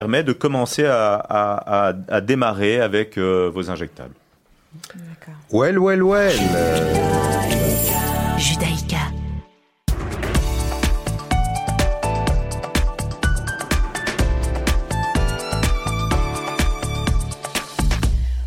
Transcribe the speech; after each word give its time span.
permet 0.00 0.24
de 0.24 0.32
commencer 0.32 0.86
à, 0.86 1.92
démarrer 2.22 2.80
avec 2.80 3.18
euh, 3.18 3.50
vos 3.52 3.68
injectables. 3.68 4.14
Well, 5.52 5.78
well, 5.78 6.02
well. 6.02 6.32
Judaïka. 8.38 8.96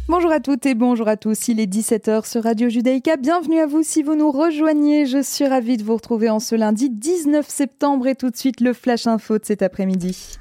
Bonjour 0.08 0.32
à 0.32 0.40
toutes 0.40 0.66
et 0.66 0.74
bonjour 0.74 1.08
à 1.08 1.18
tous. 1.18 1.50
Il 1.50 1.60
est 1.60 1.72
17h 1.72 2.28
sur 2.28 2.42
Radio 2.46 2.70
Judaïka. 2.70 3.16
Bienvenue 3.18 3.60
à 3.60 3.68
vous 3.68 3.84
si 3.84 4.02
vous 4.02 4.16
nous 4.16 4.32
rejoignez. 4.32 5.06
Je 5.06 5.22
suis 5.22 5.46
ravie 5.46 5.78
de 5.78 5.84
vous 5.84 5.94
retrouver 5.94 6.32
en 6.32 6.40
ce 6.40 6.56
lundi 6.56 6.90
19 6.90 7.48
septembre 7.48 8.08
et 8.08 8.16
tout 8.16 8.32
de 8.32 8.36
suite 8.36 8.60
le 8.60 8.74
flash 8.74 9.06
info 9.06 9.38
de 9.38 9.46
cet 9.46 9.62
après-midi. 9.62 10.40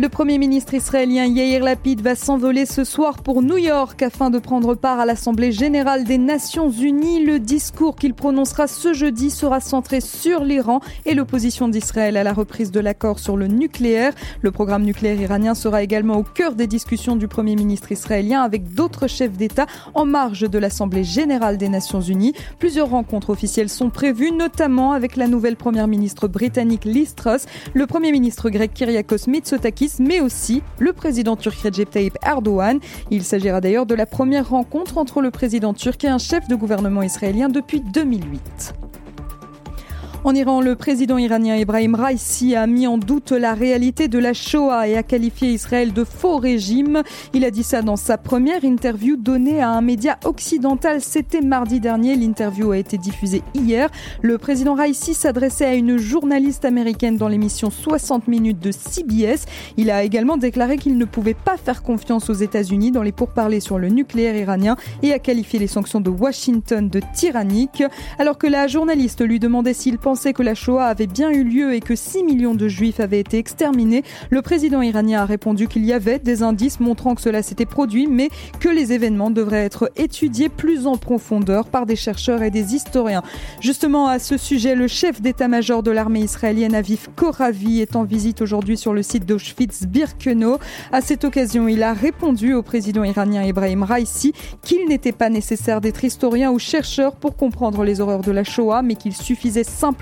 Le 0.00 0.08
Premier 0.08 0.38
ministre 0.38 0.74
israélien 0.74 1.24
Yair 1.24 1.64
Lapid 1.64 2.02
va 2.02 2.14
s'envoler 2.14 2.66
ce 2.66 2.84
soir 2.84 3.20
pour 3.20 3.42
New 3.42 3.56
York 3.56 4.00
afin 4.00 4.30
de 4.30 4.38
prendre 4.38 4.76
part 4.76 5.00
à 5.00 5.06
l'Assemblée 5.06 5.50
générale 5.50 6.04
des 6.04 6.18
Nations 6.18 6.70
unies. 6.70 7.24
Le 7.24 7.40
discours 7.40 7.96
qu'il 7.96 8.14
prononcera 8.14 8.68
ce 8.68 8.92
jeudi 8.92 9.28
sera 9.28 9.58
centré 9.58 10.00
sur 10.00 10.44
l'Iran 10.44 10.78
et 11.04 11.14
l'opposition 11.14 11.66
d'Israël 11.66 12.16
à 12.16 12.22
la 12.22 12.32
reprise 12.32 12.70
de 12.70 12.78
l'accord 12.78 13.18
sur 13.18 13.36
le 13.36 13.48
nucléaire. 13.48 14.12
Le 14.40 14.52
programme 14.52 14.84
nucléaire 14.84 15.20
iranien 15.20 15.56
sera 15.56 15.82
également 15.82 16.18
au 16.18 16.22
cœur 16.22 16.54
des 16.54 16.68
discussions 16.68 17.16
du 17.16 17.26
Premier 17.26 17.56
ministre 17.56 17.90
israélien 17.90 18.42
avec 18.42 18.72
d'autres 18.72 19.08
chefs 19.08 19.36
d'État 19.36 19.66
en 19.94 20.06
marge 20.06 20.48
de 20.48 20.58
l'Assemblée 20.60 21.02
générale 21.02 21.58
des 21.58 21.68
Nations 21.68 22.02
unies. 22.02 22.34
Plusieurs 22.60 22.90
rencontres 22.90 23.30
officielles 23.30 23.68
sont 23.68 23.90
prévues, 23.90 24.30
notamment 24.30 24.92
avec 24.92 25.16
la 25.16 25.26
nouvelle 25.26 25.56
Première 25.56 25.88
ministre 25.88 26.28
britannique 26.28 26.84
Liz 26.84 27.16
Truss, 27.16 27.46
le 27.74 27.88
Premier 27.88 28.12
ministre 28.12 28.48
grec 28.48 28.72
Kyriakos 28.74 29.26
Mitsotakis 29.26 29.87
mais 29.98 30.20
aussi 30.20 30.62
le 30.78 30.92
président 30.92 31.36
turc 31.36 31.58
Recep 31.58 31.90
Tayyip 31.90 32.16
Erdogan. 32.24 32.78
Il 33.10 33.24
s'agira 33.24 33.60
d'ailleurs 33.60 33.86
de 33.86 33.94
la 33.94 34.06
première 34.06 34.48
rencontre 34.48 34.98
entre 34.98 35.20
le 35.20 35.30
président 35.30 35.74
turc 35.74 36.02
et 36.04 36.08
un 36.08 36.18
chef 36.18 36.48
de 36.48 36.54
gouvernement 36.54 37.02
israélien 37.02 37.48
depuis 37.48 37.80
2008. 37.80 38.87
En 40.28 40.34
Iran, 40.34 40.60
le 40.60 40.76
président 40.76 41.16
iranien 41.16 41.56
Ibrahim 41.56 41.94
Raisi 41.94 42.54
a 42.54 42.66
mis 42.66 42.86
en 42.86 42.98
doute 42.98 43.32
la 43.32 43.54
réalité 43.54 44.08
de 44.08 44.18
la 44.18 44.34
Shoah 44.34 44.86
et 44.86 44.94
a 44.94 45.02
qualifié 45.02 45.52
Israël 45.52 45.94
de 45.94 46.04
faux 46.04 46.36
régime. 46.36 47.02
Il 47.32 47.46
a 47.46 47.50
dit 47.50 47.62
ça 47.62 47.80
dans 47.80 47.96
sa 47.96 48.18
première 48.18 48.62
interview 48.62 49.16
donnée 49.16 49.62
à 49.62 49.70
un 49.70 49.80
média 49.80 50.18
occidental. 50.26 51.00
C'était 51.00 51.40
mardi 51.40 51.80
dernier. 51.80 52.14
L'interview 52.14 52.72
a 52.72 52.76
été 52.76 52.98
diffusée 52.98 53.42
hier. 53.54 53.88
Le 54.20 54.36
président 54.36 54.74
Raisi 54.74 55.14
s'adressait 55.14 55.64
à 55.64 55.74
une 55.74 55.96
journaliste 55.96 56.66
américaine 56.66 57.16
dans 57.16 57.28
l'émission 57.28 57.70
60 57.70 58.28
minutes 58.28 58.60
de 58.60 58.70
CBS. 58.70 59.46
Il 59.78 59.90
a 59.90 60.04
également 60.04 60.36
déclaré 60.36 60.76
qu'il 60.76 60.98
ne 60.98 61.06
pouvait 61.06 61.32
pas 61.32 61.56
faire 61.56 61.82
confiance 61.82 62.28
aux 62.28 62.34
États-Unis 62.34 62.90
dans 62.90 63.02
les 63.02 63.12
pourparlers 63.12 63.60
sur 63.60 63.78
le 63.78 63.88
nucléaire 63.88 64.36
iranien 64.36 64.76
et 65.02 65.14
a 65.14 65.18
qualifié 65.18 65.58
les 65.58 65.68
sanctions 65.68 66.02
de 66.02 66.10
Washington 66.10 66.86
de 66.90 67.00
tyranniques. 67.14 67.82
Alors 68.18 68.36
que 68.36 68.46
la 68.46 68.66
journaliste 68.66 69.22
lui 69.22 69.38
demandait 69.40 69.72
s'il 69.72 69.96
pensait 69.96 70.17
que 70.26 70.42
la 70.42 70.54
Shoah 70.54 70.86
avait 70.86 71.06
bien 71.06 71.30
eu 71.30 71.44
lieu 71.44 71.74
et 71.74 71.80
que 71.80 71.94
6 71.94 72.24
millions 72.24 72.54
de 72.54 72.66
juifs 72.68 73.00
avaient 73.00 73.20
été 73.20 73.38
exterminés, 73.38 74.02
le 74.30 74.42
président 74.42 74.82
iranien 74.82 75.22
a 75.22 75.24
répondu 75.24 75.68
qu'il 75.68 75.84
y 75.84 75.92
avait 75.92 76.18
des 76.18 76.42
indices 76.42 76.80
montrant 76.80 77.14
que 77.14 77.20
cela 77.20 77.42
s'était 77.42 77.66
produit, 77.66 78.08
mais 78.08 78.28
que 78.58 78.68
les 78.68 78.92
événements 78.92 79.30
devraient 79.30 79.64
être 79.64 79.90
étudiés 79.96 80.48
plus 80.48 80.86
en 80.86 80.96
profondeur 80.96 81.68
par 81.68 81.86
des 81.86 81.96
chercheurs 81.96 82.42
et 82.42 82.50
des 82.50 82.74
historiens. 82.74 83.22
Justement, 83.60 84.08
à 84.08 84.18
ce 84.18 84.36
sujet, 84.36 84.74
le 84.74 84.88
chef 84.88 85.20
d'état-major 85.20 85.82
de 85.82 85.90
l'armée 85.90 86.20
israélienne 86.20 86.74
Aviv 86.74 87.08
Koravi 87.14 87.80
est 87.80 87.94
en 87.94 88.04
visite 88.04 88.42
aujourd'hui 88.42 88.76
sur 88.76 88.92
le 88.92 89.02
site 89.02 89.24
d'Auschwitz-Birkenau. 89.24 90.58
À 90.90 91.00
cette 91.00 91.24
occasion, 91.24 91.68
il 91.68 91.82
a 91.82 91.92
répondu 91.92 92.54
au 92.54 92.62
président 92.62 93.04
iranien 93.04 93.44
Ibrahim 93.44 93.84
Raisi 93.84 94.32
qu'il 94.62 94.88
n'était 94.88 95.12
pas 95.12 95.28
nécessaire 95.28 95.80
d'être 95.80 96.02
historien 96.04 96.50
ou 96.50 96.58
chercheur 96.58 97.14
pour 97.14 97.36
comprendre 97.36 97.84
les 97.84 98.00
horreurs 98.00 98.22
de 98.22 98.32
la 98.32 98.44
Shoah, 98.44 98.82
mais 98.82 98.96
qu'il 98.96 99.14
suffisait 99.14 99.64
simplement 99.64 99.97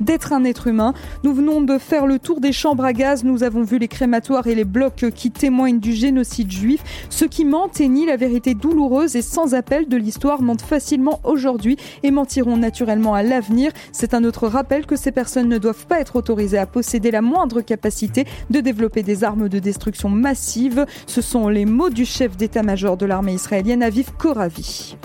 d'être 0.00 0.32
un 0.32 0.44
être 0.44 0.66
humain. 0.66 0.94
Nous 1.24 1.32
venons 1.32 1.60
de 1.60 1.78
faire 1.78 2.06
le 2.06 2.18
tour 2.18 2.40
des 2.40 2.52
chambres 2.52 2.84
à 2.84 2.92
gaz, 2.92 3.24
nous 3.24 3.42
avons 3.42 3.62
vu 3.62 3.78
les 3.78 3.88
crématoires 3.88 4.46
et 4.46 4.54
les 4.54 4.64
blocs 4.64 5.06
qui 5.14 5.30
témoignent 5.30 5.80
du 5.80 5.92
génocide 5.92 6.50
juif. 6.50 6.82
Ceux 7.10 7.28
qui 7.28 7.44
mentent 7.44 7.80
et 7.80 7.88
nient 7.88 8.06
la 8.06 8.16
vérité 8.16 8.54
douloureuse 8.54 9.16
et 9.16 9.22
sans 9.22 9.54
appel 9.54 9.88
de 9.88 9.96
l'histoire 9.96 10.42
mentent 10.42 10.62
facilement 10.62 11.20
aujourd'hui 11.24 11.76
et 12.02 12.10
mentiront 12.10 12.56
naturellement 12.56 13.14
à 13.14 13.22
l'avenir. 13.22 13.72
C'est 13.92 14.14
un 14.14 14.24
autre 14.24 14.48
rappel 14.48 14.86
que 14.86 14.96
ces 14.96 15.12
personnes 15.12 15.48
ne 15.48 15.58
doivent 15.58 15.86
pas 15.86 16.00
être 16.00 16.16
autorisées 16.16 16.58
à 16.58 16.66
posséder 16.66 17.10
la 17.10 17.22
moindre 17.22 17.60
capacité 17.60 18.26
de 18.50 18.60
développer 18.60 19.02
des 19.02 19.24
armes 19.24 19.48
de 19.48 19.58
destruction 19.58 20.08
massive. 20.08 20.86
Ce 21.06 21.20
sont 21.20 21.48
les 21.48 21.64
mots 21.64 21.90
du 21.90 22.04
chef 22.04 22.36
d'état-major 22.36 22.96
de 22.96 23.06
l'armée 23.06 23.34
israélienne 23.34 23.82
Aviv 23.82 24.12
Koravi. 24.18 24.96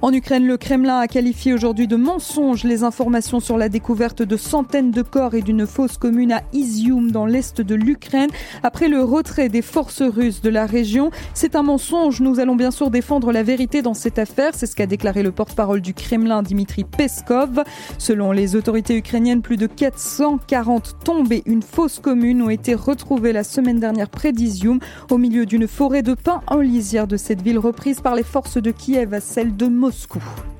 En 0.00 0.12
Ukraine, 0.12 0.46
le 0.46 0.56
Kremlin 0.56 1.00
a 1.00 1.08
qualifié 1.08 1.52
aujourd'hui 1.52 1.88
de 1.88 1.96
mensonge 1.96 2.62
les 2.62 2.84
informations 2.84 3.40
sur 3.40 3.58
la 3.58 3.68
découverte 3.68 4.22
de 4.22 4.36
centaines 4.36 4.92
de 4.92 5.02
corps 5.02 5.34
et 5.34 5.42
d'une 5.42 5.66
fosse 5.66 5.96
commune 5.96 6.30
à 6.30 6.42
Izium 6.52 7.10
dans 7.10 7.26
l'est 7.26 7.60
de 7.60 7.74
l'Ukraine 7.74 8.30
après 8.62 8.86
le 8.86 9.02
retrait 9.02 9.48
des 9.48 9.60
forces 9.60 10.02
russes 10.02 10.40
de 10.40 10.50
la 10.50 10.66
région. 10.66 11.10
C'est 11.34 11.56
un 11.56 11.64
mensonge. 11.64 12.20
Nous 12.20 12.38
allons 12.38 12.54
bien 12.54 12.70
sûr 12.70 12.92
défendre 12.92 13.32
la 13.32 13.42
vérité 13.42 13.82
dans 13.82 13.92
cette 13.92 14.20
affaire. 14.20 14.52
C'est 14.54 14.66
ce 14.66 14.76
qu'a 14.76 14.86
déclaré 14.86 15.24
le 15.24 15.32
porte-parole 15.32 15.80
du 15.80 15.94
Kremlin, 15.94 16.44
Dimitri 16.44 16.84
Peskov. 16.84 17.64
Selon 17.98 18.30
les 18.30 18.54
autorités 18.54 18.96
ukrainiennes, 18.96 19.42
plus 19.42 19.56
de 19.56 19.66
440 19.66 20.98
tombes 21.04 21.32
et 21.32 21.42
une 21.44 21.62
fosse 21.62 21.98
commune 21.98 22.42
ont 22.42 22.50
été 22.50 22.76
retrouvées 22.76 23.32
la 23.32 23.42
semaine 23.42 23.80
dernière 23.80 24.10
près 24.10 24.30
d'Izium, 24.30 24.78
au 25.10 25.18
milieu 25.18 25.44
d'une 25.44 25.66
forêt 25.66 26.02
de 26.02 26.14
pins 26.14 26.42
en 26.46 26.58
lisière 26.58 27.08
de 27.08 27.16
cette 27.16 27.42
ville 27.42 27.58
reprise 27.58 28.00
par 28.00 28.14
les 28.14 28.22
forces 28.22 28.58
de 28.58 28.70
Kiev 28.70 29.12
à 29.12 29.20
celle 29.20 29.56
de 29.56 29.66
Moscou. 29.66 29.87
Moscou. 29.88 30.57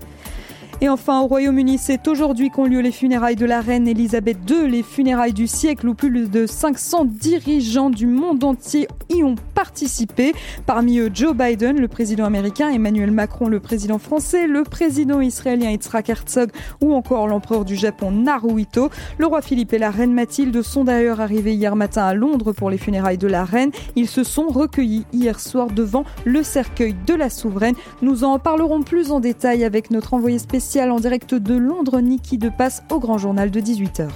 Et 0.80 0.88
enfin, 0.88 1.22
au 1.22 1.26
Royaume-Uni, 1.26 1.76
c'est 1.76 2.06
aujourd'hui 2.06 2.50
qu'ont 2.50 2.64
lieu 2.64 2.78
les 2.78 2.92
funérailles 2.92 3.34
de 3.34 3.46
la 3.46 3.60
reine 3.60 3.88
Elisabeth 3.88 4.38
II, 4.48 4.70
les 4.70 4.84
funérailles 4.84 5.32
du 5.32 5.48
siècle 5.48 5.88
où 5.88 5.94
plus 5.94 6.30
de 6.30 6.46
500 6.46 7.04
dirigeants 7.04 7.90
du 7.90 8.06
monde 8.06 8.44
entier 8.44 8.86
y 9.08 9.24
ont 9.24 9.34
participé. 9.56 10.34
Parmi 10.66 11.00
eux, 11.00 11.10
Joe 11.12 11.34
Biden, 11.34 11.80
le 11.80 11.88
président 11.88 12.26
américain, 12.26 12.70
Emmanuel 12.70 13.10
Macron, 13.10 13.48
le 13.48 13.58
président 13.58 13.98
français, 13.98 14.46
le 14.46 14.62
président 14.62 15.20
israélien 15.20 15.72
Yitzhak 15.72 16.10
Herzog 16.10 16.50
ou 16.80 16.94
encore 16.94 17.26
l'empereur 17.26 17.64
du 17.64 17.74
Japon 17.74 18.12
Naruhito. 18.12 18.90
Le 19.18 19.26
roi 19.26 19.42
Philippe 19.42 19.72
et 19.72 19.78
la 19.78 19.90
reine 19.90 20.14
Mathilde 20.14 20.62
sont 20.62 20.84
d'ailleurs 20.84 21.20
arrivés 21.20 21.54
hier 21.54 21.74
matin 21.74 22.04
à 22.04 22.14
Londres 22.14 22.52
pour 22.52 22.70
les 22.70 22.78
funérailles 22.78 23.18
de 23.18 23.26
la 23.26 23.44
reine. 23.44 23.72
Ils 23.96 24.08
se 24.08 24.22
sont 24.22 24.46
recueillis 24.46 25.06
hier 25.12 25.40
soir 25.40 25.66
devant 25.72 26.04
le 26.24 26.44
cercueil 26.44 26.94
de 27.04 27.14
la 27.14 27.30
souveraine. 27.30 27.74
Nous 28.00 28.22
en 28.22 28.38
parlerons 28.38 28.82
plus 28.82 29.10
en 29.10 29.18
détail 29.18 29.64
avec 29.64 29.90
notre 29.90 30.14
envoyé 30.14 30.38
spécial 30.38 30.67
en 30.76 31.00
direct 31.00 31.34
de 31.34 31.54
Londres, 31.54 32.00
Niki 32.00 32.36
de 32.36 32.50
Passe 32.50 32.82
au 32.92 32.98
grand 33.00 33.16
journal 33.16 33.50
de 33.50 33.58
18h. 33.58 34.08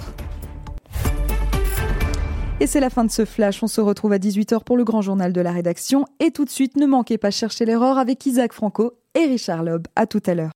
Et 2.59 2.67
c'est 2.67 2.79
la 2.79 2.91
fin 2.91 3.03
de 3.03 3.09
ce 3.09 3.25
flash. 3.25 3.63
On 3.63 3.67
se 3.67 3.81
retrouve 3.81 4.13
à 4.13 4.19
18h 4.19 4.63
pour 4.63 4.77
le 4.77 4.83
grand 4.83 5.01
journal 5.01 5.33
de 5.33 5.41
la 5.41 5.51
rédaction. 5.51 6.05
Et 6.19 6.29
tout 6.29 6.45
de 6.45 6.51
suite, 6.51 6.77
ne 6.77 6.85
manquez 6.85 7.17
pas 7.17 7.31
chercher 7.31 7.65
l'erreur 7.65 7.97
avec 7.97 8.23
Isaac 8.27 8.53
Franco 8.53 8.93
et 9.15 9.25
Richard 9.25 9.63
Loeb. 9.63 9.87
À 9.95 10.05
tout 10.05 10.21
à 10.27 10.35
l'heure. 10.35 10.51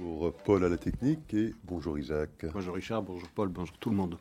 Bonjour 0.00 0.32
Paul 0.44 0.64
à 0.64 0.68
la 0.68 0.76
technique 0.76 1.34
et 1.34 1.52
bonjour 1.64 1.98
Isaac. 1.98 2.46
Bonjour 2.52 2.76
Richard, 2.76 3.02
bonjour 3.02 3.28
Paul, 3.34 3.48
bonjour 3.48 3.76
tout 3.78 3.90
le 3.90 3.96
monde. 3.96 4.18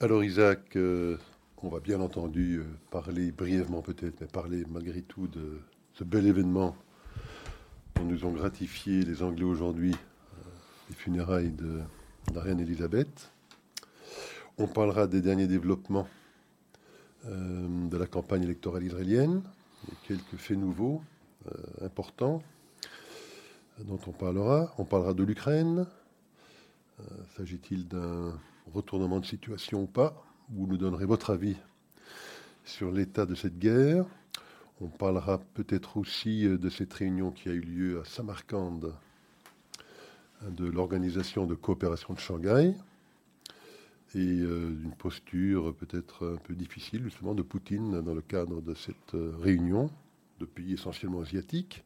Alors 0.00 0.24
Isaac, 0.24 0.60
euh, 0.76 1.18
on 1.62 1.68
va 1.68 1.80
bien 1.80 2.00
entendu 2.00 2.58
euh, 2.58 2.64
parler 2.90 3.32
brièvement 3.32 3.82
peut-être, 3.82 4.20
mais 4.20 4.26
parler 4.26 4.64
malgré 4.70 5.02
tout 5.02 5.26
de 5.26 5.60
ce 5.92 6.04
bel 6.04 6.26
événement 6.26 6.74
dont 7.96 8.04
nous 8.04 8.24
ont 8.24 8.32
gratifié 8.32 9.02
les 9.02 9.22
Anglais 9.22 9.44
aujourd'hui, 9.44 9.92
euh, 9.92 10.42
les 10.88 10.94
funérailles 10.94 11.50
de 11.50 11.80
la 12.34 12.40
reine 12.40 12.60
Elisabeth. 12.60 13.30
On 14.56 14.66
parlera 14.66 15.06
des 15.06 15.20
derniers 15.20 15.46
développements 15.46 16.08
euh, 17.26 17.88
de 17.88 17.96
la 17.96 18.06
campagne 18.06 18.42
électorale 18.42 18.84
israélienne, 18.84 19.42
et 19.90 19.94
quelques 20.06 20.36
faits 20.36 20.58
nouveaux 20.58 21.02
importants 21.80 22.42
dont 23.78 23.98
on 24.06 24.12
parlera. 24.12 24.74
On 24.76 24.84
parlera 24.84 25.14
de 25.14 25.24
l'Ukraine. 25.24 25.86
S'agit-il 27.34 27.88
d'un 27.88 28.38
retournement 28.74 29.20
de 29.20 29.24
situation 29.24 29.84
ou 29.84 29.86
pas? 29.86 30.22
Vous 30.52 30.66
nous 30.66 30.76
donnerez 30.76 31.06
votre 31.06 31.30
avis 31.30 31.56
sur 32.64 32.90
l'état 32.90 33.24
de 33.24 33.34
cette 33.34 33.58
guerre. 33.58 34.04
On 34.80 34.88
parlera 34.88 35.38
peut-être 35.54 35.96
aussi 35.96 36.46
euh, 36.46 36.58
de 36.58 36.68
cette 36.68 36.92
réunion 36.92 37.30
qui 37.30 37.48
a 37.48 37.52
eu 37.52 37.60
lieu 37.60 38.00
à 38.00 38.04
Samarcande 38.04 38.94
de 40.48 40.66
l'organisation 40.66 41.46
de 41.46 41.54
coopération 41.54 42.14
de 42.14 42.18
Shanghai 42.18 42.74
et 44.14 44.40
euh, 44.40 44.70
d'une 44.70 44.94
posture 44.94 45.74
peut-être 45.74 46.34
un 46.34 46.38
peu 46.38 46.54
difficile 46.54 47.04
justement 47.04 47.34
de 47.34 47.42
Poutine 47.42 48.00
dans 48.00 48.14
le 48.14 48.22
cadre 48.22 48.60
de 48.60 48.74
cette 48.74 49.14
euh, 49.14 49.36
réunion 49.40 49.90
de 50.40 50.46
pays 50.46 50.72
essentiellement 50.72 51.20
asiatiques. 51.20 51.84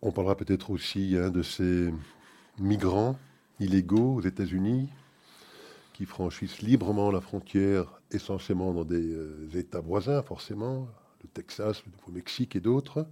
On 0.00 0.12
parlera 0.12 0.36
peut-être 0.36 0.70
aussi 0.70 1.16
hein, 1.16 1.30
de 1.30 1.42
ces 1.42 1.92
migrants 2.58 3.18
illégaux 3.60 4.14
aux 4.14 4.22
États-Unis 4.22 4.88
qui 6.02 6.06
franchissent 6.06 6.62
librement 6.62 7.12
la 7.12 7.20
frontière, 7.20 8.00
essentiellement 8.10 8.74
dans 8.74 8.84
des 8.84 9.14
euh, 9.14 9.48
États 9.54 9.78
voisins, 9.78 10.20
forcément, 10.20 10.88
le 11.22 11.28
Texas, 11.28 11.80
le 11.86 11.92
Nouveau-Mexique 11.92 12.56
et 12.56 12.60
d'autres, 12.60 13.06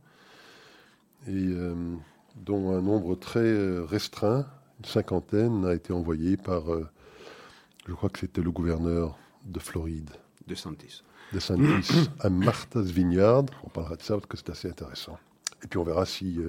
et 1.29 1.31
euh, 1.31 1.95
dont 2.35 2.73
un 2.73 2.83
nombre 2.83 3.15
très 3.15 3.47
euh, 3.47 3.85
restreint, 3.85 4.45
une 4.81 4.87
cinquantaine, 4.87 5.65
a 5.67 5.75
été 5.75 5.93
envoyé 5.93 6.37
par, 6.37 6.65
je 7.87 7.93
crois 7.93 8.11
que 8.11 8.19
c'était 8.19 8.43
le 8.43 8.51
gouverneur 8.51 9.17
de 9.45 9.61
Floride. 9.61 10.11
De 10.49 10.57
Santis. 10.57 11.05
De 11.33 11.39
Santis 11.39 12.11
à 12.19 12.29
Martha's 12.29 12.87
Vineyard. 12.87 13.45
On 13.63 13.69
parlera 13.69 13.95
de 13.95 14.03
ça 14.03 14.15
parce 14.15 14.27
que 14.27 14.37
c'est 14.37 14.51
assez 14.51 14.69
intéressant. 14.69 15.17
Et 15.63 15.69
puis 15.69 15.79
on 15.79 15.85
verra 15.85 16.07
si 16.07 16.41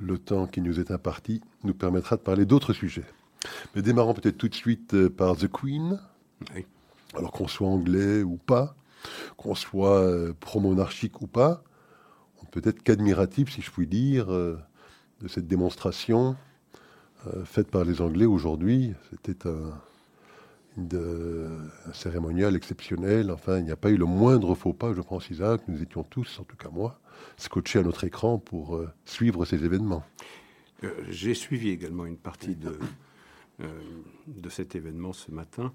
le 0.00 0.18
temps 0.18 0.48
qui 0.48 0.60
nous 0.60 0.80
est 0.80 0.90
imparti 0.90 1.40
nous 1.62 1.74
permettra 1.74 2.16
de 2.16 2.22
parler 2.22 2.46
d'autres 2.46 2.72
sujets. 2.72 3.04
Mais 3.74 3.82
démarrons 3.82 4.14
peut-être 4.14 4.38
tout 4.38 4.48
de 4.48 4.54
suite 4.54 4.94
euh, 4.94 5.10
par 5.10 5.36
The 5.36 5.48
Queen. 5.48 6.00
Alors 7.14 7.32
qu'on 7.32 7.48
soit 7.48 7.68
anglais 7.68 8.22
ou 8.22 8.36
pas, 8.36 8.74
qu'on 9.36 9.54
soit 9.54 10.00
euh, 10.00 10.32
pro-monarchique 10.38 11.20
ou 11.20 11.26
pas, 11.26 11.62
on 12.42 12.46
peut 12.46 12.62
être 12.64 12.82
qu'admiratif, 12.82 13.52
si 13.52 13.62
je 13.62 13.70
puis 13.70 13.86
dire, 13.86 14.32
euh, 14.32 14.58
de 15.20 15.28
cette 15.28 15.46
démonstration 15.46 16.36
faite 17.44 17.70
par 17.70 17.84
les 17.84 18.00
Anglais 18.00 18.24
aujourd'hui. 18.24 18.94
C'était 19.10 19.48
un, 19.48 19.70
un, 20.76 21.92
cérémonial 21.92 22.56
exceptionnel. 22.56 23.30
Enfin, 23.30 23.58
il 23.58 23.64
n'y 23.64 23.70
a 23.70 23.76
pas 23.76 23.90
eu 23.90 23.96
le 23.96 24.06
moindre 24.06 24.56
faux 24.56 24.72
pas, 24.72 24.92
je 24.92 25.02
pense, 25.02 25.30
Isaac. 25.30 25.60
Nous 25.68 25.80
étions 25.80 26.02
tous, 26.02 26.40
en 26.40 26.42
tout 26.42 26.56
cas 26.56 26.68
moi, 26.72 26.98
scotchés 27.36 27.78
à 27.78 27.82
notre 27.84 28.02
écran 28.02 28.38
pour 28.38 28.80
suivre 29.04 29.44
ces 29.44 29.64
événements. 29.64 30.02
J'ai 31.10 31.34
suivi 31.34 31.70
également 31.70 32.06
une 32.06 32.16
partie 32.16 32.56
de, 32.56 32.76
de 33.58 34.48
cet 34.48 34.74
événement 34.74 35.12
ce 35.12 35.30
matin, 35.30 35.72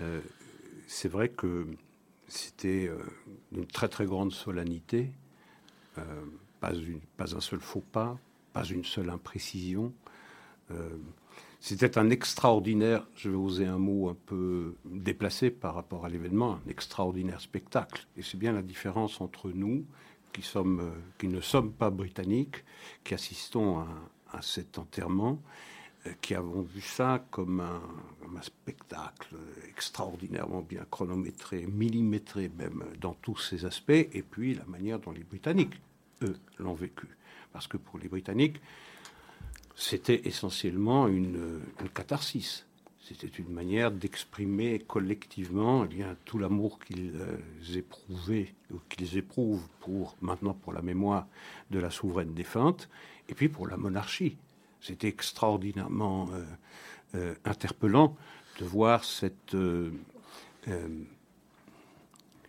euh, 0.00 0.20
c'est 0.86 1.08
vrai 1.08 1.28
que 1.28 1.66
c'était 2.28 2.88
euh, 2.88 2.98
une 3.52 3.66
très 3.66 3.88
très 3.88 4.06
grande 4.06 4.32
solennité, 4.32 5.10
pas, 6.60 6.72
un 6.72 7.40
seul 7.40 7.60
faux 7.60 7.84
pas, 7.92 8.18
pas 8.52 8.64
une 8.64 8.84
seule 8.84 9.10
imprécision. 9.10 9.92
C'était 11.60 11.98
un 11.98 12.10
extraordinaire, 12.10 13.06
je 13.14 13.30
vais 13.30 13.36
oser 13.36 13.66
un 13.66 13.78
mot 13.78 14.08
un 14.08 14.16
peu 14.26 14.74
déplacé 14.84 15.50
par 15.50 15.74
rapport 15.74 16.04
à 16.04 16.08
l'événement, 16.08 16.54
un 16.54 16.68
extraordinaire 16.68 17.40
spectacle. 17.40 18.08
Et 18.16 18.22
c'est 18.22 18.38
bien 18.38 18.52
la 18.52 18.62
différence 18.62 19.20
entre 19.20 19.50
nous, 19.50 19.84
qui, 20.32 20.42
ne 21.28 21.40
sommes 21.40 21.72
pas 21.72 21.90
britanniques, 21.90 22.64
qui 23.04 23.14
assistons 23.14 23.84
à 24.32 24.42
cet 24.42 24.78
enterrement, 24.78 25.40
qui 26.20 26.34
avons 26.34 26.62
vu 26.62 26.80
ça 26.80 27.24
comme 27.30 27.60
un, 27.60 27.80
spectacle 28.42 29.36
extraordinairement 29.68 30.60
bien 30.60 30.84
chronométré, 30.90 31.66
millimétré 31.66 32.50
même 32.58 32.84
dans 33.00 33.14
tous 33.14 33.36
ses 33.36 33.64
aspects, 33.64 33.90
et 33.90 34.22
puis 34.22 34.54
la 34.54 34.64
manière 34.64 34.98
dont 34.98 35.12
les 35.12 35.22
Britanniques, 35.22 35.80
eux, 36.22 36.36
l'ont 36.58 36.74
vécu. 36.74 37.06
Parce 37.52 37.68
que 37.68 37.76
pour 37.76 37.98
les 37.98 38.08
Britanniques, 38.08 38.60
c'était 39.76 40.22
essentiellement 40.26 41.08
une, 41.08 41.60
catharsis. 41.94 42.66
C'était 43.00 43.28
une 43.28 43.50
manière 43.50 43.90
d'exprimer 43.90 44.78
collectivement 44.80 45.84
eh 45.84 45.88
bien, 45.88 46.16
tout 46.24 46.38
l'amour 46.38 46.78
qu'ils 46.78 47.12
euh, 47.16 47.76
éprouvaient, 47.76 48.54
ou 48.72 48.78
qu'ils 48.88 49.18
éprouvent 49.18 49.68
pour, 49.80 50.16
maintenant 50.22 50.54
pour 50.54 50.72
la 50.72 50.82
mémoire 50.82 51.26
de 51.70 51.78
la 51.78 51.90
souveraine 51.90 52.34
défunte, 52.34 52.88
et 53.28 53.34
puis 53.34 53.48
pour 53.48 53.68
la 53.68 53.76
monarchie. 53.76 54.38
C'était 54.84 55.08
extraordinairement 55.08 56.28
euh, 56.30 56.44
euh, 57.14 57.34
interpellant 57.46 58.14
de 58.60 58.66
voir 58.66 59.02
cette 59.02 59.54
euh, 59.54 59.90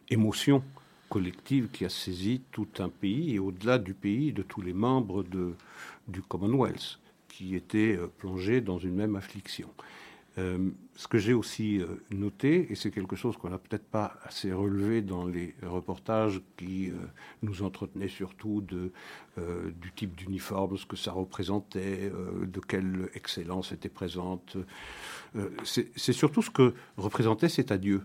émotion 0.10 0.62
collective 1.10 1.70
qui 1.70 1.86
a 1.86 1.90
saisi 1.90 2.42
tout 2.52 2.68
un 2.80 2.90
pays 2.90 3.36
et 3.36 3.40
au-delà 3.40 3.80
du 3.80 3.94
pays, 3.94 4.34
de 4.34 4.44
tous 4.44 4.62
les 4.62 4.74
membres 4.74 5.24
du 6.10 6.22
Commonwealth 6.24 7.00
qui 7.30 7.56
étaient 7.56 7.98
plongés 8.18 8.60
dans 8.60 8.80
une 8.80 8.96
même 8.96 9.16
affliction. 9.16 9.70
Euh, 10.38 10.72
ce 10.98 11.08
que 11.08 11.18
j'ai 11.18 11.34
aussi 11.34 11.80
euh, 11.80 11.88
noté, 12.12 12.68
et 12.70 12.76
c'est 12.76 12.92
quelque 12.92 13.16
chose 13.16 13.38
qu'on 13.38 13.50
n'a 13.50 13.58
peut-être 13.58 13.86
pas 13.86 14.18
assez 14.24 14.52
relevé 14.52 15.02
dans 15.02 15.26
les 15.26 15.56
reportages 15.64 16.42
qui 16.58 16.90
euh, 16.90 16.94
nous 17.42 17.64
entretenaient 17.64 18.10
surtout 18.10 18.62
du 18.62 19.92
type 19.96 20.16
d'uniforme, 20.16 20.78
ce 20.78 20.86
que 20.86 20.96
ça 20.96 21.12
représentait, 21.12 22.12
de 22.42 22.60
quelle 22.60 23.10
excellence 23.14 23.72
était 23.74 23.90
présente, 23.90 24.58
c'est 25.64 26.14
surtout 26.14 26.42
ce 26.42 26.50
que 26.50 26.74
représentait 26.96 27.50
cet 27.50 27.72
adieu. 27.72 28.02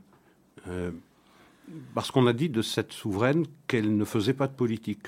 parce 1.94 2.11
qu'on 2.11 2.26
a 2.26 2.33
dit 2.33 2.49
de 2.49 2.62
cette 2.62 2.93
souveraine 2.93 3.47
qu'elle 3.69 3.97
ne 3.97 4.05
faisait 4.05 4.35
pas 4.35 4.49
de 4.49 4.55
politique. 4.55 5.06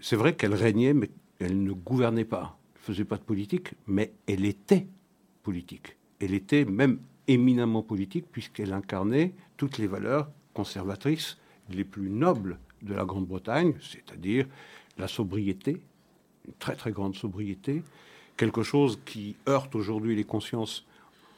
C'est 0.00 0.16
vrai 0.16 0.36
qu'elle 0.36 0.54
régnait, 0.54 0.94
mais 0.94 1.10
elle 1.40 1.64
ne 1.64 1.72
gouvernait 1.72 2.24
pas. 2.24 2.56
Elle 2.74 2.80
ne 2.80 2.94
faisait 2.94 3.04
pas 3.04 3.16
de 3.16 3.22
politique, 3.22 3.74
mais 3.88 4.12
elle 4.28 4.44
était 4.44 4.86
politique. 5.44 5.96
Elle 6.20 6.34
était 6.34 6.64
même 6.64 6.98
éminemment 7.28 7.82
politique 7.82 8.26
puisqu'elle 8.32 8.72
incarnait 8.72 9.32
toutes 9.56 9.78
les 9.78 9.86
valeurs 9.86 10.28
conservatrices 10.52 11.38
les 11.70 11.84
plus 11.84 12.10
nobles 12.10 12.58
de 12.82 12.94
la 12.94 13.04
Grande-Bretagne, 13.04 13.74
c'est-à-dire 13.80 14.46
la 14.98 15.08
sobriété, 15.08 15.80
une 16.46 16.54
très 16.58 16.76
très 16.76 16.92
grande 16.92 17.14
sobriété, 17.14 17.82
quelque 18.36 18.62
chose 18.62 18.98
qui 19.04 19.36
heurte 19.48 19.74
aujourd'hui 19.74 20.16
les 20.16 20.24
consciences, 20.24 20.84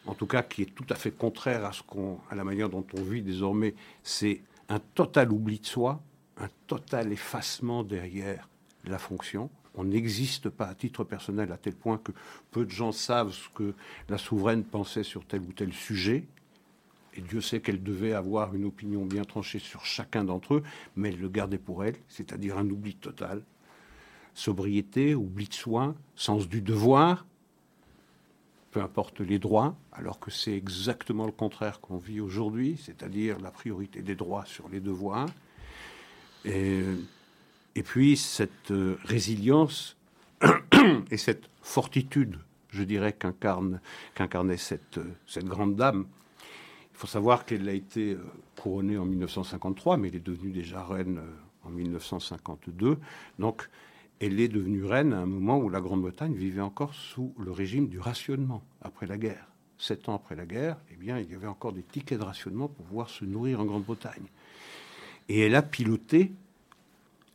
en 0.06 0.14
tout 0.14 0.26
cas 0.26 0.42
qui 0.42 0.62
est 0.62 0.74
tout 0.74 0.86
à 0.90 0.94
fait 0.94 1.10
contraire 1.10 1.64
à, 1.64 1.72
ce 1.72 1.82
qu'on, 1.82 2.18
à 2.30 2.34
la 2.34 2.44
manière 2.44 2.68
dont 2.68 2.86
on 2.94 3.02
vit 3.02 3.22
désormais, 3.22 3.74
c'est 4.02 4.40
un 4.68 4.80
total 4.80 5.32
oubli 5.32 5.60
de 5.60 5.66
soi, 5.66 6.00
un 6.38 6.48
total 6.66 7.12
effacement 7.12 7.84
derrière 7.84 8.48
la 8.84 8.98
fonction, 8.98 9.50
on 9.76 9.84
n'existe 9.84 10.48
pas 10.48 10.66
à 10.66 10.74
titre 10.74 11.04
personnel 11.04 11.52
à 11.52 11.58
tel 11.58 11.74
point 11.74 11.98
que 11.98 12.12
peu 12.50 12.64
de 12.64 12.70
gens 12.70 12.92
savent 12.92 13.32
ce 13.32 13.48
que 13.50 13.74
la 14.08 14.18
souveraine 14.18 14.64
pensait 14.64 15.02
sur 15.02 15.24
tel 15.26 15.42
ou 15.42 15.52
tel 15.52 15.72
sujet. 15.72 16.24
Et 17.14 17.20
Dieu 17.20 17.40
sait 17.40 17.60
qu'elle 17.60 17.82
devait 17.82 18.12
avoir 18.12 18.54
une 18.54 18.64
opinion 18.64 19.06
bien 19.06 19.24
tranchée 19.24 19.58
sur 19.58 19.84
chacun 19.84 20.24
d'entre 20.24 20.54
eux, 20.54 20.62
mais 20.96 21.08
elle 21.10 21.20
le 21.20 21.28
gardait 21.28 21.58
pour 21.58 21.84
elle, 21.84 21.96
c'est-à-dire 22.08 22.58
un 22.58 22.68
oubli 22.68 22.94
total. 22.94 23.42
Sobriété, 24.34 25.14
oubli 25.14 25.46
de 25.46 25.54
soi, 25.54 25.94
sens 26.14 26.46
du 26.46 26.60
devoir, 26.60 27.24
peu 28.70 28.82
importe 28.82 29.20
les 29.20 29.38
droits, 29.38 29.74
alors 29.92 30.20
que 30.20 30.30
c'est 30.30 30.52
exactement 30.52 31.24
le 31.24 31.32
contraire 31.32 31.80
qu'on 31.80 31.96
vit 31.96 32.20
aujourd'hui, 32.20 32.78
c'est-à-dire 32.78 33.38
la 33.40 33.50
priorité 33.50 34.02
des 34.02 34.14
droits 34.14 34.44
sur 34.44 34.68
les 34.68 34.80
devoirs. 34.80 35.30
Et 37.76 37.82
puis 37.82 38.16
cette 38.16 38.70
euh, 38.70 38.96
résilience 39.04 39.96
et 41.10 41.18
cette 41.18 41.50
fortitude, 41.60 42.38
je 42.70 42.82
dirais, 42.82 43.12
qu'incarnait 43.12 44.56
cette, 44.56 44.96
euh, 44.96 45.04
cette 45.26 45.44
grande 45.44 45.76
dame. 45.76 46.06
Il 46.94 46.98
faut 46.98 47.06
savoir 47.06 47.44
qu'elle 47.44 47.68
a 47.68 47.74
été 47.74 48.14
euh, 48.14 48.24
couronnée 48.58 48.96
en 48.96 49.04
1953, 49.04 49.98
mais 49.98 50.08
elle 50.08 50.16
est 50.16 50.26
devenue 50.26 50.52
déjà 50.52 50.82
reine 50.82 51.20
en 51.64 51.68
1952. 51.68 52.96
Donc, 53.38 53.68
elle 54.20 54.40
est 54.40 54.48
devenue 54.48 54.84
reine 54.86 55.12
à 55.12 55.18
un 55.18 55.26
moment 55.26 55.58
où 55.58 55.68
la 55.68 55.82
Grande-Bretagne 55.82 56.34
vivait 56.34 56.62
encore 56.62 56.94
sous 56.94 57.34
le 57.38 57.52
régime 57.52 57.88
du 57.88 58.00
rationnement 58.00 58.62
après 58.80 59.06
la 59.06 59.18
guerre. 59.18 59.48
Sept 59.76 60.08
ans 60.08 60.14
après 60.14 60.34
la 60.34 60.46
guerre, 60.46 60.78
eh 60.90 60.96
bien, 60.96 61.18
il 61.18 61.30
y 61.30 61.34
avait 61.34 61.46
encore 61.46 61.74
des 61.74 61.82
tickets 61.82 62.18
de 62.18 62.24
rationnement 62.24 62.68
pour 62.68 62.86
pouvoir 62.86 63.10
se 63.10 63.26
nourrir 63.26 63.60
en 63.60 63.66
Grande-Bretagne. 63.66 64.28
Et 65.28 65.40
elle 65.40 65.54
a 65.54 65.60
piloté 65.60 66.32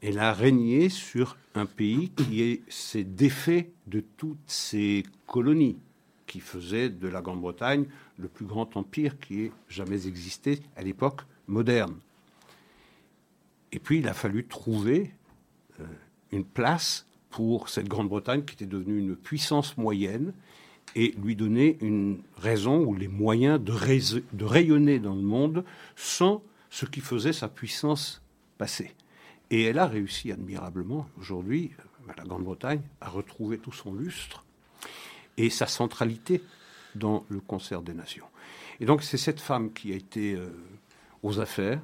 elle 0.02 0.20
a 0.20 0.34
régné 0.34 0.90
sur 0.90 1.38
un 1.54 1.66
pays 1.66 2.10
qui 2.10 2.62
s'est 2.70 3.04
défait 3.04 3.72
de 3.88 4.04
toutes 4.18 4.40
ces 4.48 5.04
colonies, 5.28 5.78
qui 6.26 6.40
faisaient 6.40 6.90
de 6.90 7.08
la 7.08 7.22
Grande-Bretagne 7.22 7.86
le 8.18 8.28
plus 8.28 8.46
grand 8.46 8.76
empire 8.78 9.20
qui 9.20 9.42
ait 9.42 9.52
jamais 9.70 10.08
existé 10.08 10.62
à 10.76 10.82
l'époque 10.82 11.22
moderne. 11.48 11.96
Et 13.72 13.80
puis 13.80 14.00
il 14.00 14.08
a 14.08 14.14
fallu 14.14 14.46
trouver 14.46 15.14
euh, 15.80 15.86
une 16.32 16.46
place 16.46 17.06
pour 17.30 17.70
cette 17.70 17.88
Grande-Bretagne 17.88 18.44
qui 18.44 18.56
était 18.56 18.66
devenue 18.66 18.98
une 18.98 19.16
puissance 19.16 19.78
moyenne 19.78 20.34
et 20.96 21.14
lui 21.24 21.36
donner 21.36 21.78
une 21.82 22.22
raison 22.38 22.84
ou 22.84 22.96
les 22.96 23.08
moyens 23.08 23.62
de, 23.62 23.74
de 24.34 24.46
rayonner 24.46 25.00
dans 25.00 25.16
le 25.16 25.22
monde 25.22 25.64
sans 25.96 26.44
ce 26.70 26.86
qui 26.86 27.00
faisait 27.00 27.34
sa 27.34 27.48
puissance 27.48 28.22
passée. 28.58 28.92
Et 29.52 29.64
elle 29.64 29.80
a 29.80 29.86
réussi 29.86 30.32
admirablement, 30.32 31.08
aujourd'hui, 31.20 31.72
la 32.18 32.24
Grande-Bretagne, 32.24 32.82
à 33.02 33.10
retrouver 33.10 33.58
tout 33.58 33.74
son 33.74 33.94
lustre 33.94 34.46
et 35.38 35.50
sa 35.50 35.68
centralité 35.68 36.42
dans 36.96 37.26
le 37.30 37.40
concert 37.40 37.82
des 37.82 37.94
nations. 37.94 38.26
Et 38.80 38.86
donc 38.86 39.04
c'est 39.04 39.18
cette 39.18 39.40
femme 39.40 39.72
qui 39.74 39.94
a 39.94 39.96
été 39.96 40.34
euh, 40.34 40.50
aux 41.22 41.40
affaires, 41.40 41.82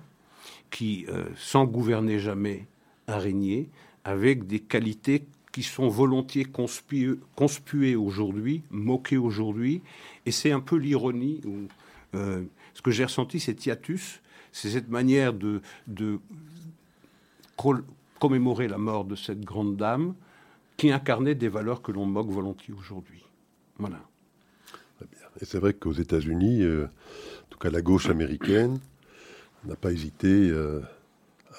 qui, 0.69 1.05
euh, 1.09 1.25
sans 1.36 1.65
gouverner 1.65 2.19
jamais, 2.19 2.65
a 3.07 3.17
régné, 3.17 3.69
avec 4.03 4.47
des 4.47 4.59
qualités 4.59 5.25
qui 5.51 5.63
sont 5.63 5.89
volontiers 5.89 6.45
conspués, 6.45 7.95
aujourd'hui, 7.95 8.63
moqués 8.69 9.17
aujourd'hui. 9.17 9.81
Et 10.25 10.31
c'est 10.31 10.51
un 10.51 10.59
peu 10.59 10.75
l'ironie. 10.75 11.41
Euh, 12.15 12.43
ce 12.74 12.81
que 12.81 12.91
j'ai 12.91 13.03
ressenti, 13.03 13.39
c'est 13.39 13.65
hiatus, 13.65 14.21
c'est 14.51 14.69
cette 14.69 14.89
manière 14.89 15.33
de, 15.33 15.62
de 15.88 16.19
commémorer 18.19 18.67
la 18.67 18.77
mort 18.77 19.05
de 19.05 19.15
cette 19.15 19.41
grande 19.41 19.75
dame 19.77 20.13
qui 20.77 20.91
incarnait 20.91 21.35
des 21.35 21.49
valeurs 21.49 21.81
que 21.81 21.91
l'on 21.91 22.05
moque 22.05 22.29
volontiers 22.29 22.73
aujourd'hui. 22.73 23.25
Voilà. 23.77 23.99
Et 25.41 25.45
c'est 25.45 25.59
vrai 25.59 25.73
qu'aux 25.73 25.93
États-Unis, 25.93 26.63
euh, 26.63 26.85
en 26.85 27.49
tout 27.49 27.59
cas 27.59 27.69
la 27.69 27.81
gauche 27.81 28.09
américaine, 28.09 28.79
n'a 29.65 29.75
pas 29.75 29.91
hésité 29.91 30.49
euh, 30.49 30.81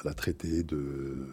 à 0.01 0.05
la 0.05 0.15
traiter 0.15 0.63
de, 0.63 1.29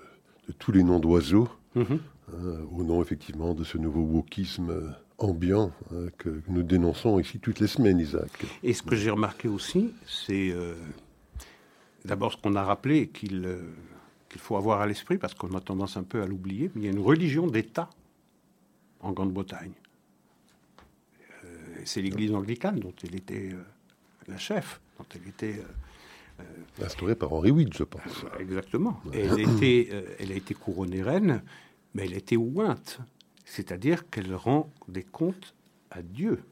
tous 0.59 0.71
les 0.71 0.83
noms 0.83 0.99
d'oiseaux, 0.99 1.49
mhm. 1.75 1.99
hein, 2.33 2.57
au 2.71 2.83
nom 2.83 3.01
effectivement 3.01 3.53
de 3.53 3.63
ce 3.63 3.77
nouveau 3.77 4.01
wokisme 4.01 4.93
ambiant 5.17 5.71
hein, 5.91 6.07
que 6.17 6.41
nous 6.47 6.63
dénonçons 6.63 7.19
ici 7.19 7.39
toutes 7.39 7.59
les 7.59 7.67
semaines, 7.67 7.99
Isaac. 7.99 8.29
Et 8.63 8.73
ce 8.73 8.83
que 8.83 8.95
j'ai 8.95 9.09
remarqué 9.09 9.47
aussi, 9.47 9.91
c'est 10.05 10.51
euh, 10.51 10.75
d'abord 12.03 12.33
ce 12.33 12.37
qu'on 12.37 12.55
a 12.55 12.63
rappelé 12.63 13.07
qu'il 13.07 13.45
qu'il 14.35 14.41
faut 14.41 14.57
avoir 14.57 14.81
à 14.81 14.87
l'esprit, 14.87 15.17
parce 15.17 15.33
qu'on 15.33 15.55
a 15.55 15.61
tendance 15.61 15.95
un 15.95 16.03
peu 16.03 16.21
à 16.21 16.25
l'oublier, 16.25 16.69
mais 16.75 16.81
il 16.81 16.85
y 16.85 16.87
a 16.89 16.91
une 16.91 17.03
religion 17.03 17.47
d'État 17.47 17.89
en 18.99 19.11
Grande-Bretagne 19.11 19.71
c'est 21.85 22.01
l'église 22.01 22.33
anglicane 22.33 22.79
dont 22.79 22.93
elle 23.03 23.15
était 23.15 23.53
euh, 23.53 23.63
la 24.27 24.37
chef, 24.37 24.81
dont 24.97 25.05
elle 25.15 25.27
était. 25.27 25.59
Euh, 25.59 26.41
euh, 26.41 26.85
Instaurée 26.85 27.15
par 27.15 27.31
Henri 27.31 27.51
VIII, 27.51 27.69
je 27.73 27.83
pense. 27.83 28.25
Exactement. 28.39 28.99
Elle, 29.13 29.39
était, 29.39 29.89
elle 30.19 30.33
a 30.33 30.35
été 30.35 30.53
couronnée 30.53 31.01
reine, 31.01 31.41
mais 31.93 32.05
elle 32.05 32.13
a 32.13 32.17
été 32.17 32.35
ointe, 32.35 32.99
c'est-à-dire 33.45 34.09
qu'elle 34.09 34.35
rend 34.35 34.69
des 34.89 35.03
comptes 35.03 35.55
à 35.91 36.01
Dieu. 36.01 36.43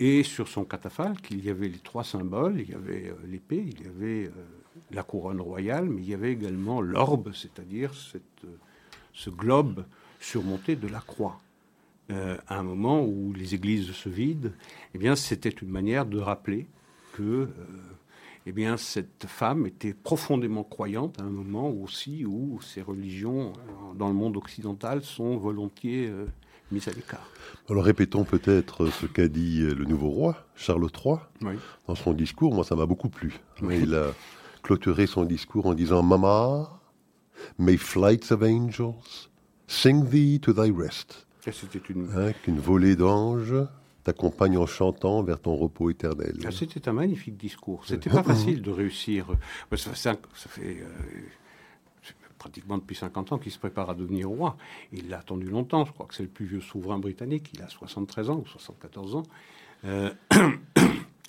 Et 0.00 0.24
sur 0.24 0.48
son 0.48 0.64
catafalque, 0.64 1.30
il 1.30 1.44
y 1.44 1.50
avait 1.50 1.68
les 1.68 1.78
trois 1.78 2.02
symboles, 2.02 2.60
il 2.60 2.68
y 2.68 2.74
avait 2.74 3.14
l'épée, 3.24 3.64
il 3.64 3.84
y 3.84 3.86
avait 3.86 4.30
la 4.90 5.02
couronne 5.02 5.40
royale, 5.40 5.86
mais 5.88 6.02
il 6.02 6.08
y 6.08 6.14
avait 6.14 6.32
également 6.32 6.80
l'orbe, 6.80 7.32
c'est-à-dire 7.34 7.92
ce 9.12 9.30
globe 9.30 9.84
surmonté 10.20 10.76
de 10.76 10.88
la 10.88 11.00
croix. 11.00 11.40
Euh, 12.12 12.36
à 12.46 12.58
un 12.58 12.62
moment 12.62 13.04
où 13.04 13.32
les 13.32 13.54
églises 13.54 13.90
se 13.90 14.08
vident, 14.08 14.50
eh 14.94 14.98
bien, 14.98 15.16
c'était 15.16 15.48
une 15.48 15.70
manière 15.70 16.06
de 16.06 16.18
rappeler 16.18 16.68
que 17.14 17.22
euh, 17.22 17.48
eh 18.46 18.52
bien, 18.52 18.76
cette 18.76 19.26
femme 19.26 19.66
était 19.66 19.92
profondément 19.92 20.62
croyante 20.62 21.20
à 21.20 21.24
un 21.24 21.30
moment 21.30 21.68
aussi 21.68 22.24
où 22.24 22.60
ces 22.62 22.80
religions 22.80 23.52
euh, 23.54 23.94
dans 23.96 24.06
le 24.06 24.14
monde 24.14 24.36
occidental 24.36 25.02
sont 25.02 25.36
volontiers 25.36 26.12
mises 26.70 26.86
à 26.86 26.92
l'écart. 26.92 27.28
Alors 27.68 27.82
répétons 27.82 28.22
peut-être 28.22 28.86
ce 28.86 29.06
qu'a 29.06 29.26
dit 29.26 29.60
le 29.62 29.84
nouveau 29.84 30.10
roi, 30.10 30.46
Charles 30.54 30.88
III, 31.04 31.16
dans 31.88 31.94
son 31.96 32.12
discours. 32.12 32.54
Moi, 32.54 32.62
ça 32.62 32.76
m'a 32.76 32.86
beaucoup 32.86 33.08
plu. 33.08 33.40
Il 33.62 33.96
a 33.96 34.12
clôturé 34.66 35.06
son 35.06 35.24
discours 35.24 35.66
en 35.66 35.74
disant 35.74 36.02
Mama, 36.02 36.80
may 37.56 37.76
flights 37.76 38.32
of 38.32 38.42
angels 38.42 39.30
sing 39.68 40.08
thee 40.10 40.40
to 40.40 40.52
thy 40.52 40.72
rest. 40.72 41.26
C'était 41.52 41.78
une... 41.88 42.10
Hein, 42.16 42.32
qu'une 42.42 42.58
volée 42.58 42.96
d'anges 42.96 43.54
t'accompagne 44.02 44.58
en 44.58 44.66
chantant 44.66 45.22
vers 45.22 45.40
ton 45.40 45.54
repos 45.54 45.90
éternel. 45.90 46.36
Ah, 46.44 46.50
c'était 46.50 46.88
un 46.88 46.92
magnifique 46.92 47.36
discours. 47.36 47.84
C'était 47.86 48.10
pas 48.10 48.24
facile 48.24 48.60
de 48.60 48.70
réussir. 48.72 49.28
Ça, 49.76 49.94
ça 49.94 50.16
fait 50.34 50.78
euh, 50.80 50.88
pratiquement 52.36 52.78
depuis 52.78 52.96
50 52.96 53.32
ans 53.32 53.38
qu'il 53.38 53.52
se 53.52 53.58
prépare 53.60 53.90
à 53.90 53.94
devenir 53.94 54.28
roi. 54.28 54.56
Il 54.92 55.08
l'a 55.08 55.18
attendu 55.18 55.46
longtemps. 55.46 55.84
Je 55.84 55.92
crois 55.92 56.06
que 56.06 56.14
c'est 56.14 56.24
le 56.24 56.28
plus 56.28 56.46
vieux 56.46 56.60
souverain 56.60 56.98
britannique. 56.98 57.50
Il 57.54 57.62
a 57.62 57.68
73 57.68 58.30
ans 58.30 58.42
ou 58.44 58.46
74 58.46 59.14
ans. 59.14 59.22
Euh, 59.84 60.10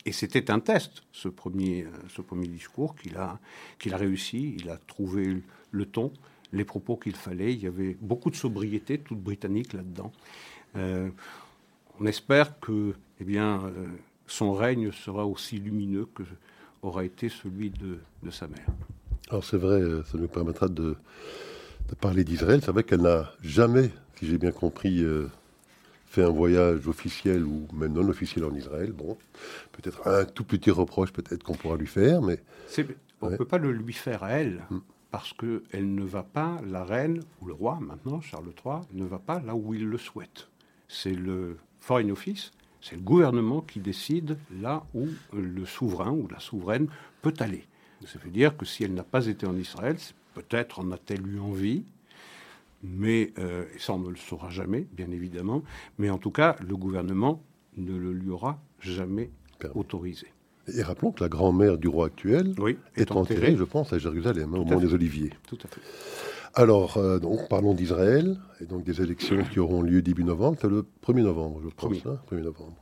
et 0.07 0.13
c'était 0.13 0.49
un 0.51 0.61
test, 0.61 1.03
ce 1.11 1.27
premier, 1.27 1.83
euh, 1.83 1.89
ce 2.07 2.21
premier 2.21 2.47
discours 2.47 2.95
qu'il 2.95 3.17
a, 3.17 3.39
qu'il 3.77 3.93
a 3.93 3.97
réussi. 3.97 4.55
Il 4.57 4.69
a 4.69 4.77
trouvé 4.77 5.43
le 5.71 5.85
ton 5.85 6.13
les 6.53 6.63
propos 6.63 6.95
qu'il 6.95 7.17
fallait. 7.17 7.51
Il 7.53 7.61
y 7.61 7.67
avait 7.67 7.97
beaucoup 7.99 8.29
de 8.29 8.37
sobriété, 8.37 8.99
toute 8.99 9.19
britannique 9.19 9.73
là-dedans. 9.73 10.13
Euh, 10.77 11.09
on 11.99 12.05
espère 12.05 12.57
que 12.61 12.93
eh 13.19 13.25
bien, 13.25 13.65
euh, 13.65 13.87
son 14.27 14.53
règne 14.53 14.93
sera 14.93 15.25
aussi 15.25 15.57
lumineux 15.57 16.07
que 16.15 16.23
aura 16.83 17.03
été 17.03 17.27
celui 17.27 17.69
de, 17.69 17.99
sa 18.31 18.47
mère. 18.47 18.67
Alors 19.29 19.43
c'est 19.43 19.57
vrai, 19.57 19.81
ça 20.09 20.17
nous 20.17 20.29
permettra 20.29 20.69
de, 20.69 20.95
parler 21.99 22.23
d'Israël. 22.23 22.61
C'est 22.63 22.71
vrai 22.71 22.83
qu'elle 22.83 23.01
n'a 23.01 23.33
jamais, 23.41 23.89
si 24.15 24.27
j'ai 24.27 24.37
bien 24.37 24.51
compris, 24.51 25.03
fait 26.07 26.23
un 26.23 26.29
voyage 26.29 26.87
officiel 26.87 27.43
ou 27.43 27.67
même 27.73 27.93
non 27.93 28.07
officiel 28.07 28.45
en 28.45 28.53
Israël. 28.55 28.91
Bon, 28.91 29.17
peut-être 29.73 30.07
un 30.07 30.25
tout 30.25 30.43
petit 30.43 30.71
reproche 30.71 31.11
peut-être 31.11 31.43
qu'on 31.43 31.55
pourra 31.55 31.77
lui 31.77 31.87
faire, 31.87 32.21
mais... 32.21 32.39
On 33.19 33.31
ne 33.31 33.35
peut 33.35 33.45
pas 33.45 33.57
le 33.57 33.71
lui 33.71 33.93
faire 33.93 34.23
à 34.23 34.31
elle. 34.31 34.63
Mm 34.69 34.77
parce 35.11 35.33
qu'elle 35.33 35.95
ne 35.95 36.03
va 36.03 36.23
pas, 36.23 36.61
la 36.65 36.83
reine, 36.83 37.23
ou 37.41 37.47
le 37.47 37.53
roi 37.53 37.79
maintenant, 37.81 38.21
Charles 38.21 38.51
III, 38.63 38.81
ne 38.93 39.05
va 39.05 39.19
pas 39.19 39.39
là 39.39 39.55
où 39.55 39.73
il 39.73 39.85
le 39.85 39.97
souhaite. 39.97 40.49
C'est 40.87 41.13
le 41.13 41.57
Foreign 41.79 42.11
Office, 42.11 42.51
c'est 42.81 42.95
le 42.95 43.01
gouvernement 43.01 43.61
qui 43.61 43.79
décide 43.79 44.37
là 44.61 44.83
où 44.93 45.07
le 45.33 45.65
souverain 45.65 46.11
ou 46.11 46.27
la 46.27 46.39
souveraine 46.39 46.87
peut 47.21 47.33
aller. 47.39 47.65
Ça 48.05 48.19
veut 48.19 48.29
dire 48.29 48.55
que 48.55 48.65
si 48.65 48.83
elle 48.83 48.93
n'a 48.93 49.03
pas 49.03 49.25
été 49.25 49.47
en 49.47 49.57
Israël, 49.57 49.97
peut-être 50.35 50.79
en 50.79 50.91
a-t-elle 50.91 51.25
eu 51.27 51.39
envie, 51.39 51.83
mais 52.83 53.33
euh, 53.37 53.65
ça 53.77 53.93
on 53.93 53.99
ne 53.99 54.09
le 54.09 54.15
saura 54.15 54.49
jamais, 54.49 54.87
bien 54.91 55.11
évidemment, 55.11 55.63
mais 55.97 56.09
en 56.09 56.17
tout 56.17 56.31
cas, 56.31 56.55
le 56.67 56.75
gouvernement 56.75 57.43
ne 57.77 57.95
le 57.95 58.11
lui 58.11 58.29
aura 58.29 58.61
jamais 58.79 59.31
autorisé. 59.75 60.27
Et 60.75 60.83
rappelons 60.83 61.11
que 61.11 61.23
la 61.23 61.29
grand-mère 61.29 61.77
du 61.77 61.87
roi 61.87 62.07
actuel 62.07 62.53
est, 62.95 63.11
enterrée, 63.11 63.55
je 63.55 63.63
pense, 63.63 63.93
à 63.93 63.99
Jérusalem, 63.99 64.53
au 64.53 64.65
Mont 64.65 64.79
des 64.79 64.93
Oliviers. 64.93 65.31
Tout 65.47 65.57
à 65.63 65.67
fait. 65.67 65.81
Alors, 66.53 66.97
euh, 66.97 67.19
donc, 67.19 67.47
parlons 67.47 67.73
d'Israël 67.73 68.37
et 68.59 68.65
donc 68.65 68.83
des 68.83 69.01
élections 69.01 69.43
qui 69.45 69.59
auront 69.59 69.81
lieu 69.81 70.01
début 70.01 70.23
novembre. 70.23 70.57
C'est 70.59 70.67
le 70.67 70.85
1er 71.05 71.21
novembre, 71.21 71.61
je 71.63 71.69
pense. 71.69 71.93
1er 71.93 72.09
hein, 72.09 72.41
novembre. 72.41 72.75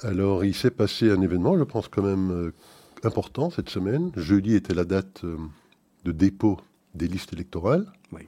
Alors, 0.00 0.44
il 0.44 0.54
s'est 0.54 0.70
passé 0.70 1.10
un 1.10 1.20
événement, 1.20 1.58
je 1.58 1.64
pense, 1.64 1.88
quand 1.88 2.02
même 2.02 2.30
euh, 2.30 2.54
important 3.02 3.50
cette 3.50 3.68
semaine. 3.68 4.10
Jeudi 4.16 4.54
était 4.54 4.74
la 4.74 4.84
date 4.84 5.24
de 6.04 6.12
dépôt 6.12 6.58
des 6.94 7.08
listes 7.08 7.32
électorales. 7.32 7.86
Oui. 8.12 8.22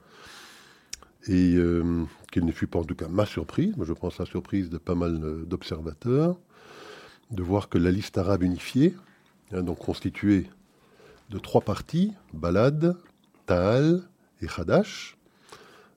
Et 1.27 1.57
qu'il 2.31 2.45
ne 2.45 2.51
fut 2.51 2.67
pas, 2.67 2.79
en 2.79 2.83
tout 2.83 2.95
cas, 2.95 3.07
ma 3.07 3.25
surprise, 3.25 3.73
mais 3.77 3.85
je 3.85 3.93
pense 3.93 4.19
la 4.19 4.25
surprise 4.25 4.69
de 4.69 4.77
pas 4.77 4.93
mal 4.93 5.19
d'observateurs 5.45 6.37
de 7.31 7.41
voir 7.41 7.69
que 7.69 7.79
la 7.79 7.89
liste 7.89 8.19
arabe 8.19 8.43
unifiée, 8.43 8.95
hein, 9.51 9.63
donc 9.63 9.79
constituée 9.79 10.47
de 11.31 11.39
trois 11.39 11.61
parties, 11.61 12.13
Balad, 12.33 12.95
Ta'al 13.47 14.03
et 14.41 14.47
Hadash, 14.55 15.17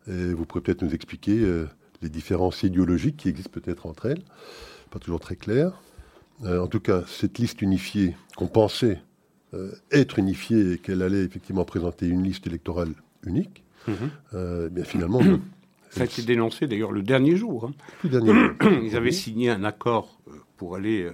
vous 0.06 0.46
pourrez 0.46 0.62
peut-être 0.62 0.82
nous 0.82 0.94
expliquer 0.94 1.38
euh, 1.40 1.66
les 2.02 2.08
différences 2.08 2.62
idéologiques 2.62 3.18
qui 3.18 3.28
existent 3.28 3.50
peut-être 3.52 3.86
entre 3.86 4.06
elles, 4.06 4.22
pas 4.90 4.98
toujours 4.98 5.20
très 5.20 5.36
clair. 5.36 5.80
Euh, 6.44 6.60
en 6.60 6.66
tout 6.66 6.80
cas, 6.80 7.02
cette 7.06 7.38
liste 7.38 7.62
unifiée, 7.62 8.16
qu'on 8.36 8.46
pensait 8.46 9.02
euh, 9.54 9.72
être 9.90 10.18
unifiée 10.18 10.72
et 10.72 10.78
qu'elle 10.78 11.02
allait 11.02 11.24
effectivement 11.24 11.64
présenter 11.64 12.06
une 12.06 12.22
liste 12.22 12.46
électorale 12.46 12.94
unique, 13.24 13.64
mhm. 13.88 14.68
bien 14.68 14.84
finalement, 14.84 15.20
Ça 15.90 16.02
a 16.02 16.04
été 16.04 16.22
dénoncé 16.22 16.66
d'ailleurs 16.66 16.92
le 16.92 17.02
dernier 17.02 17.36
jour. 17.36 17.64
Hein. 17.64 17.72
Le 18.04 18.10
dernier 18.10 18.34
jour. 18.34 18.52
Ils 18.84 18.94
avaient 18.94 19.12
signé 19.12 19.50
un 19.50 19.64
accord 19.64 20.18
pour 20.56 20.76
aller 20.76 21.10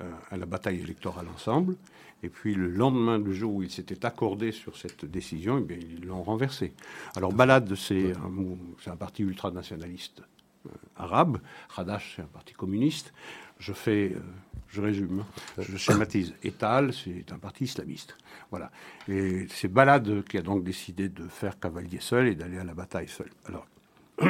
euh, 0.00 0.04
à 0.30 0.36
la 0.36 0.46
bataille 0.46 0.78
électorale 0.80 1.26
ensemble. 1.34 1.74
Et 2.22 2.28
puis 2.28 2.54
le 2.54 2.68
lendemain 2.68 3.18
du 3.18 3.34
jour 3.34 3.54
où 3.54 3.62
ils 3.64 3.70
s'étaient 3.70 4.04
accordés 4.04 4.52
sur 4.52 4.76
cette 4.76 5.04
décision, 5.04 5.64
eh 5.68 5.74
ils 5.74 6.06
l'ont 6.06 6.22
renversée. 6.22 6.72
Alors 7.16 7.32
Balad, 7.32 7.74
c'est 7.74 8.12
un, 8.12 8.90
un, 8.92 8.96
parti 8.96 9.24
ultranationaliste 9.24 10.22
euh, 10.66 10.70
arabe. 10.96 11.38
Hadash, 11.76 12.14
c'est 12.14 12.22
un 12.22 12.26
parti 12.26 12.54
communiste. 12.54 13.12
Je 13.58 13.72
fais, 13.72 14.12
euh, 14.14 14.20
je 14.68 14.80
résume, 14.80 15.20
hein. 15.20 15.62
je 15.62 15.76
schématise. 15.76 16.34
Etal, 16.42 16.92
c'est 16.92 17.32
un 17.32 17.38
parti 17.38 17.64
islamiste. 17.64 18.16
Voilà. 18.50 18.70
Et 19.08 19.46
c'est 19.50 19.68
Balad 19.68 20.24
qui 20.24 20.38
a 20.38 20.42
donc 20.42 20.64
décidé 20.64 21.08
de 21.08 21.26
faire 21.28 21.58
cavalier 21.58 22.00
seul 22.00 22.28
et 22.28 22.34
d'aller 22.34 22.58
à 22.58 22.64
la 22.64 22.74
bataille 22.74 23.08
seul. 23.08 23.30
Alors, 23.46 23.66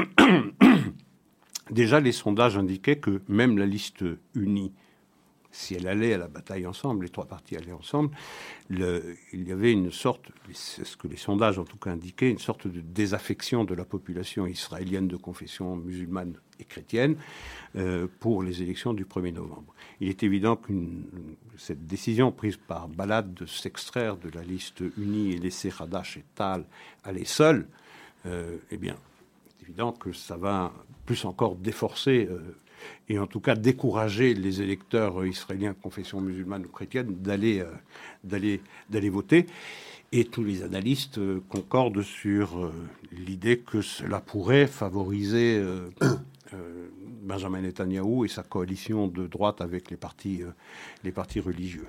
déjà, 1.71 2.01
les 2.01 2.13
sondages 2.13 2.57
indiquaient 2.57 2.99
que 2.99 3.21
même 3.29 3.59
la 3.59 3.67
liste 3.67 4.05
unie 4.35 4.73
si 5.59 5.75
elle 5.75 5.89
allait 5.89 6.15
à 6.15 6.19
la 6.19 6.29
bataille 6.29 6.67
ensemble, 6.67 7.05
les 7.05 7.11
trois 7.11 7.27
parties 7.27 7.57
allaient 7.57 7.73
ensemble, 7.73 8.11
il 8.71 9.17
y 9.33 9.51
avait 9.51 9.73
une 9.73 9.91
sorte, 9.91 10.31
c'est 10.53 10.87
ce 10.87 10.97
que 10.97 11.09
les 11.09 11.17
sondages 11.17 11.59
en 11.59 11.65
tout 11.65 11.77
cas 11.77 11.91
indiquaient, 11.91 12.31
une 12.31 12.39
sorte 12.39 12.69
de 12.69 12.81
désaffection 12.81 13.65
de 13.65 13.75
la 13.75 13.85
population 13.85 14.47
israélienne 14.47 15.09
de 15.09 15.17
confession 15.17 15.75
musulmane 15.75 16.35
et 16.61 16.65
chrétienne 16.65 17.17
euh, 17.75 18.07
pour 18.21 18.45
les 18.45 18.63
élections 18.63 18.95
du 18.95 19.05
1er 19.05 19.33
novembre. 19.33 19.75
Il 20.01 20.09
est 20.09 20.23
évident 20.23 20.55
que 20.55 20.73
cette 21.57 21.87
décision 21.87 22.31
prise 22.31 22.57
par 22.57 22.87
Balad 22.87 23.35
de 23.35 23.45
s'extraire 23.45 24.17
de 24.17 24.31
la 24.31 24.45
liste 24.45 24.83
unie 24.97 25.33
et 25.33 25.39
laisser 25.39 25.73
Hadash 25.77 26.19
et 26.19 26.25
Tal 26.37 26.65
aller 27.03 27.25
seuls, 27.25 27.67
euh, 28.27 28.59
eh 28.71 28.77
bien, 28.77 28.97
évident 29.63 29.91
que 29.91 30.13
ça 30.13 30.37
va 30.37 30.73
plus 31.05 31.25
encore 31.25 31.57
déforcer 31.57 32.29
et 33.09 33.19
en 33.19 33.27
tout 33.27 33.41
cas 33.41 33.55
décourager 33.55 34.35
les 34.35 34.63
électeurs 34.63 35.25
israéliens 35.25 35.73
de 35.73 35.83
confession 35.83 36.21
musulmane 36.21 36.65
ou 36.67 36.69
chrétienne 36.69 37.15
d'aller 37.21 37.65
d'aller 38.25 38.61
d'aller 38.91 39.11
voter. 39.11 39.47
Et 40.11 40.25
tous 40.25 40.43
les 40.43 40.63
analystes 40.63 41.21
concordent 41.49 42.03
sur 42.03 42.73
l'idée 43.13 43.59
que 43.59 43.83
cela 43.83 44.21
pourrait 44.21 44.67
favoriser 44.67 45.63
Benjamin 47.29 47.61
Netanyahou 47.61 48.25
et 48.25 48.29
sa 48.29 48.43
coalition 48.43 49.07
de 49.07 49.27
droite 49.27 49.61
avec 49.61 49.91
les 49.91 49.99
partis, 49.99 50.43
euh, 50.43 50.51
les 51.05 51.13
partis 51.13 51.41
religieux. 51.41 51.87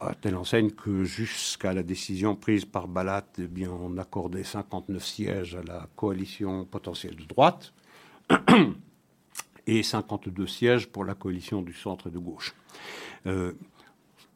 À 0.00 0.14
telle 0.14 0.34
enseigne 0.34 0.72
que 0.72 1.04
jusqu'à 1.04 1.72
la 1.72 1.84
décision 1.84 2.34
prise 2.34 2.64
par 2.64 2.88
Balat, 2.88 3.24
eh 3.38 3.46
bien, 3.46 3.70
on 3.70 3.96
accordait 3.98 4.42
59 4.42 5.04
sièges 5.04 5.54
à 5.54 5.62
la 5.62 5.88
coalition 5.94 6.64
potentielle 6.64 7.14
de 7.14 7.24
droite 7.24 7.72
et 9.66 9.82
52 9.82 10.46
sièges 10.46 10.88
pour 10.88 11.04
la 11.04 11.14
coalition 11.14 11.62
du 11.62 11.72
centre 11.72 12.08
et 12.08 12.10
de 12.10 12.18
gauche. 12.18 12.54
Euh, 13.26 13.52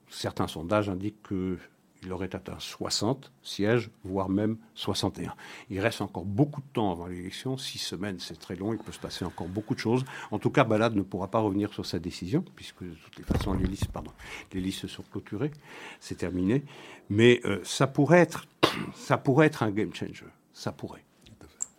certains 0.08 0.46
sondages 0.46 0.88
indiquent 0.88 1.22
que 1.22 1.58
il 2.02 2.12
aurait 2.12 2.34
atteint 2.34 2.58
60 2.58 3.32
sièges, 3.42 3.90
voire 4.04 4.28
même 4.28 4.58
61. 4.74 5.34
Il 5.70 5.80
reste 5.80 6.00
encore 6.00 6.24
beaucoup 6.24 6.60
de 6.60 6.66
temps 6.72 6.92
avant 6.92 7.06
l'élection. 7.06 7.56
Six 7.56 7.78
semaines, 7.78 8.18
c'est 8.20 8.38
très 8.38 8.54
long. 8.54 8.72
Il 8.72 8.78
peut 8.78 8.92
se 8.92 9.00
passer 9.00 9.24
encore 9.24 9.48
beaucoup 9.48 9.74
de 9.74 9.80
choses. 9.80 10.04
En 10.30 10.38
tout 10.38 10.50
cas, 10.50 10.64
Balad 10.64 10.94
ne 10.94 11.02
pourra 11.02 11.28
pas 11.28 11.40
revenir 11.40 11.72
sur 11.72 11.86
sa 11.86 11.98
décision, 11.98 12.44
puisque 12.54 12.84
de 12.84 12.94
toutes 12.94 13.18
les 13.18 13.24
façons, 13.24 13.54
les 13.54 13.66
listes, 13.66 13.88
pardon, 13.88 14.12
les 14.52 14.60
listes 14.60 14.86
sont 14.86 15.04
clôturées. 15.10 15.50
C'est 15.98 16.16
terminé. 16.16 16.64
Mais 17.10 17.40
euh, 17.44 17.60
ça, 17.64 17.86
pourrait 17.86 18.20
être, 18.20 18.46
ça 18.94 19.18
pourrait 19.18 19.46
être 19.46 19.62
un 19.62 19.70
game 19.70 19.92
changer. 19.92 20.26
Ça 20.52 20.72
pourrait. 20.72 21.05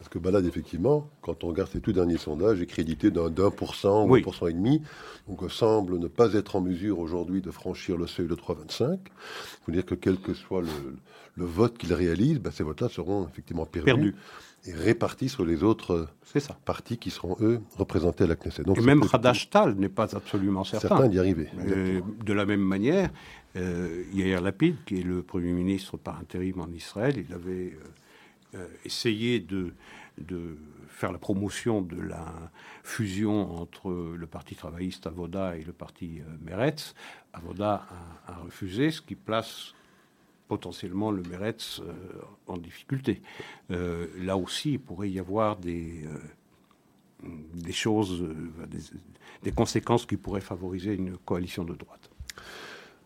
Parce 0.08 0.14
que 0.14 0.20
Balade, 0.20 0.46
effectivement, 0.46 1.10
quand 1.20 1.44
on 1.44 1.50
regarde 1.50 1.70
ses 1.70 1.82
tout 1.82 1.92
derniers 1.92 2.18
sondages, 2.18 2.62
est 2.62 2.66
crédité 2.66 3.12
d'un 3.12 3.30
1% 3.30 4.08
ou 4.08 4.16
1% 4.16 4.50
et 4.50 4.54
demi, 4.54 4.82
donc 5.28 5.44
euh, 5.44 5.50
semble 5.50 6.00
ne 6.00 6.08
pas 6.08 6.34
être 6.34 6.56
en 6.56 6.62
mesure 6.62 7.00
aujourd'hui 7.00 7.42
de 7.42 7.52
franchir 7.52 7.98
le 7.98 8.08
seuil 8.08 8.28
de 8.28 8.36
3,25. 8.36 8.94
Il 8.94 9.00
faut 9.66 9.72
dire 9.74 9.86
que 9.86 9.96
quel 9.96 10.18
que 10.18 10.34
soit 10.34 10.62
le, 10.62 11.44
vote 11.46 11.78
qu'il 11.78 11.94
réalise, 11.94 12.40
ben, 12.40 12.52
ces 12.52 12.64
votes-là 12.64 12.88
seront 12.88 13.28
effectivement 13.28 13.66
perdus. 13.66 14.16
Et 14.66 14.74
répartis 14.74 15.28
sur 15.28 15.44
les 15.44 15.62
autres 15.62 16.08
ça. 16.24 16.58
partis 16.64 16.98
qui 16.98 17.10
seront, 17.10 17.36
eux, 17.42 17.60
représentés 17.78 18.24
à 18.24 18.28
la 18.28 18.36
Knesset. 18.36 18.64
Donc, 18.64 18.78
et 18.78 18.82
même 18.82 19.04
Hadash 19.12 19.50
Tal 19.50 19.76
n'est 19.76 19.90
pas 19.90 20.16
absolument 20.16 20.64
certain. 20.64 20.88
Certain 20.88 21.08
d'y 21.10 21.20
arriver. 21.20 21.50
Euh, 21.60 22.00
de 22.24 22.34
la 22.34 22.46
même 22.46 22.62
manière, 22.62 23.10
euh, 23.58 24.04
Yair 24.14 24.42
Lapid, 24.42 24.78
qui 24.86 25.02
est 25.02 25.04
le 25.04 25.22
Premier 25.22 25.52
ministre 25.52 25.98
par 25.98 26.18
intérim 26.18 26.62
en 26.62 26.70
Israël, 26.72 27.16
il 27.18 27.34
avait... 27.34 27.74
Euh, 27.74 27.84
euh, 27.84 27.90
essayer 28.86 29.40
de, 29.40 29.74
faire 30.90 31.12
la 31.12 31.20
promotion 31.20 31.82
de 31.82 32.02
la 32.02 32.52
fusion 32.84 33.60
entre 33.62 33.92
le 33.92 34.28
Parti 34.28 34.56
travailliste 34.56 35.06
Avoda 35.06 35.56
et 35.56 35.64
le 35.64 35.74
Parti 35.74 36.22
euh, 36.22 36.24
Meretz. 36.44 36.96
Avoda 37.34 37.86
a, 38.26 38.38
refusé, 38.38 38.90
ce 38.90 39.02
qui 39.02 39.14
place 39.14 39.74
potentiellement 40.48 41.12
le 41.12 41.22
Meretz 41.24 41.82
euh, 41.82 41.94
en 42.48 42.58
difficulté. 42.58 43.22
là 43.70 44.38
aussi, 44.38 44.74
il 44.74 44.80
pourrait 44.80 45.12
y 45.12 45.20
avoir 45.20 45.58
des, 45.58 46.08
choses, 47.72 48.26
des, 49.44 49.52
conséquences 49.52 50.06
qui 50.06 50.18
pourraient 50.18 50.42
favoriser 50.42 50.94
une 50.94 51.18
coalition 51.18 51.64
de 51.64 51.76
droite. 51.76 52.10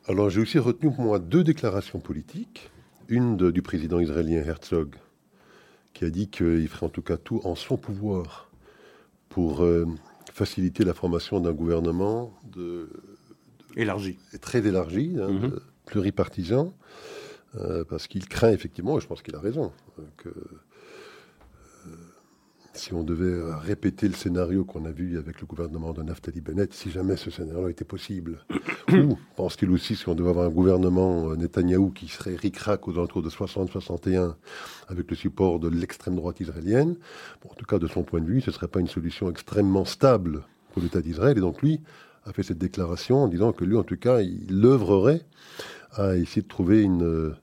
Alors 0.07 0.29
j'ai 0.29 0.41
aussi 0.41 0.59
retenu 0.59 0.91
pour 0.91 1.03
moi 1.03 1.19
deux 1.19 1.43
déclarations 1.43 1.99
politiques. 1.99 2.69
Une 3.07 3.51
du 3.51 3.61
président 3.61 3.99
israélien 3.99 4.41
Herzog 4.41 4.95
qui 5.93 6.05
a 6.05 6.09
dit 6.09 6.29
qu'il 6.29 6.67
ferait 6.67 6.85
en 6.85 6.89
tout 6.89 7.01
cas 7.01 7.17
tout 7.17 7.41
en 7.43 7.55
son 7.55 7.77
pouvoir 7.77 8.49
pour 9.29 9.63
euh, 9.63 9.85
faciliter 10.31 10.83
la 10.83 10.93
formation 10.93 11.39
d'un 11.39 11.53
gouvernement 11.53 12.33
de, 12.51 12.89
élargi, 13.75 14.17
très 14.41 14.65
élargi, 14.65 15.15
hein, 15.19 15.29
mhm. 15.29 15.59
pluripartisan, 15.85 16.73
euh, 17.55 17.83
parce 17.83 18.07
qu'il 18.07 18.27
craint 18.27 18.51
effectivement, 18.51 18.97
et 18.97 19.01
je 19.01 19.07
pense 19.07 19.21
qu'il 19.21 19.35
a 19.35 19.39
raison, 19.39 19.71
euh, 19.99 20.03
que 20.17 20.29
si 22.73 22.93
on 22.93 23.03
devait 23.03 23.25
euh, 23.25 23.55
répéter 23.57 24.07
le 24.07 24.13
scénario 24.13 24.63
qu'on 24.63 24.85
a 24.85 24.91
vu 24.91 25.17
avec 25.17 25.41
le 25.41 25.47
gouvernement 25.47 25.93
de 25.93 26.03
Naftali 26.03 26.41
Bennett, 26.41 26.73
si 26.73 26.89
jamais 26.89 27.17
ce 27.17 27.29
scénario 27.29 27.67
était 27.67 27.85
possible, 27.85 28.45
ou 28.93 29.17
pense-t-il 29.35 29.71
aussi 29.71 29.95
si 29.95 30.07
on 30.07 30.15
devait 30.15 30.29
avoir 30.29 30.45
un 30.45 30.51
gouvernement 30.51 31.31
euh, 31.31 31.35
Netanyahou 31.35 31.91
qui 31.91 32.07
serait 32.07 32.35
ric-rac 32.35 32.87
aux 32.87 32.93
alentours 32.93 33.21
de 33.21 33.29
60-61 33.29 34.35
avec 34.87 35.09
le 35.09 35.15
support 35.15 35.59
de 35.59 35.67
l'extrême 35.67 36.15
droite 36.15 36.39
israélienne, 36.39 36.95
en 37.49 37.53
tout 37.53 37.65
cas 37.65 37.79
de 37.79 37.87
son 37.87 38.03
point 38.03 38.21
de 38.21 38.25
vue, 38.25 38.41
ce 38.41 38.49
ne 38.49 38.55
serait 38.55 38.67
pas 38.67 38.79
une 38.79 38.87
solution 38.87 39.29
extrêmement 39.29 39.85
stable 39.85 40.43
pour 40.71 40.81
l'État 40.81 41.01
d'Israël. 41.01 41.37
Et 41.37 41.41
donc 41.41 41.61
lui 41.61 41.81
a 42.25 42.33
fait 42.33 42.43
cette 42.43 42.59
déclaration 42.59 43.23
en 43.23 43.27
disant 43.27 43.51
que 43.51 43.65
lui, 43.65 43.75
en 43.75 43.83
tout 43.83 43.97
cas, 43.97 44.21
il 44.21 44.63
œuvrerait 44.63 45.21
à 45.93 46.15
essayer 46.15 46.41
de 46.41 46.47
trouver 46.47 46.81
une, 46.81 47.03
euh, 47.03 47.35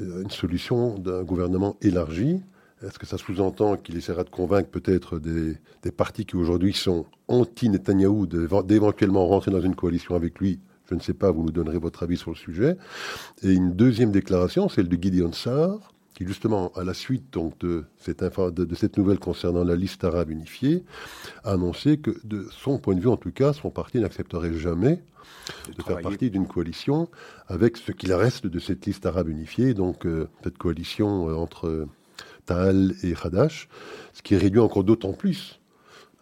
une 0.00 0.30
solution 0.30 0.98
d'un 0.98 1.22
gouvernement 1.24 1.76
élargi 1.80 2.40
est-ce 2.86 2.98
que 2.98 3.06
ça 3.06 3.18
sous-entend 3.18 3.76
qu'il 3.76 3.96
essaiera 3.96 4.24
de 4.24 4.30
convaincre 4.30 4.68
peut-être 4.68 5.18
des, 5.18 5.56
partis 5.96 6.24
qui 6.24 6.36
aujourd'hui 6.36 6.72
sont 6.72 7.06
anti-Netanyahou 7.28 8.26
d'éventuellement 8.26 9.26
rentrer 9.26 9.50
dans 9.50 9.60
une 9.60 9.74
coalition 9.74 10.14
avec 10.14 10.38
lui? 10.38 10.60
Je 10.90 10.94
ne 10.94 11.00
sais 11.00 11.14
pas, 11.14 11.30
vous 11.30 11.42
nous 11.42 11.52
donnerez 11.52 11.78
votre 11.78 12.02
avis 12.02 12.16
sur 12.16 12.30
le 12.30 12.36
sujet. 12.36 12.76
Et 13.42 13.52
une 13.52 13.72
deuxième 13.72 14.10
déclaration, 14.10 14.68
celle 14.68 14.88
de 14.88 15.02
Gideon 15.02 15.32
Sar, 15.32 15.94
qui 16.14 16.26
justement, 16.26 16.70
à 16.76 16.84
la 16.84 16.94
suite 16.94 17.32
donc, 17.32 17.58
de, 17.58 17.84
cette 17.98 18.22
de, 18.22 18.74
cette 18.74 18.98
nouvelle 18.98 19.18
concernant 19.18 19.64
la 19.64 19.76
liste 19.76 20.04
arabe 20.04 20.30
unifiée, 20.30 20.84
a 21.42 21.52
annoncé 21.52 21.96
que, 21.96 22.10
de 22.24 22.46
son 22.50 22.78
point 22.78 22.94
de 22.94 23.00
vue 23.00 23.08
en 23.08 23.16
tout 23.16 23.32
cas, 23.32 23.52
son 23.52 23.70
parti 23.70 23.98
n'accepterait 23.98 24.54
jamais 24.54 25.02
de, 25.76 25.82
faire 25.82 26.00
partie 26.00 26.30
d'une 26.30 26.46
coalition 26.46 27.08
avec 27.48 27.76
ce 27.76 27.92
qu'il 27.92 28.12
reste 28.12 28.46
de 28.46 28.58
cette 28.58 28.86
liste 28.86 29.06
arabe 29.06 29.28
unifiée, 29.28 29.74
donc 29.74 30.06
euh, 30.06 30.28
cette 30.44 30.58
coalition 30.58 31.30
euh, 31.30 31.34
entre 31.34 31.88
Tal 32.46 32.94
et 33.02 33.14
Hadash, 33.22 33.68
ce 34.12 34.22
qui 34.22 34.36
réduit 34.36 34.60
encore 34.60 34.84
d'autant 34.84 35.12
plus 35.12 35.60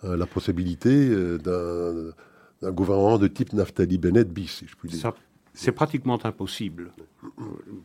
euh, 0.04 0.16
la 0.16 0.26
possibilité 0.26 1.08
euh, 1.11 2.12
d'un 2.61 2.72
gouvernement 2.72 3.18
de 3.18 3.28
type 3.28 3.52
Naftali 3.52 3.98
Bennett 3.98 4.28
bis, 4.32 4.48
si 4.48 4.66
je 4.66 4.76
puis 4.76 4.88
dire. 4.88 5.14
C'est 5.54 5.72
pratiquement 5.72 6.18
impossible 6.24 6.92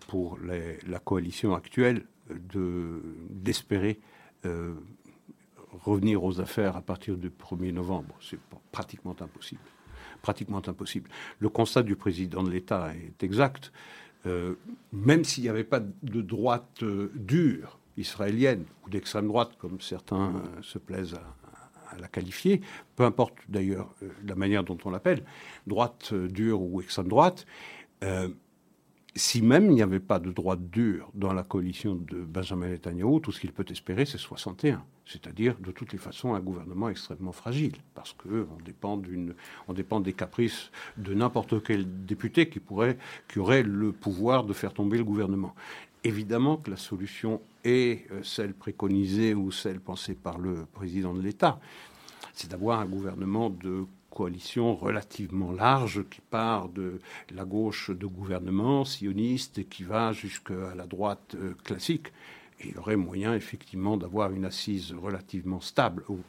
pour 0.07 0.39
la 0.41 0.99
coalition 0.99 1.53
actuelle 1.53 2.05
d'espérer 3.29 3.99
euh, 4.45 4.73
revenir 5.83 6.23
aux 6.23 6.39
affaires 6.39 6.77
à 6.77 6.81
partir 6.81 7.17
du 7.17 7.29
1er 7.29 7.73
novembre. 7.73 8.15
C'est 8.21 8.39
pratiquement 8.71 9.15
impossible. 9.19 9.61
Pratiquement 10.21 10.61
impossible. 10.65 11.09
Le 11.39 11.49
constat 11.49 11.83
du 11.83 11.95
président 11.95 12.41
de 12.41 12.49
l'État 12.49 12.93
est 12.95 13.21
exact. 13.23 13.71
même 14.93 15.23
s'il 15.23 15.43
n'y 15.43 15.49
avait 15.49 15.63
pas 15.63 15.79
de 15.79 16.21
droite 16.21 16.83
dure 17.15 17.79
israélienne 17.97 18.65
ou 18.85 18.89
d'extrême 18.89 19.27
droite, 19.27 19.51
comme 19.57 19.81
certains 19.81 20.29
euh, 20.35 20.61
se 20.61 20.77
plaisent 20.77 21.15
à, 21.15 21.97
la 21.99 22.07
qualifier, 22.07 22.61
peu 22.95 23.03
importe 23.03 23.33
d'ailleurs 23.47 23.89
euh, 24.03 24.09
la 24.25 24.35
manière 24.35 24.63
dont 24.63 24.77
on 24.85 24.89
l'appelle, 24.89 25.23
droite 25.65 26.09
euh, 26.13 26.27
dure 26.27 26.61
ou 26.61 26.81
extrême 26.81 27.07
droite, 27.07 27.45
si 29.15 29.41
même 29.41 29.65
il 29.65 29.73
n'y 29.73 29.81
avait 29.81 29.99
pas 29.99 30.19
de 30.19 30.31
droite 30.31 30.69
dure 30.69 31.09
dans 31.15 31.33
la 31.33 31.41
coalition 31.41 31.95
de 31.95 32.17
Benjamin 32.17 32.67
Netanyahu, 32.69 33.19
tout 33.19 33.31
ce 33.31 33.39
qu'il 33.39 33.51
peut 33.51 33.65
espérer, 33.69 34.05
c'est 34.05 34.19
61. 34.19 34.83
C'est-à-dire, 35.07 35.55
de 35.59 35.71
toutes 35.71 35.93
les 35.93 35.97
façons, 35.97 36.35
un 36.35 36.39
gouvernement 36.39 36.89
extrêmement 36.89 37.31
fragile, 37.31 37.73
parce 37.95 38.13
qu'on 38.13 38.57
dépend, 38.63 39.01
on 39.67 39.73
dépend 39.73 39.99
des 40.01 40.13
caprices 40.13 40.69
de 40.97 41.13
n'importe 41.13 41.63
quel 41.63 42.05
député 42.05 42.49
qui, 42.49 42.59
pourrait, 42.59 42.97
qui 43.27 43.39
aurait 43.39 43.63
le 43.63 43.91
pouvoir 43.91 44.43
de 44.43 44.53
faire 44.53 44.73
tomber 44.73 44.97
le 44.97 45.05
gouvernement. 45.05 45.55
Évidemment 46.03 46.57
que 46.57 46.71
la 46.71 46.77
solution 46.77 47.41
est 47.63 48.09
euh, 48.11 48.21
celle 48.23 48.53
préconisée 48.53 49.33
ou 49.33 49.51
celle 49.51 49.79
pensée 49.79 50.15
par 50.15 50.37
le 50.37 50.65
président 50.73 51.13
de 51.13 51.21
l'État. 51.21 51.59
C'est 52.33 52.51
d'avoir 52.51 52.79
un 52.79 52.85
gouvernement 52.85 53.49
de 53.49 53.85
coalition 54.09 54.75
relativement 54.75 55.51
large 55.51 56.03
qui 56.09 56.21
part 56.21 56.69
de 56.69 56.99
la 57.31 57.45
gauche 57.45 57.91
de 57.91 58.05
gouvernement 58.05 58.85
sioniste 58.85 59.59
et 59.59 59.65
qui 59.65 59.83
va 59.83 60.11
jusqu'à 60.11 60.73
la 60.75 60.87
droite 60.87 61.35
euh, 61.35 61.53
classique. 61.63 62.07
Il 62.63 62.71
y 62.71 62.77
aurait 62.77 62.95
moyen 62.95 63.35
effectivement 63.35 63.97
d'avoir 63.97 64.31
une 64.31 64.43
assise 64.43 64.91
relativement 64.93 65.61
stable, 65.61 66.03
ou 66.09 66.19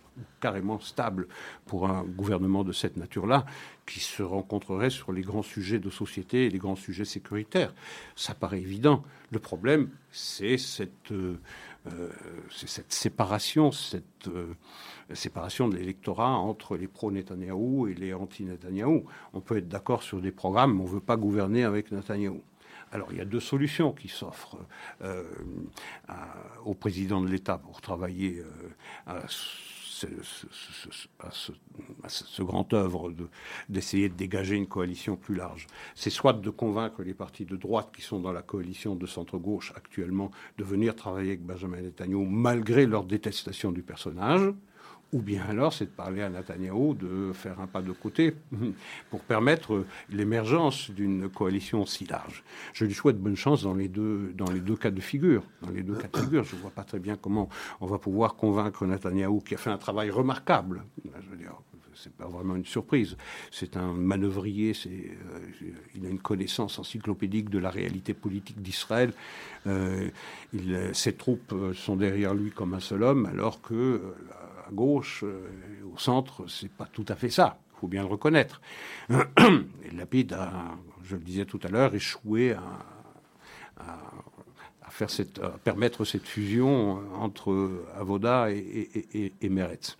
carrément 0.40 0.78
stable, 0.78 1.26
pour 1.64 1.88
un 1.88 2.04
gouvernement 2.04 2.64
de 2.64 2.72
cette 2.72 2.98
nature-là, 2.98 3.46
qui 3.86 4.00
se 4.00 4.22
rencontrerait 4.22 4.90
sur 4.90 5.12
les 5.12 5.22
grands 5.22 5.42
sujets 5.42 5.78
de 5.78 5.88
société 5.88 6.44
et 6.44 6.50
les 6.50 6.58
grands 6.58 6.76
sujets 6.76 7.06
sécuritaires. 7.06 7.74
Ça 8.14 8.34
paraît 8.34 8.60
évident. 8.60 9.02
Le 9.30 9.38
problème, 9.38 9.88
c'est 10.10 10.58
cette, 10.58 11.12
euh, 11.12 11.38
euh, 11.86 12.10
séparation, 12.88 13.72
cette 13.72 14.28
euh, 14.28 14.52
séparation 15.14 15.68
de 15.68 15.76
l'électorat 15.76 16.36
entre 16.36 16.76
les 16.76 16.88
pro-Netanyahou 16.88 17.88
et 17.88 17.94
les 17.94 18.12
anti-Netanyahou. 18.12 19.06
On 19.32 19.40
peut 19.40 19.56
être 19.56 19.68
d'accord 19.68 20.02
sur 20.02 20.20
des 20.20 20.32
programmes, 20.32 20.78
on 20.78 20.84
ne 20.84 20.90
veut 20.90 21.00
pas 21.00 21.16
gouverner 21.16 21.64
avec 21.64 21.90
Netanyahou. 21.90 22.42
Alors 22.92 23.08
il 23.12 23.18
y 23.18 23.20
a 23.20 23.24
deux 23.24 23.40
solutions 23.40 23.92
qui 23.92 24.08
s'offrent 24.08 24.58
au 26.64 26.74
président 26.74 27.20
de 27.20 27.28
l'État 27.28 27.58
pour 27.58 27.80
travailler 27.80 28.42
à 29.06 29.20
à 31.20 31.30
ce, 32.08 32.42
grand 32.42 32.72
œuvre 32.72 33.12
d'essayer 33.68 34.08
de, 34.08 34.14
dégager 34.14 34.56
une 34.56 34.66
coalition 34.66 35.16
plus 35.16 35.34
large. 35.34 35.66
C'est 35.94 36.10
soit 36.10 36.32
de 36.32 36.50
convaincre 36.50 37.02
les 37.02 37.14
partis 37.14 37.44
de 37.44 37.56
droite 37.56 37.90
qui 37.94 38.02
sont 38.02 38.20
dans 38.20 38.32
la 38.32 38.42
coalition 38.42 38.94
de 38.94 39.06
centre-gauche 39.06 39.72
actuellement 39.76 40.30
de 40.56 40.64
venir 40.64 40.94
travailler 40.94 41.30
avec 41.30 41.44
Benjamin 41.44 41.80
Netanyahu 41.80 42.26
malgré 42.26 42.86
leur 42.86 43.04
détestation 43.04 43.72
du 43.72 43.82
personnage, 43.82 44.52
ou 45.12 45.20
bien 45.20 45.42
alors 45.48 45.72
c'est 45.72 45.86
de 45.86 45.90
parler 45.90 46.22
à 46.22 46.28
Netanyahou 46.28 46.94
de 46.94 47.32
faire 47.32 47.60
un 47.60 47.66
pas 47.66 47.82
de 47.82 47.92
côté 47.92 48.34
pour 49.10 49.20
permettre 49.20 49.84
l'émergence 50.10 50.90
d'une 50.90 51.28
coalition 51.28 51.86
si 51.86 52.04
large. 52.06 52.44
Je 52.74 52.84
lui 52.84 52.94
souhaite 52.94 53.18
bonne 53.18 53.36
chance 53.36 53.62
dans 53.62 53.74
les 53.74 53.88
deux, 53.88 54.32
dans 54.36 54.50
les 54.50 54.60
deux 54.60 54.76
cas 54.76 54.90
de 54.90 55.00
figure. 55.00 55.42
Dans 55.62 55.70
les 55.70 55.82
deux 55.82 55.94
cas 55.94 56.08
de 56.08 56.16
figure, 56.18 56.44
je 56.44 56.56
ne 56.56 56.60
vois 56.60 56.70
pas 56.70 56.84
très 56.84 56.98
bien 56.98 57.16
comment 57.16 57.48
on 57.80 57.86
va 57.86 57.98
pouvoir 57.98 58.34
convaincre 58.34 58.86
Netanyahou, 58.86 59.40
qui 59.40 59.54
a 59.54 59.58
fait 59.58 59.70
un 59.70 59.78
travail 59.78 60.10
remarquable. 60.10 60.84
Je 61.04 61.30
veux 61.30 61.36
dire, 61.36 61.54
c'est 61.94 62.12
pas 62.12 62.28
vraiment 62.28 62.56
une 62.56 62.64
surprise. 62.64 63.16
C'est 63.50 63.76
un 63.76 63.92
manœuvrier, 63.92 64.72
euh, 64.86 65.40
il 65.94 66.06
a 66.06 66.08
une 66.08 66.20
connaissance 66.20 66.78
encyclopédique 66.78 67.50
de 67.50 67.58
la 67.58 67.70
réalité 67.70 68.14
politique 68.14 68.62
d'Israël. 68.62 69.12
Euh, 69.66 70.08
ses 70.92 71.14
troupes 71.14 71.54
sont 71.74 71.96
derrière 71.96 72.34
lui 72.34 72.50
comme 72.50 72.74
un 72.74 72.80
seul 72.80 73.02
homme, 73.02 73.26
alors 73.26 73.60
que 73.60 73.74
euh, 73.74 74.00
gauche, 74.72 75.24
euh, 75.24 75.48
au 75.92 75.98
centre, 75.98 76.46
c'est 76.48 76.70
pas 76.70 76.86
tout 76.86 77.04
à 77.08 77.14
fait 77.14 77.30
ça. 77.30 77.58
Il 77.76 77.80
faut 77.80 77.88
bien 77.88 78.02
le 78.02 78.08
reconnaître. 78.08 78.60
Et 79.10 79.94
Lapide 79.96 80.32
a, 80.32 80.76
je 81.04 81.16
le 81.16 81.22
disais 81.22 81.44
tout 81.44 81.60
à 81.62 81.68
l'heure, 81.68 81.94
échoué 81.94 82.52
à, 82.52 82.62
faire 84.90 85.10
cette, 85.10 85.40
permettre 85.62 86.04
cette 86.04 86.26
fusion 86.26 87.00
entre 87.14 87.84
Avoda 87.94 88.50
et, 88.50 89.32
et, 89.40 89.48
Meretz. 89.48 89.96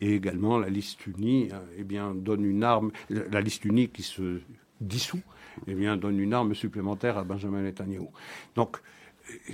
Et 0.00 0.14
également, 0.14 0.58
la 0.58 0.68
liste 0.68 1.04
unie 1.08 1.48
eh 1.76 1.82
bien, 1.82 2.14
donne 2.14 2.44
une 2.44 2.62
arme, 2.62 2.92
la 3.10 3.40
liste 3.40 3.64
unie 3.64 3.88
qui 3.88 4.04
se 4.04 4.40
dissout, 4.80 5.22
eh 5.66 5.74
bien, 5.74 5.96
donne 5.96 6.20
une 6.20 6.34
arme 6.34 6.54
supplémentaire 6.54 7.18
à 7.18 7.24
Benjamin 7.24 7.62
Netanyahu. 7.62 8.06
Donc, 8.54 8.78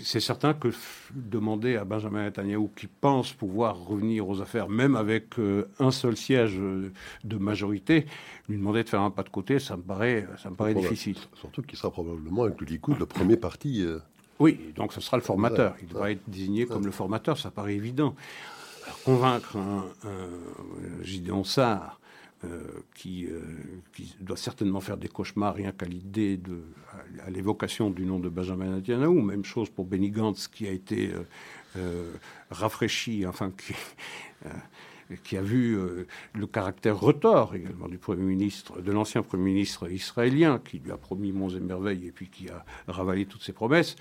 c'est 0.02 0.20
certain 0.20 0.54
que 0.54 0.68
demander 1.12 1.76
à 1.76 1.84
Benjamin 1.84 2.24
Netanyahu, 2.24 2.68
qui 2.76 2.86
pense 2.86 3.32
pouvoir 3.32 3.76
revenir 3.76 4.28
aux 4.28 4.40
affaires, 4.40 4.68
même 4.68 4.96
avec 4.96 5.38
euh, 5.38 5.68
un 5.78 5.90
seul 5.90 6.16
siège 6.16 6.56
euh, 6.58 6.92
de 7.24 7.36
majorité, 7.36 8.06
lui 8.48 8.56
demander 8.56 8.84
de 8.84 8.88
faire 8.88 9.00
un 9.00 9.10
pas 9.10 9.22
de 9.22 9.28
côté, 9.28 9.58
ça 9.58 9.76
me 9.76 9.82
paraît, 9.82 10.26
ça 10.42 10.50
me 10.50 10.54
paraît 10.54 10.74
difficile. 10.74 11.16
Surtout 11.34 11.62
qu'il 11.62 11.78
sera 11.78 11.90
probablement 11.90 12.44
avec 12.44 12.60
le 12.60 12.66
Likoud 12.66 12.98
le 12.98 13.06
premier 13.06 13.36
parti. 13.36 13.82
Euh, 13.82 13.98
oui, 14.38 14.58
donc 14.74 14.92
ce 14.92 15.00
sera 15.00 15.16
le 15.16 15.22
formateur. 15.22 15.74
Il 15.82 15.88
devra 15.88 16.10
être 16.10 16.22
désigné 16.26 16.66
comme 16.66 16.84
le 16.84 16.90
formateur, 16.90 17.38
ça 17.38 17.50
paraît 17.50 17.74
évident. 17.74 18.14
convaincre 19.04 19.56
un, 19.56 19.84
un 20.04 21.02
Gideon 21.04 21.44
Sarr 21.44 21.82
euh, 21.82 22.03
qui, 22.94 23.26
euh, 23.26 23.40
qui, 23.94 24.16
doit 24.20 24.36
certainement 24.36 24.80
faire 24.80 24.96
des 24.96 25.08
cauchemars 25.08 25.54
rien 25.54 25.72
qu'à 25.72 25.86
l'idée 25.86 26.36
de, 26.36 26.62
à, 27.24 27.30
l'évocation 27.30 27.90
du 27.90 28.04
nom 28.04 28.18
de 28.18 28.28
Benjamin 28.28 28.76
Netanyahu. 28.76 29.22
Même 29.22 29.44
chose 29.44 29.70
pour 29.70 29.84
Benny 29.84 30.10
Gantz 30.10 30.48
qui 30.48 30.66
a 30.66 30.70
été 30.70 31.12
euh, 31.76 32.12
rafraîchi, 32.50 33.26
enfin 33.26 33.50
qui, 33.50 33.74
qui 35.24 35.36
a 35.36 35.42
vu 35.42 35.78
le 36.34 36.46
caractère 36.46 36.98
retors 36.98 37.54
également 37.54 37.88
du 37.88 37.98
Premier 37.98 38.24
ministre, 38.24 38.80
de 38.80 38.92
l'ancien 38.92 39.22
Premier 39.22 39.44
ministre 39.44 39.90
israélien, 39.90 40.60
qui 40.64 40.78
lui 40.78 40.92
a 40.92 40.96
promis 40.96 41.32
monts 41.32 41.50
et 41.50 41.60
merveilles 41.60 42.06
et 42.06 42.12
puis 42.12 42.28
qui 42.28 42.48
a 42.48 42.64
ravalé 42.88 43.26
toutes 43.26 43.42
ses 43.42 43.52
promesses. 43.52 43.96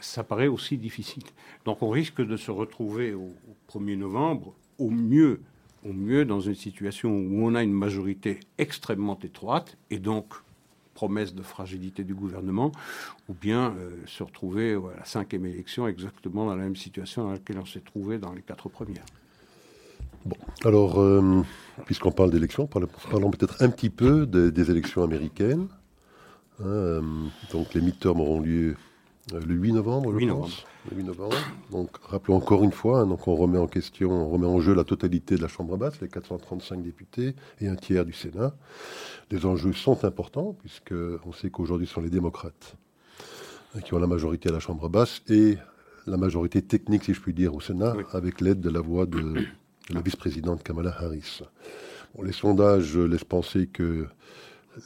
ça 0.00 0.24
paraît 0.24 0.48
aussi 0.48 0.78
difficile. 0.78 1.24
Donc 1.64 1.82
on 1.82 1.90
risque 1.90 2.22
de 2.22 2.36
se 2.36 2.50
retrouver 2.50 3.14
au 3.14 3.34
1er 3.68 3.96
novembre, 3.96 4.54
au 4.78 4.90
mieux 4.90 5.40
au 5.84 5.92
mieux 5.92 6.24
dans 6.24 6.40
une 6.40 6.54
situation 6.54 7.10
où 7.10 7.46
on 7.46 7.54
a 7.54 7.62
une 7.62 7.72
majorité 7.72 8.40
extrêmement 8.58 9.18
étroite 9.22 9.76
et 9.90 9.98
donc 9.98 10.34
promesse 10.94 11.34
de 11.34 11.42
fragilité 11.42 12.04
du 12.04 12.14
gouvernement, 12.14 12.72
ou 13.30 13.34
bien 13.34 13.74
euh, 13.78 13.90
se 14.06 14.22
retrouver 14.22 14.74
à 14.74 14.98
la 14.98 15.04
cinquième 15.06 15.46
élection 15.46 15.88
exactement 15.88 16.44
dans 16.44 16.54
la 16.54 16.62
même 16.62 16.76
situation 16.76 17.24
dans 17.24 17.32
laquelle 17.32 17.58
on 17.58 17.64
s'est 17.64 17.80
trouvé 17.80 18.18
dans 18.18 18.34
les 18.34 18.42
quatre 18.42 18.68
premières. 18.68 19.06
Bon, 20.26 20.36
alors, 20.64 21.00
euh, 21.00 21.42
puisqu'on 21.86 22.12
parle 22.12 22.30
d'élections, 22.30 22.66
parlons, 22.66 23.30
peut-être 23.30 23.62
un 23.62 23.70
petit 23.70 23.88
peu 23.88 24.26
des, 24.26 24.70
élections 24.70 25.02
américaines. 25.02 25.68
Euh, 26.60 27.00
donc, 27.50 27.72
les 27.72 27.80
midterms 27.80 28.20
auront 28.20 28.40
lieu 28.40 28.76
le 29.32 29.54
8 29.54 29.72
novembre, 29.72 30.18
je 30.18 30.26
pense. 30.26 30.64
Le 30.90 30.96
8 30.96 31.04
novembre. 31.04 31.36
Donc, 31.70 31.96
rappelons 32.02 32.36
encore 32.36 32.64
une 32.64 32.72
fois, 32.72 33.00
hein, 33.00 33.06
donc 33.06 33.28
on 33.28 33.36
remet 33.36 33.58
en 33.58 33.66
question, 33.66 34.10
on 34.10 34.28
remet 34.28 34.46
en 34.46 34.60
jeu 34.60 34.74
la 34.74 34.84
totalité 34.84 35.36
de 35.36 35.42
la 35.42 35.48
Chambre 35.48 35.76
basse, 35.76 36.00
les 36.00 36.08
435 36.08 36.82
députés 36.82 37.34
et 37.60 37.68
un 37.68 37.76
tiers 37.76 38.04
du 38.04 38.12
Sénat. 38.12 38.54
Les 39.30 39.46
enjeux 39.46 39.72
sont 39.72 40.04
importants, 40.04 40.56
puisque 40.58 40.94
on 41.26 41.32
sait 41.32 41.50
qu'aujourd'hui 41.50 41.86
ce 41.86 41.94
sont 41.94 42.00
les 42.00 42.10
démocrates 42.10 42.76
hein, 43.76 43.80
qui 43.80 43.94
ont 43.94 43.98
la 43.98 44.06
majorité 44.06 44.48
à 44.48 44.52
la 44.52 44.60
Chambre 44.60 44.88
basse 44.88 45.22
et 45.28 45.58
la 46.06 46.16
majorité 46.16 46.62
technique, 46.62 47.04
si 47.04 47.14
je 47.14 47.20
puis 47.20 47.34
dire, 47.34 47.54
au 47.54 47.60
Sénat, 47.60 47.94
avec 48.12 48.40
l'aide 48.40 48.60
de 48.60 48.70
la 48.70 48.80
voix 48.80 49.06
de, 49.06 49.46
la 49.90 50.00
vice-présidente 50.00 50.62
Kamala 50.62 50.94
Harris. 50.98 51.42
les 52.22 52.32
sondages 52.32 52.96
laissent 52.96 53.24
penser 53.24 53.66
que 53.66 54.06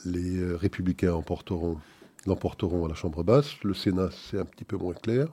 les 0.04 0.38
euh, 0.38 0.56
républicains 0.56 1.12
emporteront 1.12 1.78
l'emporteront 2.26 2.84
à 2.84 2.88
la 2.88 2.94
Chambre 2.94 3.22
basse. 3.22 3.62
Le 3.62 3.74
Sénat, 3.74 4.10
c'est 4.10 4.38
un 4.38 4.44
petit 4.44 4.64
peu 4.64 4.76
moins 4.76 4.94
clair. 4.94 5.28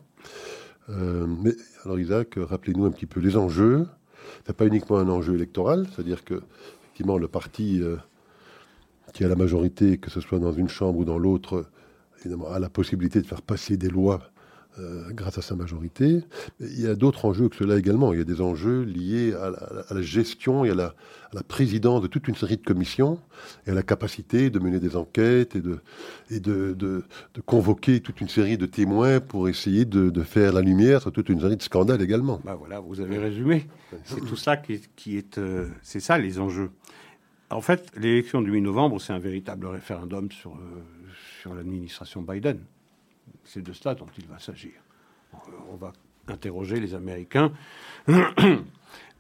Euh, 0.90 1.26
mais 1.28 1.54
alors 1.84 2.00
Isaac, 2.00 2.36
rappelez-nous 2.38 2.86
un 2.86 2.92
petit 2.92 3.06
peu 3.06 3.20
les 3.20 3.38
enjeux. 3.38 3.88
Ce 4.46 4.52
n'est 4.52 4.56
pas 4.56 4.66
uniquement 4.66 4.98
un 4.98 5.10
enjeu 5.10 5.36
électoral, 5.36 5.88
c'est-à-dire 5.92 6.24
que 6.24 6.42
effectivement 6.84 7.18
le 7.18 7.28
parti 7.28 7.82
euh, 7.82 7.98
qui 9.14 9.24
a 9.24 9.28
la 9.28 9.36
majorité, 9.36 9.98
que 9.98 10.10
ce 10.10 10.22
soit 10.22 10.40
dans 10.40 10.52
une 10.52 10.70
chambre 10.70 11.00
ou 11.00 11.06
dans 11.06 11.18
l'autre, 11.18 11.66
a 12.50 12.60
la 12.60 12.70
possibilité 12.70 13.22
de 13.22 13.28
faire 13.28 13.42
passer 13.42 13.78
des 13.78 13.90
lois 13.90 14.32
euh, 14.80 15.12
grâce 15.12 15.38
à 15.38 15.42
sa 15.42 15.54
majorité. 15.54 16.24
il 16.62 16.80
y 16.80 16.88
a 16.88 16.96
d'autres 16.96 17.26
enjeux 17.26 17.50
que 17.50 17.58
cela 17.58 17.78
également. 17.78 18.14
Il 18.14 18.20
y 18.20 18.22
a 18.22 18.26
des 18.26 18.40
enjeux 18.40 18.84
liés 18.84 19.34
à 19.34 19.94
la, 19.94 20.02
gestion 20.02 20.64
et 20.64 20.70
à 20.70 20.76
la, 20.76 20.94
présidence 21.48 22.02
de 22.02 22.08
toute 22.08 22.30
une 22.30 22.36
série 22.36 22.56
de 22.56 22.64
commissions 22.64 23.20
et 23.68 23.72
à 23.72 23.74
la 23.74 23.84
capacité 23.84 24.50
de 24.50 24.60
mener 24.60 24.80
des 24.80 24.96
enquêtes 24.96 25.58
et 25.58 26.40
de, 26.40 27.04
convoquer 27.46 28.00
toute 28.00 28.22
une 28.22 28.30
série 28.30 28.58
de 28.58 28.66
témoins 28.66 29.20
pour 29.20 29.50
essayer 29.50 29.84
de, 29.84 30.24
faire 30.24 30.54
la 30.54 30.62
lumière 30.62 31.02
sur 31.02 31.12
toute 31.12 31.28
une 31.28 31.42
série 31.42 31.58
de 31.58 31.64
scandales 31.64 32.02
également. 32.02 32.40
Bah 32.46 32.56
voilà, 32.58 32.80
vous 32.80 33.02
avez 33.02 33.18
résumé. 33.18 33.68
C'est 34.06 34.22
tout 34.22 34.38
ça 34.38 34.56
qui, 34.56 35.18
est... 35.18 35.38
Euh, 35.38 35.68
c'est 35.82 36.00
ça 36.00 36.18
les 36.18 36.40
enjeux. 36.40 36.72
En 37.50 37.62
fait, 37.62 37.92
l'élection 37.98 38.42
du 38.42 38.52
8 38.52 38.62
novembre, 38.62 39.02
c'est 39.02 39.12
un 39.12 39.20
véritable 39.20 39.68
référendum 39.68 40.32
sur, 40.32 40.52
euh, 40.52 40.84
sur 41.42 41.54
l'administration 41.54 42.22
Biden. 42.22 42.60
C'est 43.44 43.62
de 43.62 43.74
cela 43.74 43.96
dont 43.96 44.08
il 44.18 44.28
va 44.28 44.40
s'agir. 44.40 44.74
On 45.72 45.76
va 45.76 45.94
interroger 46.28 46.80
les 46.80 46.94
Américains 46.94 47.52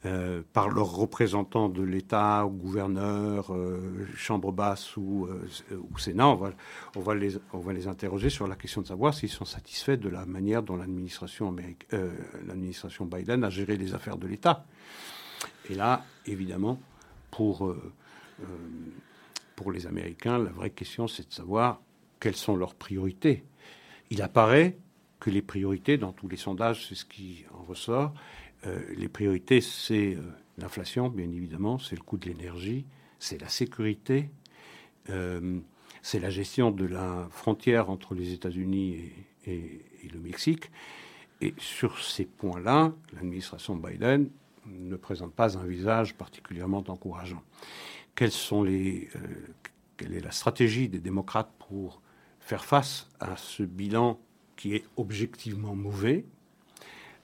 euh, 0.06 0.42
par 0.54 0.70
leurs 0.70 0.92
représentants 0.92 1.70
de 1.70 1.84
l'État, 1.84 2.48
gouverneur, 2.50 3.54
euh, 3.54 4.08
chambre 4.16 4.52
basse 4.52 4.96
ou, 4.98 5.28
euh, 5.28 5.48
Sénat. 5.98 6.28
On 6.28 7.02
va, 7.02 7.14
les, 7.16 7.88
interroger 7.88 8.30
sur 8.30 8.48
la 8.48 8.56
question 8.56 8.82
de 8.82 8.88
savoir 8.88 9.14
s'ils 9.14 9.30
sont 9.30 9.46
satisfaits 9.46 9.98
de 9.98 10.10
la 10.10 10.26
manière 10.26 10.64
dont 10.64 10.78
l'administration, 10.78 11.52
Biden 11.52 13.44
a 13.44 13.50
géré 13.50 13.78
les 13.78 13.94
affaires 13.94 14.18
de 14.18 14.28
l'État. 14.28 14.66
Et 15.70 15.76
là, 15.76 16.04
évidemment, 16.26 16.80
pour 17.30 17.76
les 19.72 19.88
Américains, 19.88 20.40
la 20.40 20.52
vraie 20.52 20.72
question, 20.72 21.08
c'est 21.08 21.28
de 21.28 21.34
savoir 21.34 21.80
quelles 22.20 22.36
sont 22.36 22.56
leurs 22.56 22.76
priorités 22.76 23.44
il 24.12 24.21
apparaît 24.21 24.78
que 25.19 25.30
les 25.30 25.41
priorités, 25.41 25.97
dans 25.97 26.12
tous 26.12 26.28
les 26.28 26.38
sondages, 26.38 26.88
c'est 26.88 26.95
ce 26.95 27.06
qui 27.06 27.45
en 27.54 27.63
ressort, 27.63 28.13
euh, 28.67 28.80
les 28.95 29.08
priorités, 29.08 29.62
c'est 29.62 30.15
euh, 30.15 30.21
l'inflation, 30.58 31.10
bien 31.10 31.32
évidemment, 31.32 31.80
c'est 31.80 31.95
le 31.95 32.02
coût 32.02 32.17
de 32.17 32.26
l'énergie, 32.28 32.86
c'est 33.19 33.39
la 33.39 33.47
sécurité, 33.47 34.30
euh, 35.10 35.60
c'est 36.02 36.19
la 36.19 36.30
gestion 36.30 36.71
de 36.71 36.86
la 36.86 37.28
frontière 37.32 37.89
entre 37.89 38.13
les 38.13 38.34
États-Unis 38.34 39.12
et, 39.47 39.82
le 40.12 40.19
Mexique. 40.19 40.71
Et 41.39 41.54
sur 41.58 42.04
ces 42.04 42.26
points-là, 42.26 42.91
l'administration 43.13 43.76
Biden 43.76 44.30
ne 44.67 44.95
présente 44.95 45.34
pas 45.34 45.58
un 45.58 45.65
visage 45.65 46.15
particulièrement 46.15 46.84
encourageant. 46.88 47.41
Quelle 48.15 48.32
est 48.69 49.10
la 50.21 50.32
stratégie 50.32 50.89
des 50.89 51.00
démocrates 51.00 51.52
pour 51.60 52.02
faire 52.52 52.66
face 52.66 53.08
à 53.22 53.38
ce 53.38 53.64
bilan 53.64 54.20
qui 54.58 54.76
est 54.76 54.84
objectivement 54.98 55.74
mauvais, 55.74 56.26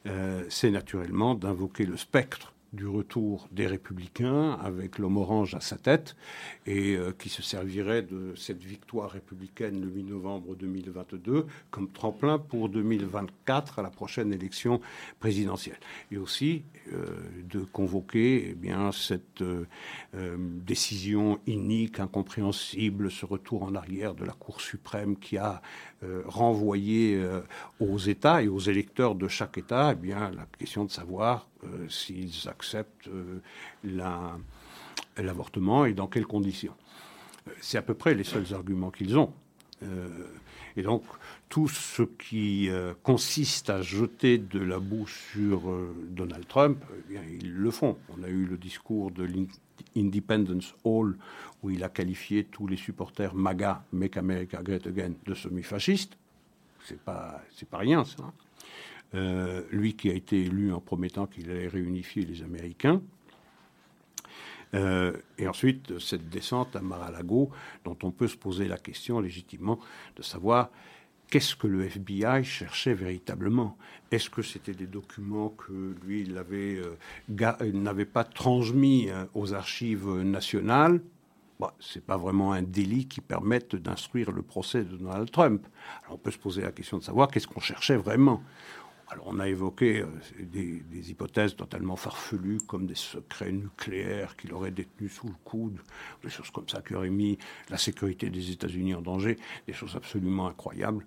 euh, 0.06 0.46
c'est 0.48 0.72
naturellement 0.72 1.36
d'invoquer 1.36 1.86
le 1.86 1.98
spectre 1.98 2.54
du 2.74 2.88
retour 2.88 3.48
des 3.52 3.68
républicains 3.68 4.54
avec 4.62 4.98
l'homme 4.98 5.18
orange 5.18 5.56
à 5.56 5.62
sa 5.62 5.78
tête 5.78 6.16
et 6.66 6.96
euh, 6.96 7.14
qui 7.18 7.30
se 7.30 7.42
servirait 7.42 8.02
de 8.02 8.34
cette 8.36 8.64
victoire 8.64 9.12
républicaine 9.12 9.80
le 9.80 9.88
8 9.88 10.04
novembre 10.04 10.56
2022 10.56 11.46
comme 11.72 11.90
tremplin 11.90 12.40
pour 12.40 12.70
2024 12.70 13.80
à 13.80 13.82
la 13.82 13.90
prochaine 13.90 14.34
élection 14.34 14.82
présidentielle. 15.20 15.80
Et 16.12 16.18
aussi 16.18 16.64
euh, 16.94 17.06
de 17.50 17.62
convoquer 17.62 18.50
eh 18.52 18.54
bien, 18.54 18.92
cette 18.92 19.42
euh, 19.42 19.66
décision 20.38 21.40
inique, 21.48 22.00
incompréhensible, 22.00 23.10
ce 23.10 23.26
retour 23.26 23.64
en 23.64 23.76
arrière 23.76 24.14
de 24.14 24.26
la 24.26 24.34
Cour 24.34 24.62
suprême 24.62 25.18
qui 25.18 25.38
a 25.38 25.62
renvoyé 26.26 27.20
aux 27.80 27.98
États 27.98 28.42
et 28.42 28.48
aux 28.48 28.60
électeurs 28.60 29.16
de 29.16 29.28
chaque 29.28 29.58
État 29.58 29.94
eh 29.94 29.96
bien, 29.96 30.32
la 30.32 30.46
question 30.58 30.86
de 30.86 30.92
savoir 30.92 31.48
euh, 31.64 31.90
s'ils 31.90 32.48
acceptent 32.48 33.08
euh, 33.08 33.40
l'avortement 35.18 35.86
et 35.86 35.94
dans 35.94 36.08
quelles 36.08 36.28
conditions. 36.28 36.76
Euh, 37.48 37.52
c'est 37.62 37.78
à 37.78 37.82
peu 37.82 37.94
près 37.94 38.14
les 38.14 38.24
seuls 38.24 38.54
arguments 38.54 38.92
qu'ils 38.92 39.18
ont. 39.18 39.34
et 40.76 40.82
donc, 40.82 41.04
tout 41.50 41.68
ce 41.68 42.04
qui 42.04 42.70
consiste 43.04 43.70
à 43.70 43.82
jeter 43.82 44.38
de 44.38 44.60
la 44.60 44.80
boue 44.80 45.08
sur 45.08 45.62
Donald 46.10 46.48
Trump, 46.48 46.84
eh 46.92 47.12
bien, 47.12 47.22
ils 47.40 47.54
le 47.54 47.72
font. 47.72 47.98
On 48.18 48.24
a 48.24 48.28
eu 48.28 48.46
le 48.46 48.58
discours 48.58 49.12
de 49.12 49.28
l'Independence 49.96 50.76
Hall 50.84 51.18
où 51.64 51.70
il 51.70 51.84
a 51.84 51.90
qualifié 51.90 52.44
tous 52.44 52.68
les 52.68 52.78
supporters 52.78 53.34
MAGA, 53.34 53.84
Make 53.94 54.18
America 54.18 54.62
Great 54.62 54.86
Again, 54.88 55.14
de 55.26 55.34
semi-fascistes. 55.34 56.18
C'est 56.84 57.00
pas, 57.00 57.42
c'est 57.56 57.68
pas 57.68 57.78
rien, 57.78 58.04
ça. 58.04 58.24
Hein. 58.24 58.34
Euh, 59.16 59.64
lui 59.72 59.96
qui 59.96 60.10
a 60.10 60.14
été 60.14 60.42
élu 60.42 60.74
en 60.74 60.82
promettant 60.82 61.28
qu'il 61.28 61.50
allait 61.50 61.70
réunifier 61.70 62.26
les 62.26 62.44
Américains. 62.44 63.02
Euh, 64.74 65.14
et 65.38 65.48
ensuite, 65.48 65.98
cette 66.00 66.28
descente 66.28 66.76
à 66.76 66.82
Mar-a-Lago, 66.82 67.50
dont 67.86 67.98
on 68.04 68.12
peut 68.12 68.28
se 68.28 68.36
poser 68.36 68.68
la 68.68 68.78
question 68.78 69.22
légitimement 69.22 69.80
de 70.18 70.22
savoir 70.22 70.70
qu'est-ce 71.30 71.56
que 71.56 71.68
le 71.68 71.84
FBI 71.86 72.44
cherchait 72.44 72.94
véritablement? 72.94 73.78
Est-ce 74.12 74.30
que 74.30 74.42
c'était 74.42 74.74
des 74.74 74.88
documents 74.88 75.50
que 75.50 75.96
lui, 76.06 76.22
il 76.22 76.38
euh, 76.38 77.72
n'avait 77.74 78.06
pas 78.06 78.24
transmis 78.24 79.10
aux 79.34 79.54
archives 79.54 80.10
nationales? 80.10 81.02
Bah, 81.60 81.74
ce 81.80 81.98
n'est 81.98 82.04
pas 82.06 82.18
vraiment 82.18 82.54
un 82.54 82.62
délit 82.62 83.08
qui 83.08 83.20
permette 83.20 83.76
d'instruire 83.76 84.32
le 84.32 84.44
procès 84.44 84.84
de 84.84 84.96
Donald 84.96 85.32
Trump. 85.32 85.66
Alors 86.04 86.16
on 86.16 86.18
peut 86.20 86.30
se 86.30 86.38
poser 86.38 86.62
la 86.62 86.72
question 86.72 87.00
de 87.00 87.04
savoir 87.04 87.30
qu'est-ce 87.30 87.48
qu'on 87.48 87.60
cherchait 87.60 87.98
vraiment. 87.98 88.44
Alors 89.10 89.28
on 89.28 89.40
a 89.40 89.48
évoqué 89.48 90.02
euh, 90.02 90.08
des, 90.40 91.12
hypothèses 91.12 91.56
totalement 91.56 91.96
farfelues 91.96 92.60
comme 92.68 92.86
des 92.86 92.96
secrets 92.96 93.52
nucléaires 93.52 94.36
qu'il 94.36 94.54
aurait 94.54 94.72
détenus 94.72 95.14
sous 95.14 95.28
le 95.28 95.36
coude, 95.46 95.80
des 96.24 96.30
choses 96.30 96.50
comme 96.50 96.68
ça 96.68 96.82
qui 96.82 96.94
auraient 96.94 97.10
mis 97.10 97.38
la 97.70 97.78
sécurité 97.78 98.30
des 98.30 98.52
États-Unis 98.52 98.96
en 98.96 99.02
danger, 99.02 99.38
des 99.66 99.74
choses 99.74 99.96
absolument 99.96 100.48
incroyables. 100.48 101.06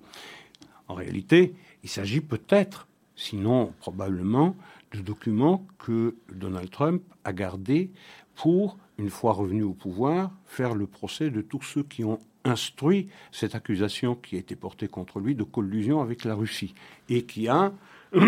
En 0.88 0.94
réalité, 0.94 1.54
il 1.82 1.90
s'agit 1.90 2.22
peut-être, 2.22 2.88
sinon 3.16 3.74
probablement, 3.80 4.56
de 4.92 5.00
documents 5.00 5.66
que 5.78 6.16
Donald 6.32 6.70
Trump 6.70 7.02
a 7.24 7.32
gardés 7.32 7.90
pour, 8.34 8.78
une 9.00 9.10
fois 9.10 9.32
revenu 9.32 9.62
au 9.62 9.72
pouvoir, 9.72 10.30
faire 10.46 10.74
le 10.74 10.86
procès 10.86 11.30
de 11.30 11.40
tous 11.40 11.62
ceux 11.62 11.82
qui 11.82 12.04
ont 12.04 12.20
instruit 12.44 13.08
cette 13.32 13.54
accusation 13.54 14.14
qui 14.14 14.36
a 14.36 14.38
été 14.38 14.56
portée 14.56 14.88
contre 14.88 15.20
lui 15.20 15.34
de 15.34 15.42
collusion 15.42 16.00
avec 16.00 16.24
la 16.24 16.34
Russie 16.34 16.74
et 17.08 17.24
qui 17.24 17.48
a 17.48 17.72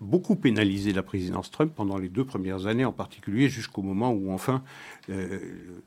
beaucoup 0.00 0.36
pénalisé 0.36 0.92
la 0.92 1.02
présidence 1.02 1.50
Trump 1.50 1.72
pendant 1.74 1.98
les 1.98 2.08
deux 2.08 2.24
premières 2.24 2.66
années, 2.66 2.84
en 2.84 2.92
particulier 2.92 3.48
jusqu'au 3.48 3.82
moment 3.82 4.12
où 4.12 4.30
enfin 4.30 4.62
euh, 5.08 5.40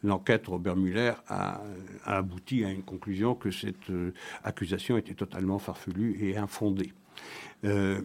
l'enquête 0.03 0.47
Robert 0.47 0.75
Mueller 0.75 1.13
a, 1.27 1.61
abouti 2.03 2.65
à 2.65 2.71
une 2.71 2.83
conclusion 2.83 3.33
que 3.33 3.49
cette 3.49 3.89
euh, 3.89 4.13
accusation 4.43 4.97
était 4.97 5.13
totalement 5.13 5.57
farfelue 5.57 6.17
et 6.19 6.37
infondée. 6.37 6.91
Euh, 7.63 8.01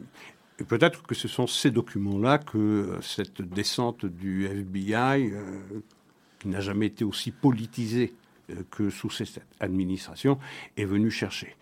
peut-être 0.68 1.03
que 1.03 1.16
ce 1.16 1.27
sont 1.27 1.49
ces 1.49 1.73
documents-là 1.73 2.38
que 2.38 2.99
cette 3.01 3.42
descente 3.42 4.07
du 4.07 4.47
FBI, 4.47 5.33
qui 6.38 6.48
n'a 6.48 6.61
jamais 6.61 6.87
été 6.87 7.05
aussi 7.05 7.31
politisée 7.31 8.14
que 8.70 8.88
sous 8.88 9.11
cette 9.11 9.40
administration, 9.61 10.38
est 10.77 10.87
venue 10.87 11.11
chercher. 11.11 11.55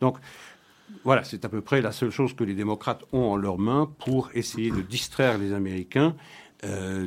Donc, 0.00 0.18
voilà, 1.04 1.24
c'est 1.24 1.44
à 1.44 1.48
peu 1.48 1.60
près 1.60 1.80
la 1.80 1.92
seule 1.92 2.10
chose 2.10 2.34
que 2.34 2.44
les 2.44 2.54
démocrates 2.54 3.04
ont 3.12 3.32
en 3.32 3.36
leurs 3.36 3.58
mains 3.58 3.90
pour 3.98 4.30
essayer 4.34 4.70
de 4.70 4.80
distraire 4.80 5.38
les 5.38 5.52
Américains 5.52 6.14
euh, 6.64 7.06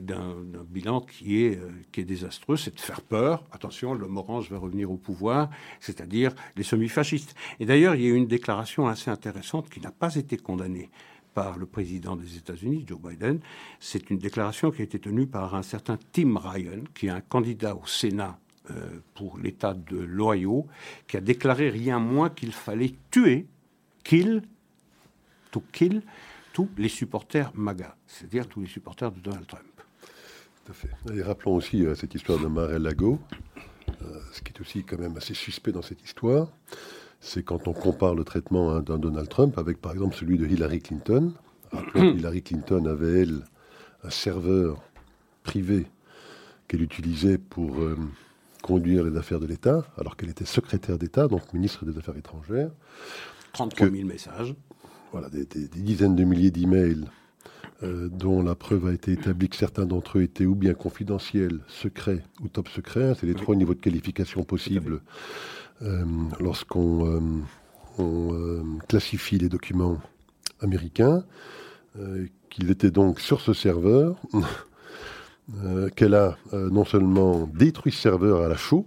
d'un 0.00 0.36
bilan 0.68 1.00
qui 1.00 1.42
est, 1.44 1.56
euh, 1.56 1.70
qui 1.90 2.02
est 2.02 2.04
désastreux, 2.04 2.56
c'est 2.56 2.76
de 2.76 2.80
faire 2.80 3.00
peur. 3.00 3.42
Attention, 3.50 3.94
l'homme 3.94 4.16
orange 4.16 4.48
va 4.48 4.58
revenir 4.58 4.92
au 4.92 4.96
pouvoir, 4.96 5.50
c'est-à-dire 5.80 6.32
les 6.56 6.62
semi-fascistes. 6.62 7.34
Et 7.58 7.66
d'ailleurs, 7.66 7.96
il 7.96 8.02
y 8.02 8.10
a 8.10 8.14
une 8.14 8.28
déclaration 8.28 8.86
assez 8.86 9.10
intéressante 9.10 9.68
qui 9.70 9.80
n'a 9.80 9.90
pas 9.90 10.14
été 10.14 10.36
condamnée 10.36 10.88
par 11.34 11.58
le 11.58 11.66
président 11.66 12.16
des 12.16 12.36
États-Unis, 12.36 12.84
Joe 12.86 12.98
Biden. 13.00 13.40
C'est 13.80 14.10
une 14.10 14.18
déclaration 14.18 14.70
qui 14.70 14.82
a 14.82 14.84
été 14.84 14.98
tenue 14.98 15.26
par 15.26 15.54
un 15.54 15.62
certain 15.62 15.98
Tim 16.12 16.36
Ryan, 16.36 16.84
qui 16.94 17.06
est 17.06 17.10
un 17.10 17.20
candidat 17.20 17.74
au 17.74 17.86
Sénat 17.86 18.38
euh, 18.70 19.00
pour 19.14 19.38
l'État 19.38 19.74
de 19.74 19.98
l'Ohio, 19.98 20.66
qui 21.06 21.16
a 21.16 21.20
déclaré 21.20 21.70
rien 21.70 21.98
moins 21.98 22.30
qu'il 22.30 22.52
fallait 22.52 22.94
tuer, 23.10 23.46
kill, 24.04 24.42
to 25.50 25.62
kill, 25.72 26.02
tous 26.52 26.68
les 26.76 26.88
supporters 26.88 27.50
MAGA, 27.54 27.96
c'est-à-dire 28.06 28.46
tous 28.46 28.60
les 28.60 28.68
supporters 28.68 29.10
de 29.10 29.20
Donald 29.20 29.46
Trump. 29.46 29.64
Tout 30.64 30.72
à 30.72 30.74
fait. 30.74 30.90
Et 31.14 31.22
rappelons 31.22 31.56
aussi 31.56 31.84
euh, 31.84 31.94
cette 31.94 32.14
histoire 32.14 32.38
de 32.38 32.46
Mar-a-Lago. 32.46 33.18
Euh, 33.88 34.20
ce 34.32 34.40
qui 34.42 34.52
est 34.52 34.60
aussi 34.60 34.84
quand 34.84 34.98
même 34.98 35.16
assez 35.16 35.34
suspect 35.34 35.72
dans 35.72 35.82
cette 35.82 36.02
histoire, 36.02 36.52
c'est 37.22 37.42
quand 37.42 37.66
on 37.66 37.72
compare 37.72 38.14
le 38.14 38.24
traitement 38.24 38.72
hein, 38.72 38.82
d'un 38.82 38.98
Donald 38.98 39.28
Trump 39.30 39.56
avec 39.56 39.80
par 39.80 39.92
exemple 39.92 40.14
celui 40.14 40.36
de 40.36 40.46
Hillary 40.46 40.80
Clinton. 40.80 41.32
Rappelons 41.70 42.14
Hillary 42.16 42.42
Clinton 42.42 42.84
avait, 42.84 43.22
elle, 43.22 43.44
un 44.04 44.10
serveur 44.10 44.82
privé 45.42 45.86
qu'elle 46.68 46.82
utilisait 46.82 47.38
pour 47.38 47.76
conduire 48.62 49.04
les 49.04 49.16
affaires 49.18 49.40
de 49.40 49.46
l'État, 49.46 49.84
alors 49.98 50.16
qu'elle 50.16 50.30
était 50.30 50.46
secrétaire 50.46 50.96
d'État, 50.96 51.28
donc 51.28 51.52
ministre 51.52 51.84
des 51.84 51.98
Affaires 51.98 52.16
étrangères. 52.16 52.70
33 53.52 53.90
000 53.90 54.06
messages. 54.06 54.54
Voilà, 55.10 55.28
des, 55.28 55.44
dizaines 55.44 56.16
de 56.16 56.24
milliers 56.24 56.50
d'emails 56.50 57.04
euh, 57.82 58.08
dont 58.08 58.42
la 58.42 58.54
preuve 58.54 58.86
a 58.86 58.94
été 58.94 59.12
établie 59.12 59.50
que 59.50 59.56
certains 59.56 59.84
d'entre 59.84 60.18
eux 60.18 60.22
étaient 60.22 60.46
ou 60.46 60.54
bien 60.54 60.72
confidentiels, 60.72 61.60
secrets 61.68 62.22
ou 62.42 62.48
top 62.48 62.68
secrets. 62.68 63.14
C'est 63.18 63.26
les 63.26 63.34
trois 63.34 63.54
niveaux 63.54 63.74
de 63.74 63.80
qualification 63.80 64.42
possibles 64.44 64.94
euh, 64.94 64.98
lorsqu'on 66.40 67.42
euh, 67.98 68.62
classifie 68.88 69.38
les 69.38 69.48
documents 69.48 69.98
américains. 70.60 71.24
qu'ils 72.50 72.70
étaient 72.70 72.90
donc 72.90 73.20
sur 73.20 73.40
ce 73.40 73.52
serveur 73.52 74.16
Euh, 75.64 75.88
qu'elle 75.90 76.14
a 76.14 76.38
euh, 76.52 76.70
non 76.70 76.84
seulement 76.84 77.48
détruit 77.52 77.92
ce 77.92 78.00
serveur 78.00 78.42
à 78.42 78.48
la 78.48 78.56
chaux, 78.56 78.86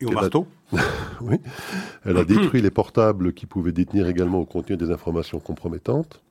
et 0.00 0.04
au 0.04 0.10
marteau. 0.10 0.46
oui, 1.22 1.36
elle 2.04 2.18
a 2.18 2.24
détruit 2.24 2.60
les 2.60 2.70
portables 2.70 3.32
qui 3.32 3.46
pouvaient 3.46 3.72
détenir 3.72 4.06
également 4.06 4.40
au 4.40 4.44
contenu 4.44 4.76
des 4.76 4.90
informations 4.90 5.40
compromettantes. 5.40 6.22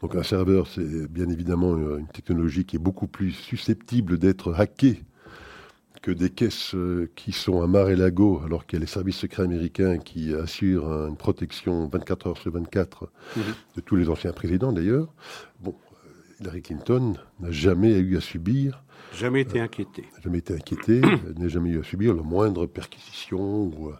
Donc 0.00 0.14
un 0.14 0.22
serveur, 0.22 0.68
c'est 0.68 1.10
bien 1.10 1.28
évidemment 1.28 1.76
une 1.76 2.06
technologie 2.06 2.64
qui 2.64 2.76
est 2.76 2.78
beaucoup 2.78 3.06
plus 3.08 3.32
susceptible 3.32 4.18
d'être 4.18 4.54
hackée 4.54 5.02
que 6.02 6.10
des 6.10 6.30
caisses 6.30 6.74
euh, 6.74 7.10
qui 7.14 7.32
sont 7.32 7.62
à 7.62 7.66
mar 7.66 7.88
et 7.88 7.96
lago, 7.96 8.42
alors 8.44 8.66
qu'il 8.66 8.78
y 8.78 8.82
a 8.82 8.84
les 8.84 8.90
services 8.90 9.16
secrets 9.16 9.44
américains 9.44 9.98
qui 9.98 10.34
assurent 10.34 10.90
une 11.08 11.16
protection 11.16 11.88
24 11.88 12.26
heures 12.26 12.38
sur 12.38 12.52
24 12.52 13.08
mhm. 13.36 13.42
de 13.76 13.80
tous 13.80 13.96
les 13.96 14.08
anciens 14.08 14.32
présidents 14.32 14.72
d'ailleurs. 14.72 15.14
Bon, 15.60 15.74
Hillary 16.40 16.62
Clinton 16.62 17.14
n'a 17.40 17.52
jamais 17.52 17.92
eu 17.98 18.16
à 18.16 18.20
subir. 18.20 18.82
Jamais 19.14 19.42
été 19.42 19.60
inquiété. 19.60 20.04
jamais 20.22 20.38
été 20.38 20.54
inquiété, 20.54 21.00
n'a 21.38 21.48
jamais 21.48 21.70
eu 21.70 21.80
à 21.80 21.84
subir 21.84 22.14
la 22.14 22.22
moindre 22.22 22.66
perquisition 22.66 23.66
ou, 23.66 23.92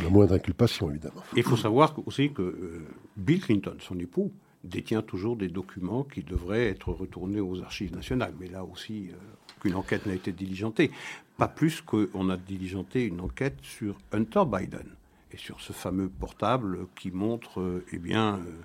la 0.00 0.08
moindre 0.08 0.34
inculpation, 0.34 0.90
évidemment. 0.90 1.22
Il 1.36 1.42
faut 1.42 1.56
savoir 1.56 1.94
aussi 2.06 2.32
que 2.32 2.42
euh, 2.42 2.86
Bill 3.16 3.40
Clinton, 3.40 3.76
son 3.78 3.98
époux, 3.98 4.32
détient 4.64 5.02
toujours 5.02 5.36
des 5.36 5.48
documents 5.48 6.04
qui 6.04 6.22
devraient 6.22 6.68
être 6.68 6.92
retournés 6.92 7.40
aux 7.40 7.60
archives 7.62 7.94
nationales. 7.94 8.32
Mais 8.40 8.48
là 8.48 8.64
aussi, 8.64 9.10
euh, 9.10 9.16
qu'une 9.60 9.74
enquête 9.74 10.06
n'a 10.06 10.14
été 10.14 10.32
diligentée. 10.32 10.90
Pas 11.38 11.48
plus 11.48 11.80
qu'on 11.80 12.30
a 12.30 12.36
diligenté 12.36 13.04
une 13.04 13.20
enquête 13.20 13.58
sur 13.62 13.96
Hunter 14.12 14.44
Biden 14.46 14.86
et 15.32 15.36
sur 15.36 15.60
ce 15.60 15.72
fameux 15.72 16.08
portable 16.08 16.86
qui 16.94 17.10
montre 17.10 17.60
euh, 17.60 17.84
eh 17.92 17.98
bien, 17.98 18.36
euh, 18.36 18.62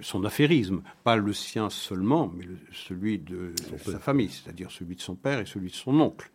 son 0.00 0.24
affairisme. 0.24 0.82
Pas 1.02 1.16
le 1.16 1.32
sien 1.32 1.70
seulement, 1.70 2.30
mais 2.36 2.44
celui 2.72 3.18
de 3.18 3.54
sa 3.84 3.98
famille, 3.98 4.28
c'est-à-dire 4.28 4.70
celui 4.70 4.96
de 4.96 5.00
son 5.00 5.14
père 5.14 5.40
et 5.40 5.46
celui 5.46 5.70
de 5.70 5.74
son 5.74 5.98
oncle. 6.00 6.30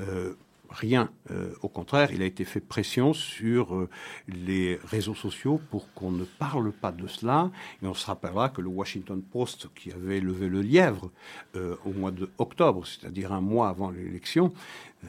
Euh, 0.00 0.34
Rien. 0.70 1.10
Euh, 1.30 1.54
au 1.62 1.68
contraire, 1.68 2.12
il 2.12 2.20
a 2.20 2.26
été 2.26 2.44
fait 2.44 2.60
pression 2.60 3.14
sur 3.14 3.74
euh, 3.74 3.88
les 4.28 4.78
réseaux 4.84 5.14
sociaux 5.14 5.60
pour 5.70 5.92
qu'on 5.94 6.10
ne 6.10 6.24
parle 6.24 6.72
pas 6.72 6.92
de 6.92 7.06
cela. 7.06 7.50
Et 7.82 7.86
on 7.86 7.94
se 7.94 8.06
rappellera 8.06 8.50
que 8.50 8.60
le 8.60 8.68
Washington 8.68 9.22
Post, 9.22 9.68
qui 9.74 9.92
avait 9.92 10.20
levé 10.20 10.48
le 10.48 10.60
lièvre 10.60 11.10
euh, 11.56 11.76
au 11.86 11.92
mois 11.92 12.10
d'octobre, 12.10 12.86
c'est-à-dire 12.86 13.32
un 13.32 13.40
mois 13.40 13.68
avant 13.68 13.90
l'élection, 13.90 14.52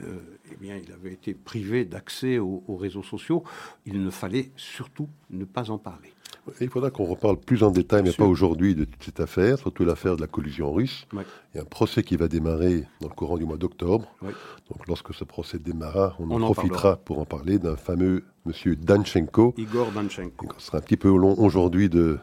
eh 0.04 0.56
bien, 0.58 0.78
il 0.78 0.92
avait 0.92 1.14
été 1.14 1.34
privé 1.34 1.84
d'accès 1.84 2.38
aux 2.38 2.78
réseaux 2.80 3.02
sociaux. 3.02 3.44
Il 3.88 4.04
ne 4.04 4.12
fallait 4.12 4.52
surtout 4.56 5.10
ne 5.32 5.46
pas 5.46 5.72
en 5.72 5.80
parler. 5.80 6.14
Il 6.62 6.70
faudra 6.70 6.90
qu'on 6.90 7.06
reparle 7.06 7.38
plus 7.38 7.64
en 7.64 7.72
détail, 7.72 8.04
mais 8.04 8.12
pas 8.12 8.26
aujourd'hui, 8.26 8.76
de 8.76 8.86
toute 8.86 9.04
cette 9.04 9.20
affaire, 9.20 9.58
surtout 9.60 9.86
l'affaire 9.86 10.16
de 10.16 10.22
la 10.22 10.28
collusion 10.28 10.72
russe. 10.72 11.06
Il 11.14 11.20
y 11.56 11.58
a 11.60 11.62
un 11.62 11.66
procès 11.66 12.04
qui 12.04 12.16
va 12.16 12.28
démarrer 12.28 12.86
dans 13.02 13.08
le 13.08 13.14
courant 13.14 13.38
du 13.38 13.46
mois 13.46 13.58
d'octobre. 13.58 14.08
Donc 14.22 14.88
lorsque 14.88 15.14
ce 15.14 15.24
procès 15.24 15.60
démarrera, 15.60 16.16
on, 16.20 16.30
en, 16.42 16.52
profitera 16.52 16.98
pour 16.98 17.20
en 17.20 17.26
parler 17.26 17.60
d'un 17.60 17.76
fameux 17.76 18.24
monsieur 18.46 18.76
Danchenko. 18.76 19.54
Igor 19.58 19.92
Danchenko. 19.92 20.48
Ce 20.58 20.68
sera 20.68 20.80
un 20.80 20.82
petit 20.82 20.98
peu 20.98 21.10
long 21.10 21.36
aujourd'hui 21.38 21.90
de, 21.90 22.20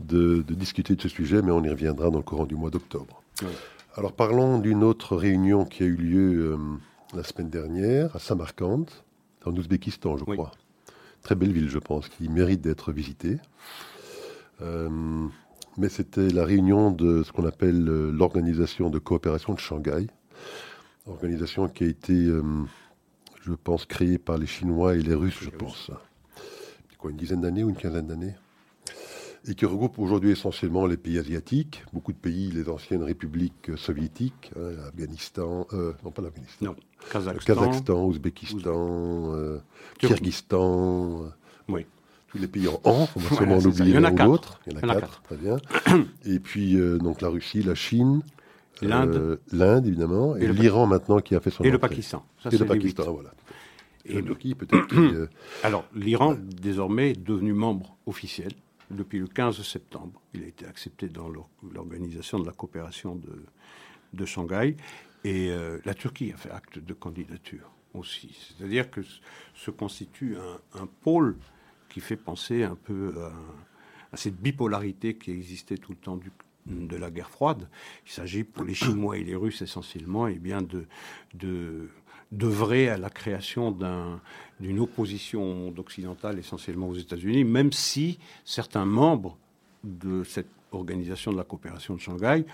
de, 0.00 0.42
discuter 0.42 0.94
de 0.94 1.02
ce 1.02 1.08
sujet, 1.08 1.42
mais 1.42 1.52
on 1.52 1.62
y 1.62 1.68
reviendra 1.68 2.10
dans 2.10 2.18
le 2.18 2.24
courant 2.24 2.46
du 2.46 2.56
mois 2.56 2.70
d'octobre. 2.70 3.22
Alors 3.96 4.12
parlons 4.12 4.58
d'une 4.58 4.84
autre 4.84 5.16
réunion 5.16 5.64
qui 5.64 5.82
a 5.82 5.86
eu 5.86 5.96
lieu 5.96 6.52
euh, 6.52 6.56
la 7.14 7.24
semaine 7.24 7.50
dernière 7.50 8.14
à 8.14 8.18
Samarkand, 8.18 8.86
en 9.44 9.56
Ouzbékistan, 9.56 10.16
je 10.16 10.24
crois. 10.24 10.52
Très 11.22 11.34
belle 11.34 11.52
ville, 11.52 11.68
je 11.68 11.78
pense, 11.78 12.08
qui 12.08 12.28
mérite 12.28 12.60
d'être 12.60 12.92
visitée. 12.92 13.38
Euh, 14.62 15.28
mais 15.76 15.88
c'était 15.88 16.28
la 16.28 16.44
réunion 16.44 16.90
de 16.90 17.22
ce 17.22 17.32
qu'on 17.32 17.46
appelle 17.46 17.88
euh, 17.88 18.10
l'Organisation 18.10 18.90
de 18.90 18.98
coopération 18.98 19.54
de 19.54 19.60
Shanghai. 19.60 20.06
Organisation 21.06 21.68
qui 21.68 21.84
a 21.84 21.86
été, 21.86 22.12
euh, 22.12 22.42
je 23.42 23.52
pense, 23.52 23.86
créée 23.86 24.18
par 24.18 24.38
les 24.38 24.46
Chinois 24.46 24.96
et 24.96 25.02
les 25.02 25.14
Russes, 25.14 25.40
je 25.40 25.50
pense. 25.50 25.90
Quoi, 26.98 27.10
une 27.12 27.16
dizaine 27.16 27.40
d'années 27.40 27.64
ou 27.64 27.70
une 27.70 27.76
quinzaine 27.76 28.06
d'années 28.06 28.34
et 29.48 29.54
qui 29.54 29.64
regroupe 29.64 29.98
aujourd'hui 29.98 30.32
essentiellement 30.32 30.84
les 30.84 30.98
pays 30.98 31.18
asiatiques, 31.18 31.82
beaucoup 31.94 32.12
de 32.12 32.18
pays, 32.18 32.50
les 32.50 32.68
anciennes 32.68 33.02
républiques 33.02 33.70
soviétiques, 33.74 34.52
hein, 34.54 34.72
l'Afghanistan, 34.76 35.66
non 36.04 36.10
pas 36.10 36.20
l'Afghanistan, 36.20 36.66
non, 36.66 36.76
Kazakhstan, 37.10 37.54
Kazakhstan 37.54 38.04
Ouzbékistan, 38.04 39.34
euh, 39.34 39.58
Kyrgyzstan, 39.98 41.24
euh, 41.24 41.28
oui. 41.68 41.86
tous 42.28 42.38
les 42.38 42.46
pays 42.46 42.68
en 42.68 42.80
an, 42.84 43.08
on 43.14 43.20
va 43.20 43.36
sûrement 43.36 43.56
en 43.56 43.64
oublier 43.64 43.98
l'un 43.98 44.12
ou 44.12 44.30
l'autre. 44.30 44.60
Il 44.66 44.74
y 44.74 44.76
en 44.76 44.88
a 44.88 44.94
quatre, 45.00 45.22
très 45.22 45.36
bien. 45.36 45.58
et 46.24 46.38
puis 46.38 46.76
euh, 46.76 46.98
donc 46.98 47.20
la 47.20 47.28
Russie, 47.28 47.62
la 47.62 47.74
Chine, 47.74 48.22
l'Inde, 48.82 49.40
l'Inde 49.52 49.86
évidemment, 49.86 50.36
et, 50.36 50.46
l'Iran 50.48 50.86
maintenant 50.86 51.20
qui 51.20 51.34
a 51.34 51.40
fait 51.40 51.50
son 51.50 51.64
et 51.64 51.70
le 51.70 51.78
Pakistan. 51.78 52.24
Ça, 52.42 52.50
et 52.52 52.56
le 52.56 52.66
Pakistan, 52.66 53.12
voilà. 53.12 53.30
Et, 54.04 54.14
le 54.14 54.24
Turquie 54.24 54.54
peut-être. 54.54 54.94
Alors 55.62 55.84
l'Iran 55.94 56.36
désormais 56.38 57.10
est 57.10 57.22
devenu 57.22 57.52
membre 57.52 57.96
officiel 58.06 58.52
depuis 58.90 59.18
le 59.18 59.26
15 59.26 59.62
septembre. 59.62 60.20
Il 60.34 60.42
a 60.42 60.46
été 60.46 60.66
accepté 60.66 61.08
dans 61.08 61.28
l'organisation 61.72 62.38
de 62.38 62.46
la 62.46 62.52
coopération 62.52 63.14
de, 63.14 63.44
de 64.12 64.24
Shanghai. 64.24 64.76
Et 65.24 65.50
euh, 65.50 65.78
la 65.84 65.94
Turquie 65.94 66.32
a 66.32 66.36
fait 66.36 66.50
acte 66.50 66.78
de 66.78 66.94
candidature 66.94 67.70
aussi. 67.94 68.54
C'est-à-dire 68.58 68.90
que 68.90 69.00
se 69.54 69.70
constitue 69.70 70.36
un, 70.74 70.86
pôle 71.02 71.36
qui 71.88 72.00
fait 72.00 72.16
penser 72.16 72.62
un 72.62 72.76
peu 72.76 73.14
à, 74.12 74.16
cette 74.16 74.36
bipolarité 74.36 75.16
qui 75.16 75.30
existait 75.30 75.76
tout 75.76 75.92
le 75.92 75.98
temps 75.98 76.18
de 76.66 76.96
la 76.96 77.10
guerre 77.10 77.30
froide. 77.30 77.68
Il 78.06 78.12
s'agit 78.12 78.44
pour 78.44 78.64
les 78.64 78.74
Chinois 78.74 79.18
et 79.18 79.24
les 79.24 79.34
Russes 79.34 79.62
essentiellement 79.62 80.28
et 80.28 80.34
eh 80.36 80.38
bien 80.38 80.62
de, 80.62 80.86
d'œuvrer 82.32 82.88
à 82.88 82.96
la 82.96 83.10
création 83.10 83.76
d'une 84.60 84.78
opposition 84.78 85.42
au 85.42 85.54
monde 85.54 85.78
occidental, 85.78 86.38
essentiellement 86.38 86.88
aux 86.88 86.94
États-Unis, 86.94 87.44
même 87.44 87.72
si 87.72 88.18
certains 88.44 88.84
membres 88.84 89.36
de 89.82 90.22
cette 90.24 90.50
organisation 90.72 91.32
de 91.32 91.36
la 91.36 91.44
coopération 91.44 91.94
de 91.94 92.00
Shanghai 92.00 92.44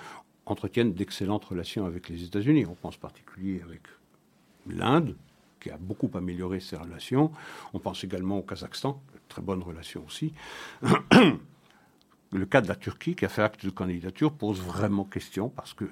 entretiennent 0.47 0.95
d'excellentes 0.95 1.45
relations 1.45 1.87
avec 1.87 2.09
les 2.09 2.25
États-Unis. 2.25 2.67
On 2.67 2.75
pense 2.75 2.97
en 2.97 3.01
particulier 3.01 3.61
avec 3.63 3.83
l'Inde, 4.67 5.17
qui 5.61 5.71
a 5.71 5.77
beaucoup 5.77 6.11
amélioré 6.15 6.61
ses 6.61 6.77
relations. 6.77 7.31
On 7.75 7.81
pense 7.81 8.05
également 8.05 8.39
au 8.39 8.43
Kazakhstan, 8.43 9.01
très 9.29 9.43
bonne 9.43 9.63
relation 9.63 10.05
aussi. 10.07 10.33
le 12.33 12.47
cas 12.47 12.61
de 12.61 12.69
la 12.69 12.75
Turquie, 12.75 13.15
qui 13.15 13.25
a 13.25 13.29
fait 13.29 13.43
acte 13.43 13.65
de 13.65 13.71
candidature, 13.71 14.33
pose 14.33 14.61
vraiment 14.61 15.05
question 15.05 15.49
parce 15.49 15.75
que 15.75 15.85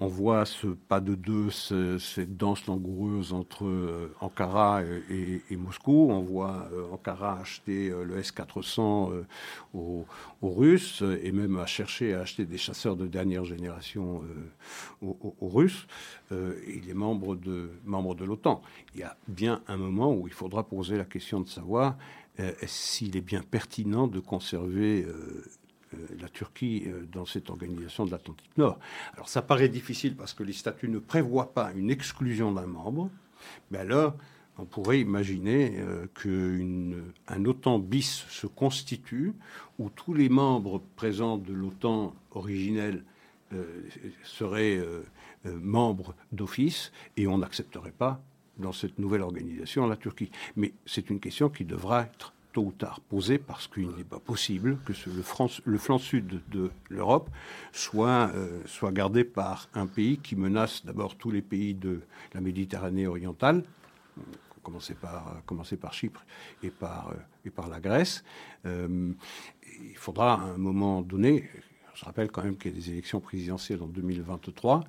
on 0.00 0.06
voit 0.06 0.44
ce 0.44 0.66
pas 0.66 1.00
de 1.00 1.14
deux, 1.14 1.50
cette 1.50 2.36
danse 2.36 2.66
langoureuse 2.66 3.32
entre 3.32 3.66
euh, 3.66 4.14
Ankara 4.20 4.82
et, 5.10 5.56
Moscou. 5.56 6.08
On 6.10 6.20
voit 6.20 6.68
euh, 6.72 6.92
Ankara 6.92 7.40
acheter 7.40 7.90
euh, 7.90 8.04
le 8.04 8.18
S-400 8.18 9.24
aux, 9.74 10.06
Russes 10.42 11.02
et 11.22 11.32
même 11.32 11.58
à 11.58 11.66
chercher 11.66 12.14
à 12.14 12.20
acheter 12.20 12.44
des 12.44 12.58
chasseurs 12.58 12.96
de 12.96 13.06
dernière 13.06 13.44
génération 13.44 14.22
aux, 15.02 15.26
Russes. 15.40 15.86
il 16.30 16.88
est 16.88 16.94
membre 16.94 17.34
de, 17.36 17.70
de 17.84 18.24
l'OTAN. 18.24 18.62
Il 18.94 19.00
y 19.00 19.02
a 19.02 19.16
bien 19.26 19.62
un 19.66 19.76
moment 19.76 20.12
où 20.12 20.26
il 20.26 20.32
faudra 20.32 20.64
poser 20.64 20.96
la 20.96 21.04
question 21.04 21.40
de 21.40 21.48
savoir 21.48 21.96
s'il 22.66 23.16
est 23.16 23.20
bien 23.20 23.42
pertinent 23.42 24.06
de 24.06 24.20
conserver 24.20 25.06
la 26.20 26.28
Turquie 26.28 26.84
euh, 26.86 27.06
dans 27.12 27.24
cette 27.24 27.50
organisation 27.50 28.06
de 28.06 28.10
l'Atlantique 28.10 28.56
Nord. 28.56 28.78
Alors 29.14 29.28
ça 29.28 29.42
paraît 29.42 29.68
difficile 29.68 30.16
parce 30.16 30.34
que 30.34 30.42
les 30.42 30.52
statuts 30.52 30.88
ne 30.88 30.98
prévoient 30.98 31.52
pas 31.52 31.72
une 31.74 31.90
exclusion 31.90 32.52
d'un 32.52 32.66
membre, 32.66 33.10
mais 33.70 33.78
alors 33.78 34.14
on 34.58 34.64
pourrait 34.64 35.00
imaginer 35.00 35.78
euh, 35.78 36.06
qu'un 36.14 37.44
OTAN 37.44 37.78
bis 37.78 38.26
se 38.28 38.46
constitue 38.46 39.32
où 39.78 39.88
tous 39.90 40.14
les 40.14 40.28
membres 40.28 40.82
présents 40.96 41.38
de 41.38 41.52
l'OTAN 41.52 42.14
originelle 42.32 43.04
seraient 44.24 44.78
membres 45.46 46.14
d'office 46.32 46.92
et 47.16 47.26
on 47.26 47.38
n'accepterait 47.38 47.92
pas 47.92 48.20
dans 48.58 48.72
cette 48.72 48.98
nouvelle 48.98 49.22
organisation 49.22 49.86
la 49.86 49.96
Turquie. 49.96 50.30
Mais 50.56 50.74
c'est 50.84 51.08
une 51.08 51.18
question 51.18 51.48
qui 51.48 51.64
devra 51.64 52.02
être 52.02 52.34
tôt 52.58 52.64
ou 52.64 52.72
tard 52.72 53.00
posé 53.00 53.38
parce 53.38 53.68
qu'il 53.68 53.88
n'est 53.90 54.02
pas 54.04 54.18
possible 54.18 54.78
que 54.84 54.92
le, 55.06 55.78
flanc 55.78 55.98
sud 55.98 56.40
de 56.50 56.70
l'Europe 56.90 57.30
soit, 57.72 58.32
euh, 58.34 58.60
soit 58.66 58.90
gardé 58.90 59.22
par 59.22 59.68
un 59.74 59.86
pays 59.86 60.18
qui 60.18 60.34
menace 60.34 60.84
d'abord 60.84 61.14
tous 61.16 61.30
les 61.30 61.42
pays 61.42 61.74
de 61.74 62.00
la 62.34 62.40
Méditerranée 62.40 63.06
orientale, 63.06 63.62
commencer 64.64 64.94
par, 64.94 65.40
par 65.80 65.94
Chypre 65.94 66.24
et 66.64 66.70
par, 66.70 67.10
euh, 67.10 67.14
et 67.46 67.50
par 67.50 67.68
la 67.68 67.78
Grèce. 67.78 68.24
Euh, 68.66 69.12
il 69.80 69.96
faudra 69.96 70.34
à 70.34 70.46
un 70.46 70.58
moment 70.58 71.02
donné, 71.02 71.48
je 71.94 72.04
rappelle 72.04 72.28
quand 72.32 72.42
même 72.42 72.56
qu'il 72.56 72.72
y 72.72 72.74
a 72.74 72.76
des 72.76 72.90
élections 72.90 73.20
présidentielles 73.20 73.82
en 73.82 73.86
2023, 73.86 74.80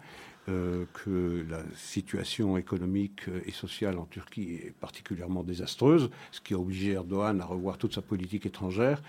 euh, 0.49 0.85
que 0.93 1.45
la 1.49 1.63
situation 1.75 2.57
économique 2.57 3.21
et 3.45 3.51
sociale 3.51 3.97
en 3.97 4.05
Turquie 4.05 4.53
est 4.53 4.73
particulièrement 4.79 5.43
désastreuse, 5.43 6.09
ce 6.31 6.41
qui 6.41 6.53
a 6.53 6.59
obligé 6.59 6.93
Erdogan 6.93 7.39
à 7.41 7.45
revoir 7.45 7.77
toute 7.77 7.93
sa 7.93 8.01
politique 8.01 8.45
étrangère. 8.45 9.01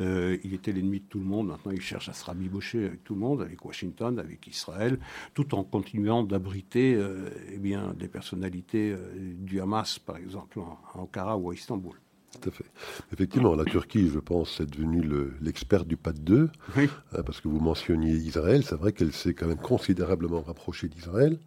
Euh, 0.00 0.36
il 0.44 0.54
était 0.54 0.72
l'ennemi 0.72 1.00
de 1.00 1.04
tout 1.04 1.18
le 1.18 1.24
monde, 1.24 1.48
maintenant 1.48 1.72
il 1.72 1.80
cherche 1.80 2.08
à 2.08 2.12
se 2.12 2.24
rabibocher 2.24 2.86
avec 2.86 3.04
tout 3.04 3.14
le 3.14 3.20
monde, 3.20 3.42
avec 3.42 3.64
Washington, 3.64 4.18
avec 4.18 4.46
Israël, 4.46 4.98
tout 5.34 5.54
en 5.54 5.64
continuant 5.64 6.22
d'abriter 6.22 6.94
euh, 6.94 7.30
eh 7.52 7.58
bien, 7.58 7.94
des 7.98 8.08
personnalités 8.08 8.94
du 9.16 9.60
Hamas, 9.60 9.98
par 9.98 10.16
exemple, 10.16 10.60
en 10.60 10.78
Ankara 10.94 11.36
ou 11.36 11.50
à 11.50 11.54
Istanbul. 11.54 11.98
Tout 12.32 12.48
à 12.48 12.52
fait. 12.52 12.64
Effectivement, 13.12 13.54
la 13.54 13.64
Turquie, 13.64 14.08
je 14.08 14.18
pense, 14.18 14.60
est 14.60 14.66
devenue 14.66 15.02
l'expert 15.40 15.84
du 15.84 15.96
pas 15.96 16.12
de 16.12 16.20
deux, 16.20 16.50
hein, 16.76 17.22
parce 17.24 17.40
que 17.40 17.48
vous 17.48 17.60
mentionniez 17.60 18.12
Israël. 18.12 18.62
C'est 18.64 18.76
vrai 18.76 18.92
qu'elle 18.92 19.12
s'est 19.12 19.34
quand 19.34 19.46
même 19.46 19.58
considérablement 19.58 20.42
rapprochée 20.42 20.88
d'Israël. 20.88 21.38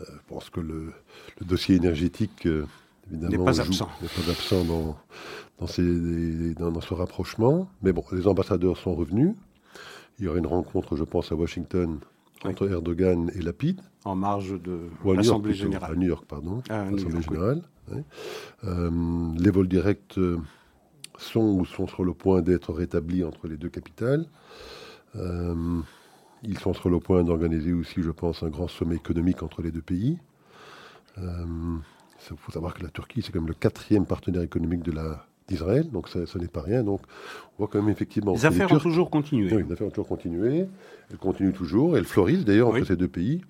Euh, 0.00 0.04
je 0.08 0.28
pense 0.28 0.50
que 0.50 0.60
le, 0.60 0.92
dossier 1.40 1.76
énergétique, 1.76 2.46
euh, 2.46 2.66
évidemment, 3.10 3.44
n'est 3.44 3.44
pas 3.44 3.60
absent, 3.60 3.86
pas 3.86 4.30
absent 4.30 4.64
dans, 4.64 4.96
dans, 5.58 5.66
ce 6.80 6.94
rapprochement. 6.94 7.68
Mais 7.82 7.92
bon, 7.92 8.04
les 8.12 8.26
ambassadeurs 8.26 8.76
sont 8.76 8.94
revenus. 8.94 9.34
Il 10.18 10.26
y 10.26 10.28
aura 10.28 10.38
une 10.38 10.46
rencontre, 10.46 10.96
je 10.96 11.04
pense, 11.04 11.32
à 11.32 11.34
Washington 11.34 11.98
entre 12.44 12.70
Erdogan 12.70 13.30
et 13.34 13.42
Lapid. 13.42 13.80
En 14.04 14.14
marge 14.14 14.60
de 14.60 14.80
l'Assemblée 15.04 15.54
générale. 15.54 15.92
À 15.92 15.96
New 15.96 16.08
York, 16.08 16.24
pardon. 16.26 16.62
Ah, 16.68 16.84
L'Assemblée 16.90 17.22
générale. 17.22 17.62
Euh, 18.64 18.90
les 19.38 19.50
vols 19.50 19.68
directs 19.68 20.16
euh, 20.18 20.38
sont 21.18 21.58
ou 21.58 21.64
sont 21.64 21.86
sur 21.86 22.04
le 22.04 22.14
point 22.14 22.42
d'être 22.42 22.72
rétablis 22.72 23.24
entre 23.24 23.48
les 23.48 23.56
deux 23.56 23.68
capitales. 23.68 24.26
Euh, 25.16 25.80
ils 26.42 26.58
sont 26.58 26.74
sur 26.74 26.90
le 26.90 26.98
point 26.98 27.22
d'organiser 27.22 27.72
aussi, 27.72 28.02
je 28.02 28.10
pense, 28.10 28.42
un 28.42 28.48
grand 28.48 28.68
sommet 28.68 28.96
économique 28.96 29.42
entre 29.42 29.62
les 29.62 29.70
deux 29.70 29.82
pays. 29.82 30.18
Il 31.18 32.36
faut 32.36 32.52
savoir 32.52 32.74
que 32.74 32.82
la 32.82 32.88
Turquie, 32.88 33.20
c'est 33.22 33.32
quand 33.32 33.40
même 33.40 33.48
le 33.48 33.54
quatrième 33.54 34.06
partenaire 34.06 34.42
économique 34.42 34.82
de 34.82 34.92
la, 34.92 35.26
d'Israël, 35.52 35.90
donc 35.90 36.08
ça, 36.08 36.20
n'est 36.38 36.48
pas 36.48 36.62
rien. 36.62 36.82
Donc 36.82 37.00
on 37.54 37.58
voit 37.58 37.68
quand 37.68 37.80
même 37.80 37.90
effectivement. 37.90 38.32
Les 38.32 38.46
affaires 38.46 38.72
ont 38.72 38.78
toujours 38.78 39.10
continué. 39.10 39.54
Oui, 39.54 39.64
les 39.66 39.72
affaires 39.72 39.86
ont 39.86 39.90
toujours 39.90 40.08
continué. 40.08 40.66
Elles 41.10 41.18
continuent 41.18 41.52
toujours. 41.52 41.96
Elles 41.96 42.04
fleurissent 42.04 42.44
d'ailleurs 42.44 42.68
entre 42.68 42.84
ces 42.84 42.96
deux 42.96 43.08
pays. 43.08 43.42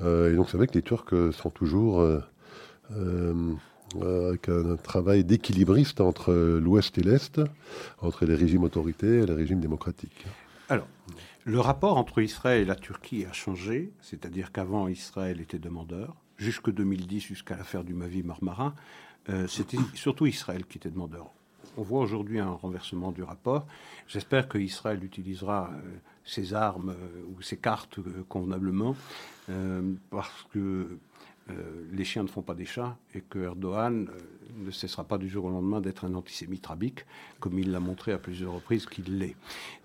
et 0.00 0.34
donc 0.34 0.48
c'est 0.50 0.56
vrai 0.56 0.66
que 0.66 0.74
les 0.74 0.82
Turcs 0.82 1.14
sont 1.32 1.50
toujours 1.50 2.04
avec 4.00 4.48
un, 4.48 4.76
travail 4.76 5.24
d'équilibriste 5.24 6.00
entre 6.00 6.32
l'Ouest 6.32 6.98
et 6.98 7.02
l'Est, 7.02 7.40
entre 8.00 8.26
les 8.26 8.34
régimes 8.34 8.64
autoritaires 8.64 9.24
et 9.24 9.26
les 9.26 9.34
régimes 9.34 9.60
démocratiques. 9.60 10.26
Alors, 10.68 10.86
le 11.44 11.60
rapport 11.60 11.96
entre 11.96 12.20
Israël 12.20 12.62
et 12.62 12.64
la 12.66 12.74
Turquie 12.74 13.24
a 13.24 13.32
changé, 13.32 13.90
c'est-à-dire 14.02 14.52
qu'avant 14.52 14.86
Israël 14.88 15.40
était 15.40 15.58
demandeur, 15.58 16.14
jusque 16.36 16.70
2010, 16.70 17.20
jusqu'à 17.20 17.56
l'affaire 17.56 17.84
du 17.84 17.94
Mavi 17.94 18.22
Marmara, 18.22 18.74
euh, 19.30 19.46
c'était 19.46 19.78
surtout 19.94 20.26
Israël 20.26 20.66
qui 20.66 20.78
était 20.78 20.90
demandeur. 20.90 21.30
On 21.78 21.82
voit 21.82 22.00
aujourd'hui 22.00 22.40
un 22.40 22.50
renversement 22.50 23.12
du 23.12 23.22
rapport. 23.22 23.64
J'espère 24.08 24.48
qu'Israël 24.48 25.02
utilisera 25.04 25.70
euh, 25.72 25.98
ses 26.24 26.52
armes 26.52 26.90
euh, 26.90 27.22
ou 27.30 27.40
ses 27.40 27.56
cartes 27.56 28.00
convenablement, 28.28 28.96
parce 30.10 30.46
que 30.52 30.98
euh, 31.50 31.86
les 31.92 32.04
chiens 32.04 32.22
ne 32.22 32.28
font 32.28 32.42
pas 32.42 32.54
des 32.54 32.66
chats 32.66 32.98
et 33.14 33.22
que 33.22 33.38
Erdogan 33.38 34.08
euh, 34.08 34.18
ne 34.66 34.70
cessera 34.70 35.04
pas 35.04 35.16
du 35.16 35.28
jour 35.28 35.46
au 35.46 35.50
lendemain 35.50 35.80
d'être 35.80 36.04
un 36.04 36.14
antisémite 36.14 36.66
rabique, 36.66 37.06
comme 37.40 37.58
il 37.58 37.70
l'a 37.70 37.80
montré 37.80 38.12
à 38.12 38.18
plusieurs 38.18 38.52
reprises 38.52 38.84
qu'il 38.84 39.18
l'est. 39.18 39.36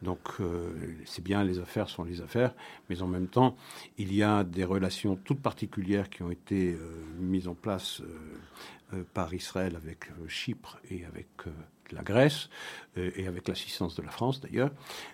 Donc 0.02 0.20
euh, 0.40 0.74
c'est 1.06 1.24
bien, 1.24 1.44
les 1.44 1.60
affaires 1.60 1.90
sont 1.90 2.04
les 2.04 2.22
affaires, 2.22 2.54
mais 2.90 3.02
en 3.02 3.08
même 3.08 3.28
temps, 3.28 3.56
il 3.98 4.14
y 4.14 4.24
a 4.24 4.44
des 4.44 4.66
relations 4.66 5.16
toutes 5.16 5.42
particulières 5.42 6.10
qui 6.10 6.24
ont 6.24 6.32
été 6.32 6.78
mises 7.20 7.48
en 7.48 7.56
place 7.56 8.02
par 9.14 9.34
Israël 9.34 9.76
avec 9.76 10.10
Chypre 10.28 10.80
et 10.90 11.06
avec 11.06 11.28
la 11.92 12.04
Grèce, 12.04 12.50
euh, 12.98 13.10
et 13.16 13.26
avec 13.28 13.48
l'assistance 13.48 13.96
de 13.96 14.04
la 14.04 14.12
France 14.12 14.40
d'ailleurs. 14.40 14.70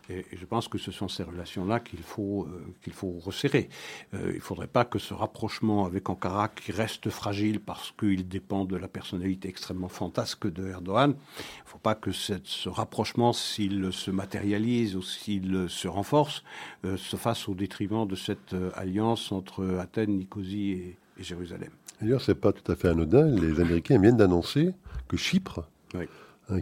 Et, 0.09 0.25
je 0.33 0.45
pense 0.45 0.67
que 0.67 0.77
ce 0.77 0.91
sont 0.91 1.07
ces 1.07 1.23
relations-là 1.23 1.79
qu'il 1.79 2.01
faut, 2.01 2.43
euh, 2.43 2.73
qu'il 2.83 2.91
faut 2.91 3.11
resserrer. 3.19 3.69
Euh, 4.13 4.31
il 4.31 4.35
ne 4.35 4.41
faudrait 4.41 4.67
pas 4.67 4.83
que 4.83 4.99
ce 4.99 5.13
rapprochement 5.13 5.85
avec 5.85 6.09
Ankara, 6.09 6.49
qui 6.49 6.73
reste 6.73 7.09
fragile 7.09 7.61
parce 7.61 7.93
qu'il 7.97 8.27
dépend 8.27 8.65
de 8.65 8.75
la 8.75 8.89
personnalité 8.89 9.47
extrêmement 9.47 9.87
fantasque 9.87 10.51
de 10.51 10.67
Erdogan, 10.67 11.11
il 11.11 11.63
ne 11.63 11.69
faut 11.69 11.77
pas 11.77 11.95
que 11.95 12.11
cette, 12.11 12.47
ce 12.47 12.67
rapprochement, 12.67 13.31
s'il 13.31 13.93
se 13.93 14.11
matérialise 14.11 14.97
ou 14.97 15.01
s'il 15.01 15.67
se 15.69 15.87
renforce, 15.87 16.43
se 16.83 17.15
fasse 17.15 17.47
au 17.47 17.55
détriment 17.55 18.07
de 18.07 18.15
cette 18.15 18.55
alliance 18.75 19.31
entre 19.31 19.77
Athènes, 19.79 20.17
Nicosie 20.17 20.71
et, 20.71 20.97
Jérusalem. 21.19 21.69
D'ailleurs, 22.01 22.21
ce 22.21 22.31
n'est 22.31 22.37
pas 22.37 22.53
tout 22.53 22.71
à 22.71 22.75
fait 22.75 22.87
anodin. 22.87 23.25
Les 23.25 23.59
Américains 23.59 23.99
viennent 23.99 24.17
d'annoncer 24.17 24.73
que 25.07 25.17
Chypre 25.17 25.67
oui. 25.93 26.05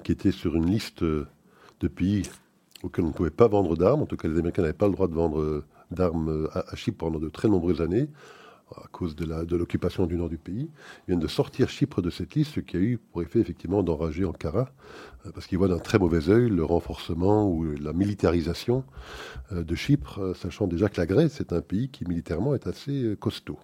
Qui 0.04 0.12
était 0.12 0.32
sur 0.32 0.56
une 0.56 0.66
liste 0.66 1.04
de 1.04 1.88
pays 1.88 2.24
auxquels 2.84 3.06
on 3.06 3.10
ne 3.10 3.14
pouvait 3.14 3.30
pas 3.30 3.48
vendre 3.48 3.76
d'armes. 3.76 4.02
En 4.02 4.06
tout 4.06 4.18
cas, 4.18 4.28
les 4.28 4.38
Américains 4.38 4.62
n'avaient 4.62 4.74
pas 4.74 4.88
le 4.88 4.94
droit 4.94 5.08
de 5.08 5.14
vendre 5.14 5.40
euh, 5.40 5.66
d'armes 5.92 6.30
euh, 6.30 6.48
à, 6.54 6.76
Chypre 6.76 6.98
pendant 6.98 7.20
de 7.20 7.30
très 7.30 7.48
nombreuses 7.48 7.82
années 7.82 8.10
à 8.76 8.86
cause 8.92 9.16
de 9.16 9.56
l'occupation 9.56 10.08
du 10.08 10.18
nord 10.18 10.28
du 10.28 10.38
pays, 10.38 10.70
viennent 11.08 11.22
de 11.22 11.28
sortir 11.28 11.70
Chypre 11.70 12.02
de 12.02 12.10
cette 12.10 12.36
liste, 12.36 12.56
ce 12.56 12.60
qui 12.60 12.76
a 12.76 12.82
eu 12.82 12.98
pour 12.98 13.22
effet 13.22 13.40
effectivement 13.40 13.82
d'enrager 13.82 14.26
Ankara, 14.26 14.74
euh, 15.26 15.32
parce 15.32 15.48
qu'ils 15.48 15.58
voient 15.58 15.70
d'un 15.70 15.80
très 15.80 16.00
mauvais 16.00 16.28
œil 16.28 16.50
le 16.50 16.66
renforcement 16.66 17.50
ou 17.50 17.64
la 17.64 17.94
militarisation 17.94 18.84
de 19.54 19.74
Chypre, 19.74 20.36
sachant 20.36 20.68
déjà 20.68 20.90
que 20.90 21.00
la 21.00 21.06
Grèce 21.06 21.40
est 21.40 21.54
un 21.54 21.62
pays 21.62 21.88
qui 21.88 22.04
militairement 22.06 22.56
est 22.56 22.68
assez 22.68 23.16
costaud. 23.22 23.58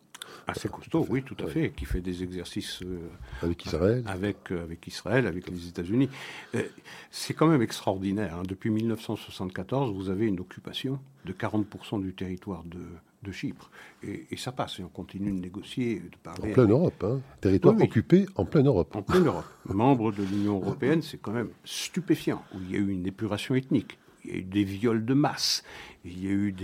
Assez 0.47 0.69
costaud, 0.69 1.05
oui, 1.09 1.23
tout 1.23 1.37
à 1.43 1.47
fait, 1.47 1.71
qui 1.71 1.85
fait 1.85 2.01
des 2.01 2.23
exercices 2.23 2.81
euh, 2.83 2.99
avec 3.41 3.65
Israël, 3.65 4.03
avec, 4.07 4.51
euh, 4.51 4.63
avec 4.63 4.85
Israël, 4.87 5.27
avec 5.27 5.49
les 5.49 5.67
États-Unis. 5.67 6.09
Euh, 6.55 6.63
c'est 7.11 7.33
quand 7.33 7.47
même 7.47 7.61
extraordinaire. 7.61 8.37
Hein. 8.37 8.43
Depuis 8.47 8.69
1974, 8.69 9.93
vous 9.93 10.09
avez 10.09 10.27
une 10.27 10.39
occupation 10.39 10.99
de 11.25 11.33
40% 11.33 12.01
du 12.01 12.13
territoire 12.13 12.63
de, 12.65 12.79
de 13.23 13.31
Chypre. 13.31 13.71
Et, 14.03 14.27
ça 14.35 14.51
passe, 14.51 14.79
et 14.79 14.83
on 14.83 14.89
continue 14.89 15.31
de 15.31 15.39
négocier, 15.39 15.99
de 15.99 16.17
parler. 16.21 16.51
En 16.51 16.53
pleine 16.53 16.71
Europe, 16.71 17.03
hein. 17.03 17.21
territoire 17.39 17.79
occupé 17.81 18.25
en 18.35 18.45
pleine 18.45 18.67
Europe. 18.67 18.95
En 18.95 19.01
pleine 19.01 19.25
Europe. 19.25 19.45
Membre 19.65 20.11
de 20.11 20.23
l'Union 20.23 20.59
européenne, 20.59 21.01
c'est 21.01 21.21
quand 21.21 21.31
même 21.31 21.49
stupéfiant, 21.63 22.43
où 22.53 22.57
il 22.61 22.71
y 22.71 22.75
a 22.75 22.79
eu 22.79 22.89
une 22.89 23.07
épuration 23.07 23.55
ethnique 23.55 23.97
il 24.25 24.31
y 24.31 24.33
a 24.33 24.37
eu 24.37 24.43
des 24.43 24.63
viols 24.63 25.05
de 25.05 25.13
masse, 25.13 25.63
il 26.05 26.23
y 26.23 26.27
a 26.27 26.31
eu 26.31 26.55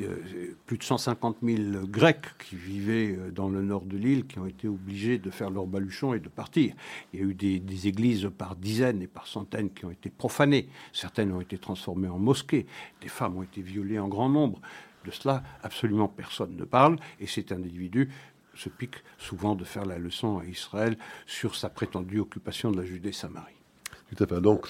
euh, 0.00 0.54
plus 0.66 0.78
de 0.78 0.84
150 0.84 1.38
000 1.42 1.86
Grecs 1.86 2.26
qui 2.38 2.54
vivaient 2.54 3.16
euh, 3.16 3.30
dans 3.30 3.48
le 3.48 3.60
nord 3.62 3.82
de 3.82 3.96
l'île 3.96 4.26
qui 4.26 4.38
ont 4.38 4.46
été 4.46 4.68
obligés 4.68 5.18
de 5.18 5.30
faire 5.30 5.50
leur 5.50 5.66
baluchon 5.66 6.14
et 6.14 6.20
de 6.20 6.28
partir. 6.28 6.74
Il 7.12 7.20
y 7.20 7.22
a 7.22 7.26
eu 7.26 7.34
des, 7.34 7.88
églises 7.88 8.30
par 8.36 8.54
dizaines 8.54 9.02
et 9.02 9.08
par 9.08 9.26
centaines 9.26 9.70
qui 9.70 9.84
ont 9.84 9.90
été 9.90 10.10
profanées. 10.10 10.68
Certaines 10.92 11.32
ont 11.32 11.40
été 11.40 11.58
transformées 11.58 12.08
en 12.08 12.18
mosquées. 12.18 12.66
Des 13.00 13.08
femmes 13.08 13.36
ont 13.36 13.42
été 13.42 13.62
violées 13.62 13.98
en 13.98 14.08
grand 14.08 14.28
nombre. 14.28 14.60
De 15.04 15.10
cela, 15.10 15.42
absolument 15.62 16.08
personne 16.08 16.56
ne 16.56 16.64
parle. 16.64 16.96
Et 17.18 17.26
cet 17.26 17.50
individu 17.50 18.10
se 18.54 18.68
pique 18.68 19.02
souvent 19.18 19.56
de 19.56 19.64
faire 19.64 19.84
la 19.84 19.98
leçon 19.98 20.38
à 20.38 20.44
Israël 20.44 20.96
sur 21.26 21.56
sa 21.56 21.68
prétendue 21.68 22.20
occupation 22.20 22.70
de 22.70 22.76
la 22.76 22.84
Judée-Samarie. 22.84 23.63
Tout 24.10 24.22
à 24.22 24.26
fait. 24.26 24.40
Donc, 24.40 24.66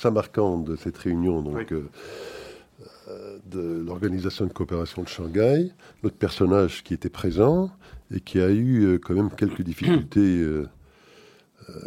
de 0.64 0.76
cette 0.76 0.96
réunion 0.98 1.42
donc, 1.42 1.72
euh, 1.72 1.88
euh, 3.08 3.38
de 3.46 3.82
l'Organisation 3.84 4.46
de 4.46 4.52
coopération 4.52 5.02
de 5.02 5.08
Shanghai, 5.08 5.72
notre 6.02 6.16
personnage 6.16 6.82
qui 6.84 6.94
était 6.94 7.10
présent 7.10 7.70
et 8.14 8.20
qui 8.20 8.40
a 8.40 8.50
eu 8.50 8.84
euh, 8.84 8.98
quand 8.98 9.14
même 9.14 9.30
quelques 9.30 9.62
difficultés, 9.70 10.44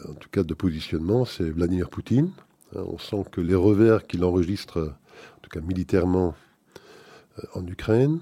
en 0.09 0.13
tout 0.13 0.29
cas 0.31 0.43
de 0.43 0.53
positionnement, 0.53 1.23
c'est 1.25 1.49
Vladimir 1.49 1.89
Poutine. 1.89 2.31
Hein, 2.75 2.83
on 2.87 2.97
sent 2.97 3.23
que 3.31 3.41
les 3.41 3.55
revers 3.55 4.07
qu'il 4.07 4.23
enregistre, 4.23 4.95
en 5.37 5.39
tout 5.41 5.49
cas 5.49 5.61
militairement, 5.61 6.35
en 7.53 7.65
Ukraine, 7.67 8.19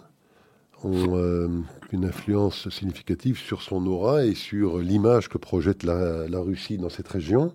ont 0.84 1.64
une 1.92 2.06
influence 2.06 2.70
significative 2.70 3.40
sur 3.40 3.62
son 3.62 3.88
aura 3.88 4.26
et 4.26 4.36
sur 4.36 4.78
l'image 4.80 5.30
que 5.30 5.38
projette 5.38 5.84
la, 5.84 6.28
la 6.28 6.40
Russie 6.40 6.78
dans 6.78 6.90
cette 6.90 7.08
région. 7.08 7.54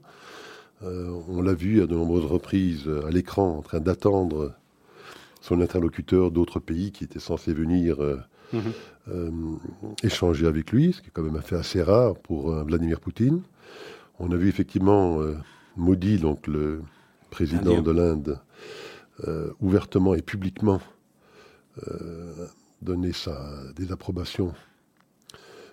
Euh, 0.82 1.20
on 1.28 1.42
l'a 1.42 1.52
vu 1.52 1.82
à 1.82 1.86
de 1.86 1.94
nombreuses 1.94 2.24
reprises 2.24 2.84
euh, 2.86 3.06
à 3.06 3.10
l'écran 3.10 3.58
en 3.58 3.62
train 3.62 3.80
d'attendre 3.80 4.54
son 5.42 5.60
interlocuteur 5.60 6.30
d'autres 6.30 6.58
pays 6.58 6.90
qui 6.90 7.04
étaient 7.04 7.18
censés 7.20 7.52
venir 7.52 8.02
euh, 8.02 8.18
mhm. 8.52 9.58
échanger 10.02 10.46
avec 10.46 10.70
lui, 10.72 10.92
ce 10.92 11.00
qui 11.00 11.08
est 11.08 11.10
quand 11.12 11.22
même 11.22 11.36
un 11.36 11.42
fait 11.42 11.56
assez 11.56 11.82
rare 11.82 12.14
pour 12.14 12.52
Vladimir 12.64 13.00
Poutine. 13.00 13.42
On 14.18 14.30
a 14.32 14.36
vu 14.36 14.48
effectivement 14.48 15.18
Modi, 15.76 16.18
donc 16.18 16.46
le 16.46 16.82
président 17.30 17.80
de 17.80 17.90
l'Inde, 17.90 18.38
ouvertement 19.60 20.14
et 20.14 20.20
publiquement 20.20 20.82
donner 22.82 23.12
sa 23.12 23.72
désapprobation 23.74 24.52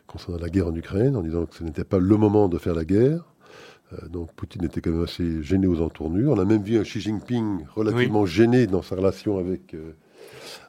concernant 0.06 0.40
la 0.40 0.50
guerre 0.50 0.68
en 0.68 0.76
Ukraine, 0.76 1.18
en 1.18 1.22
disant 1.22 1.46
que 1.46 1.56
ce 1.56 1.64
n'était 1.66 1.84
pas 1.84 2.00
le 2.00 2.16
moment 2.16 2.48
de 2.48 2.58
faire 2.58 2.74
la 2.74 2.86
guerre. 2.86 3.26
Euh, 3.94 4.08
donc 4.08 4.34
Poutine 4.34 4.64
était 4.66 4.82
quand 4.82 4.92
même 4.92 5.04
assez 5.04 5.42
gêné 5.44 5.68
aux 5.68 5.82
entournures. 5.82 6.34
On 6.34 6.40
a 6.40 6.46
même 6.46 6.64
vu 6.64 6.78
un 6.78 6.84
Xi 6.84 7.00
Jinping 7.00 7.66
relativement 7.76 8.26
gêné 8.26 8.68
dans 8.68 8.82
sa 8.82 8.96
relation 8.96 9.38
avec, 9.38 9.74
euh, 9.74 9.94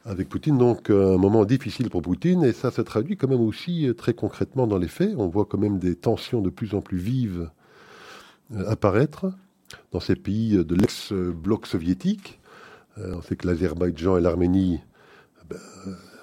avec 0.05 0.29
Poutine. 0.29 0.59
Donc 0.59 0.91
un 0.91 1.19
moment 1.19 1.45
difficile 1.45 1.91
pour 1.91 2.03
Poutine 2.03 2.45
et 2.45 2.53
ça 2.53 2.71
se 2.71 2.81
traduit 2.81 3.17
quand 3.17 3.29
même 3.29 3.41
aussi 3.41 3.89
euh, 3.89 3.95
très 3.95 4.15
concrètement 4.15 4.67
dans 4.67 4.79
les 4.79 4.89
faits. 4.89 5.15
On 5.17 5.29
voit 5.29 5.47
quand 5.47 5.59
même 5.59 5.79
des 5.79 5.97
tensions 5.97 6.41
de 6.41 6.51
plus 6.51 6.75
en 6.75 6.81
plus 6.81 6.99
vives 6.99 7.51
apparaître 8.67 9.27
dans 9.93 10.01
ces 10.01 10.17
pays 10.17 10.65
de 10.65 10.75
l'ex-bloc 10.75 11.67
soviétique. 11.67 12.41
on 12.97 13.21
sait 13.21 13.37
que 13.37 13.47
l'Azerbaïdjan 13.47 14.17
et 14.17 14.23
l'Arménie, 14.23 14.81
ben, 15.51 15.59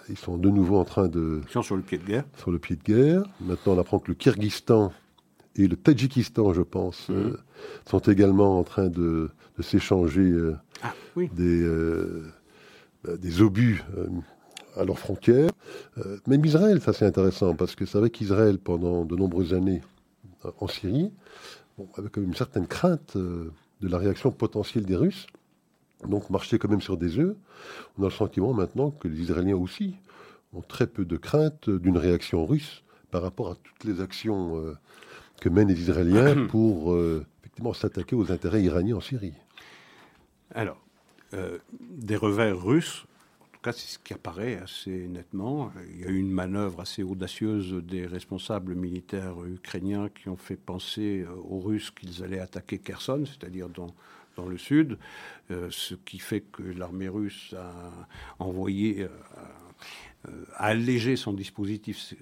ils 0.09 0.17
sont 0.17 0.35
de 0.35 0.49
nouveau 0.49 0.77
en 0.77 0.85
train 0.85 1.07
de... 1.07 1.41
Ils 1.47 1.51
sont 1.51 1.61
sur 1.61 1.75
le 1.75 1.83
pied 1.83 1.99
de 1.99 2.03
guerre. 2.03 2.23
Sur 2.37 2.49
le 2.49 2.57
pied 2.57 2.75
de 2.75 2.81
guerre. 2.81 3.23
Maintenant, 3.41 3.73
on 3.73 3.79
apprend 3.79 3.99
que 3.99 4.07
le 4.07 4.15
Kyrgyzstan 4.15 4.91
et 5.55 5.67
le 5.67 5.75
Tadjikistan, 5.75 6.53
je 6.53 6.61
pense, 6.61 7.09
mhm. 7.09 7.15
euh, 7.15 7.37
sont 7.89 7.99
également 7.99 8.59
en 8.59 8.63
train 8.63 8.87
de, 8.87 9.29
s'échanger 9.61 10.21
euh, 10.21 10.55
ah, 10.83 10.93
des, 11.15 11.61
euh, 11.63 12.25
bah, 13.03 13.15
des 13.17 13.41
obus 13.41 13.83
à 14.75 14.83
leurs 14.83 14.99
frontières. 14.99 15.51
même 16.27 16.43
Israël, 16.43 16.81
ça 16.81 16.91
c'est 16.91 17.05
intéressant, 17.05 17.55
parce 17.55 17.75
que 17.75 17.85
c'est 17.85 17.97
vrai 17.97 18.09
qu'Israël, 18.09 18.57
pendant 18.59 19.05
de 19.05 19.15
nombreuses 19.15 19.53
années 19.53 19.81
en 20.59 20.67
Syrie, 20.67 21.11
bon, 21.77 21.87
avait 21.97 22.09
quand 22.09 22.19
même 22.19 22.31
une 22.31 22.35
certaine 22.35 22.67
crainte 22.67 23.15
de 23.15 23.51
la 23.81 23.97
réaction 23.97 24.31
potentielle 24.31 24.85
des 24.85 24.97
Russes, 24.97 25.27
donc 26.05 26.29
marchait 26.29 26.59
quand 26.59 26.69
même 26.69 26.81
sur 26.81 26.97
des 26.97 27.17
œufs. 27.17 27.35
On 27.97 28.03
a 28.03 28.07
le 28.07 28.11
sentiment 28.11 28.53
maintenant 28.53 28.91
que 28.91 29.07
les 29.07 29.21
Israéliens 29.21 29.55
aussi 29.55 29.95
ont 30.53 30.61
très 30.61 30.87
peu 30.87 31.05
de 31.05 31.15
crainte 31.15 31.69
d'une 31.69 31.97
réaction 31.97 32.45
russe 32.45 32.83
par 33.11 33.21
rapport 33.21 33.51
à 33.51 33.55
toutes 33.55 33.85
les 33.85 34.01
actions 34.01 34.75
que 35.41 35.49
mènent 35.49 35.67
les 35.67 35.79
Israéliens 35.79 36.47
pour 36.49 36.93
euh, 36.93 37.25
effectivement 37.39 37.73
s'attaquer 37.73 38.15
aux 38.15 38.31
intérêts 38.31 38.63
iraniens 38.63 38.97
en 38.97 39.01
Syrie. 39.01 39.33
Alors, 40.53 40.81
euh, 41.33 41.57
des 41.71 42.15
revers 42.15 42.61
russes, 42.61 43.05
en 43.41 43.45
tout 43.53 43.61
cas 43.61 43.71
c'est 43.71 43.87
ce 43.87 43.99
qui 43.99 44.13
apparaît 44.13 44.57
assez 44.57 45.07
nettement. 45.07 45.71
Il 45.89 46.01
y 46.01 46.05
a 46.05 46.09
eu 46.09 46.17
une 46.17 46.31
manœuvre 46.31 46.81
assez 46.81 47.03
audacieuse 47.03 47.73
des 47.83 48.05
responsables 48.05 48.75
militaires 48.75 49.43
ukrainiens 49.45 50.09
qui 50.09 50.29
ont 50.29 50.37
fait 50.37 50.55
penser 50.55 51.25
euh, 51.27 51.35
aux 51.49 51.59
Russes 51.59 51.91
qu'ils 51.91 52.23
allaient 52.23 52.39
attaquer 52.39 52.77
Kherson, 52.77 53.23
c'est-à-dire 53.25 53.69
dans, 53.69 53.93
dans 54.35 54.45
le 54.45 54.57
sud, 54.57 54.97
ce 55.49 55.93
qui 55.93 56.19
fait 56.19 56.41
que 56.41 56.61
l'armée 56.61 57.07
russe 57.07 57.55
a 57.57 58.07
envoyé 58.37 59.07
alléger 60.55 61.15
son 61.15 61.33
dispositif 61.33 62.13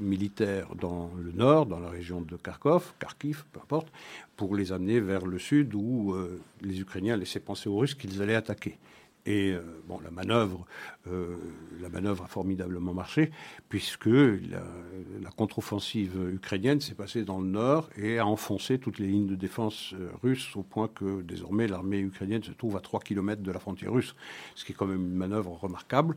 militaire 0.00 0.74
dans 0.74 1.10
le 1.18 1.32
nord, 1.32 1.66
dans 1.66 1.80
la 1.80 1.88
région 1.88 2.20
de 2.20 2.36
Kharkov, 2.36 2.92
Kharkiv, 2.98 3.44
peu 3.52 3.60
importe, 3.60 3.92
pour 4.36 4.56
les 4.56 4.72
amener 4.72 5.00
vers 5.00 5.26
le 5.26 5.38
sud 5.38 5.74
où 5.74 6.14
les 6.60 6.80
Ukrainiens 6.80 7.16
laissaient 7.16 7.40
penser 7.40 7.68
aux 7.68 7.76
Russes 7.76 7.94
qu'ils 7.94 8.22
allaient 8.22 8.34
attaquer. 8.34 8.78
Et 9.24 9.52
euh, 9.52 9.62
la 10.02 10.10
manœuvre, 10.10 10.66
euh, 11.06 11.36
la 11.80 12.10
a 12.10 12.14
formidablement 12.26 12.92
marché, 12.92 13.30
puisque 13.68 14.06
la, 14.06 15.30
contre-offensive 15.36 16.30
ukrainienne 16.32 16.80
s'est 16.80 16.94
passée 16.94 17.22
dans 17.22 17.38
le 17.38 17.46
nord 17.46 17.88
et 17.96 18.18
a 18.18 18.26
enfoncé 18.26 18.78
toutes 18.78 18.98
les 18.98 19.06
lignes 19.06 19.28
de 19.28 19.36
défense 19.36 19.94
euh, 19.94 20.10
russes, 20.22 20.56
au 20.56 20.62
point 20.62 20.88
que 20.88 21.22
désormais 21.22 21.68
l'armée 21.68 22.00
ukrainienne 22.00 22.42
se 22.42 22.50
trouve 22.50 22.76
à 22.76 22.80
3 22.80 23.00
km 23.00 23.42
de 23.42 23.52
la 23.52 23.60
frontière 23.60 23.92
russe, 23.92 24.16
ce 24.56 24.64
qui 24.64 24.72
est 24.72 24.74
quand 24.74 24.86
même 24.86 25.06
une 25.06 25.14
manœuvre 25.14 25.52
remarquable. 25.52 26.16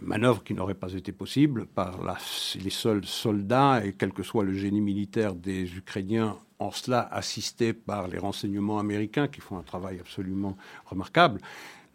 Manœuvre 0.00 0.42
qui 0.42 0.54
n'aurait 0.54 0.74
pas 0.74 0.92
été 0.92 1.12
possible 1.12 1.66
par 1.66 2.00
les 2.56 2.70
seuls 2.70 3.04
soldats 3.04 3.84
et 3.84 3.92
quel 3.92 4.12
que 4.12 4.22
soit 4.22 4.44
le 4.44 4.52
génie 4.52 4.80
militaire 4.80 5.34
des 5.34 5.76
Ukrainiens, 5.76 6.36
en 6.58 6.70
cela 6.70 7.00
assistés 7.12 7.72
par 7.72 8.08
les 8.08 8.18
renseignements 8.18 8.78
américains 8.78 9.28
qui 9.28 9.40
font 9.40 9.56
un 9.56 9.62
travail 9.62 10.00
absolument 10.00 10.56
remarquable 10.86 11.40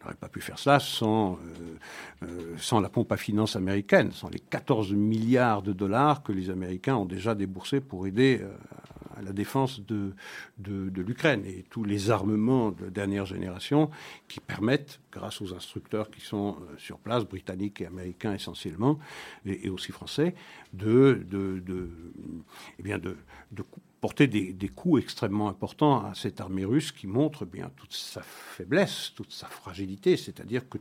n'aurait 0.00 0.14
pas 0.14 0.28
pu 0.28 0.40
faire 0.40 0.58
cela 0.58 0.80
sans, 0.80 1.34
euh, 1.34 2.26
euh, 2.26 2.54
sans 2.58 2.80
la 2.80 2.88
pompe 2.88 3.12
à 3.12 3.16
finances 3.16 3.56
américaine, 3.56 4.12
sans 4.12 4.28
les 4.28 4.38
14 4.38 4.92
milliards 4.92 5.62
de 5.62 5.72
dollars 5.72 6.22
que 6.22 6.32
les 6.32 6.50
Américains 6.50 6.96
ont 6.96 7.06
déjà 7.06 7.34
déboursés 7.34 7.80
pour 7.80 8.06
aider 8.06 8.40
euh, 8.42 8.50
à 9.18 9.22
la 9.22 9.32
défense 9.32 9.80
de, 9.80 10.14
de, 10.58 11.02
l'Ukraine 11.02 11.44
et 11.44 11.64
tous 11.68 11.84
les 11.84 12.10
armements 12.10 12.70
de 12.70 12.88
dernière 12.88 13.26
génération 13.26 13.90
qui 14.28 14.40
permettent, 14.40 15.00
grâce 15.12 15.42
aux 15.42 15.52
instructeurs 15.52 16.10
qui 16.10 16.22
sont 16.22 16.56
sur 16.78 16.98
place, 16.98 17.24
britanniques 17.24 17.82
et 17.82 17.86
américains 17.86 18.32
essentiellement, 18.32 18.98
et, 19.44 19.68
aussi 19.68 19.92
français, 19.92 20.34
de, 20.72 21.22
de, 21.28 21.58
de, 21.60 21.90
eh 22.78 22.82
bien 22.82 22.98
de 22.98 23.16
porter 24.00 24.26
des, 24.26 24.68
coups 24.68 25.02
extrêmement 25.02 25.48
importants 25.48 26.04
à 26.04 26.14
cette 26.14 26.40
armée 26.40 26.64
russe 26.64 26.90
qui 26.90 27.06
montre 27.06 27.44
bien 27.44 27.70
toute 27.76 27.92
sa 27.92 28.22
faiblesse, 28.22 29.12
toute 29.14 29.32
sa 29.32 29.46
fragilité, 29.46 30.16
c'est-à-dire 30.16 30.68
que 30.68 30.78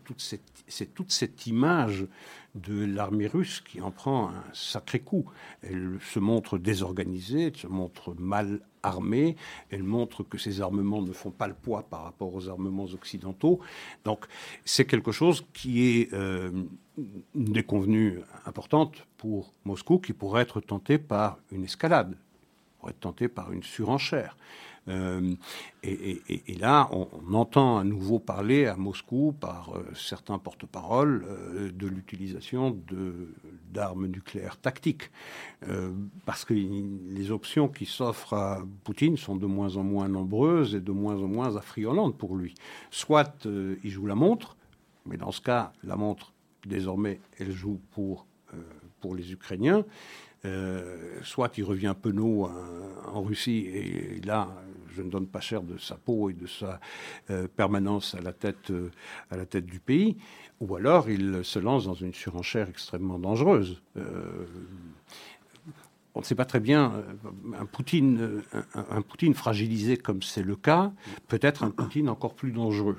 c'est 0.68 0.94
toute 0.94 1.12
cette 1.12 1.46
image 1.46 2.08
de 2.56 2.86
l'armée 2.86 3.28
russe 3.28 3.62
qui 3.62 3.82
en 3.82 3.92
prend 3.92 4.30
un 4.30 4.44
sacré 4.54 5.00
coup. 5.00 5.26
Elle 5.62 6.00
se 6.02 6.20
montre 6.20 6.58
désorganisée, 6.58 7.48
elle 7.48 7.58
se 7.58 7.68
montre 7.68 8.16
mal 8.18 8.62
armée, 8.84 9.36
elle 9.70 9.84
montre 9.84 10.24
que 10.24 10.38
ses 10.38 10.62
armements 10.62 11.02
ne 11.02 11.12
font 11.12 11.32
pas 11.32 11.48
le 11.48 11.54
poids 11.54 11.84
par 11.84 12.04
rapport 12.04 12.34
aux 12.34 12.48
armements 12.48 12.86
occidentaux. 12.86 13.60
Donc 14.06 14.26
c'est 14.64 14.86
quelque 14.86 15.12
chose 15.12 15.46
qui 15.54 15.84
est 15.84 16.14
euh, 16.14 16.52
une 16.98 17.52
déconvenue 17.52 18.20
importante 18.46 19.06
pour 19.18 19.54
Moscou 19.66 20.00
qui 20.00 20.14
pourrait 20.14 20.44
être 20.44 20.62
tenté 20.62 20.98
par 20.98 21.40
une 21.52 21.66
escalade 21.66 22.16
pour 22.80 22.90
être 22.90 23.00
tenté 23.00 23.28
par 23.28 23.52
une 23.52 23.64
surenchère. 23.64 24.36
Euh, 24.90 25.36
et, 25.84 26.56
là, 26.60 26.90
on, 26.92 27.34
entend 27.34 27.78
à 27.78 27.84
nouveau 27.84 28.20
parler 28.20 28.66
à 28.66 28.76
Moscou 28.76 29.34
par 29.40 29.76
euh, 29.76 29.86
certains 29.96 30.40
porte-paroles 30.40 31.26
euh, 31.28 31.72
de 31.72 31.88
l'utilisation 31.88 32.78
d'armes 33.72 34.08
nucléaires 34.08 34.58
tactiques, 34.58 35.12
parce 36.26 36.44
que 36.44 36.54
les 36.54 37.32
options 37.32 37.68
qui 37.68 37.86
s'offrent 37.86 38.34
à 38.34 38.62
Poutine 38.84 39.18
sont 39.18 39.36
de 39.36 39.46
moins 39.46 39.78
en 39.78 39.84
moins 39.84 40.08
nombreuses 40.08 40.76
et 40.76 40.80
de 40.80 40.92
moins 40.92 41.18
en 41.18 41.28
moins 41.28 41.56
affriolantes 41.56 42.18
pour 42.18 42.36
lui. 42.36 42.56
Soit 42.90 43.46
il 43.46 43.90
joue 43.90 44.08
la 44.08 44.16
montre, 44.16 44.58
mais 45.06 45.18
dans 45.18 45.32
ce 45.32 45.42
cas, 45.42 45.72
la 45.84 45.96
montre, 45.96 46.34
désormais, 46.66 47.20
elle 47.38 47.52
joue 47.52 47.80
pour, 47.92 48.26
pour 49.02 49.16
les 49.16 49.32
Ukrainiens. 49.32 49.86
Euh, 50.46 51.20
soit 51.22 51.58
il 51.58 51.66
revient 51.66 51.94
penaud 52.02 52.46
euh, 52.46 52.50
en 53.08 53.22
Russie, 53.22 53.68
et 53.74 54.22
là, 54.22 54.48
je 54.96 55.02
ne 55.02 55.10
donne 55.10 55.28
pas 55.28 55.42
cher 55.42 55.62
de 55.64 55.78
sa 55.78 55.96
peau 55.96 56.30
et 56.30 56.34
de 56.34 56.48
sa 56.48 56.80
euh, 57.30 57.48
permanence 57.48 58.16
à 58.16 58.22
la, 58.22 58.32
tête, 58.32 58.72
à 59.32 59.36
la 59.36 59.46
tête 59.46 59.66
du 59.66 59.82
pays, 59.82 60.16
ou 60.62 60.76
alors 60.76 61.10
il 61.10 61.44
se 61.44 61.60
lance 61.60 61.86
dans 61.86 61.94
une 61.94 62.14
surenchère 62.14 62.70
extrêmement 62.70 63.20
dangereuse. 63.20 63.82
on 66.16 66.20
ne 66.20 66.24
sait 66.26 66.36
pas 66.36 66.46
très 66.46 66.62
bien, 66.62 67.04
un 67.58 67.66
Poutine, 67.66 68.42
un 68.74 69.02
Poutine 69.02 69.34
fragilisé 69.34 69.98
comme 69.98 70.22
c'est 70.22 70.44
le 70.44 70.56
cas, 70.56 70.94
peut 71.28 71.40
être 71.42 71.64
un 71.64 71.72
Poutine 71.72 72.08
encore 72.08 72.34
plus 72.34 72.54
dangereux. 72.54 72.98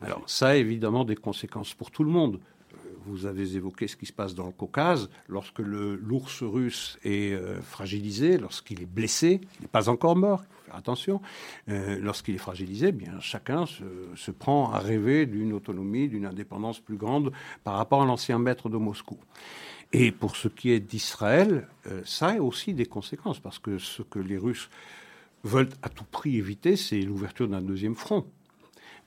Alors 0.00 0.22
ça 0.26 0.48
a 0.48 0.54
évidemment 0.56 1.04
des 1.04 1.16
conséquences 1.16 1.74
pour 1.74 1.92
tout 1.92 2.02
le 2.02 2.10
monde 2.10 2.40
vous 3.06 3.26
avez 3.26 3.56
évoqué 3.56 3.88
ce 3.88 3.96
qui 3.96 4.06
se 4.06 4.12
passe 4.12 4.34
dans 4.34 4.46
le 4.46 4.52
Caucase. 4.52 5.10
Lorsque 5.28 5.58
l'ours 5.58 6.42
russe 6.42 6.98
est 7.04 7.32
euh, 7.32 7.60
fragilisé, 7.60 8.38
lorsqu'il 8.38 8.82
est 8.82 8.86
blessé, 8.86 9.40
il 9.58 9.62
n'est 9.62 9.68
pas 9.68 9.88
encore 9.88 10.16
mort, 10.16 10.42
il 10.42 10.54
faut 10.54 10.64
faire 10.66 10.76
attention, 10.76 11.20
euh, 11.68 11.98
lorsqu'il 12.00 12.34
est 12.34 12.38
fragilisé, 12.38 12.94
eh 12.98 13.06
chacun 13.20 13.66
se, 13.66 14.30
prend 14.30 14.72
à 14.72 14.78
rêver 14.78 15.26
d'une 15.26 15.52
autonomie, 15.52 16.08
d'une 16.08 16.26
indépendance 16.26 16.80
plus 16.80 16.96
grande 16.96 17.32
par 17.64 17.74
rapport 17.74 18.02
à 18.02 18.06
l'ancien 18.06 18.38
maître 18.38 18.68
de 18.68 18.76
Moscou. 18.76 19.18
Et 19.92 20.10
pour 20.10 20.36
ce 20.36 20.48
qui 20.48 20.70
est 20.70 20.80
d'Israël, 20.80 21.68
euh, 21.86 22.00
ça 22.04 22.28
a 22.28 22.40
aussi 22.40 22.72
des 22.72 22.86
conséquences, 22.86 23.40
parce 23.40 23.58
que 23.58 23.78
ce 23.78 24.02
que 24.02 24.18
les 24.18 24.38
Russes 24.38 24.70
veulent 25.44 25.68
à 25.82 25.88
tout 25.88 26.04
prix 26.04 26.36
éviter, 26.36 26.76
c'est 26.76 27.00
l'ouverture 27.00 27.48
d'un 27.48 27.60
deuxième 27.60 27.94
front. 27.94 28.24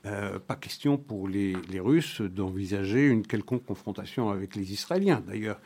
Euh, 0.04 0.38
pas 0.38 0.54
question 0.54 0.98
pour 0.98 1.28
les, 1.28 1.56
Russes 1.80 2.20
d'envisager 2.20 3.06
une 3.06 3.26
quelconque 3.26 3.64
confrontation 3.64 4.30
avec 4.30 4.54
les 4.54 4.72
Israéliens. 4.72 5.22
D'ailleurs, 5.26 5.60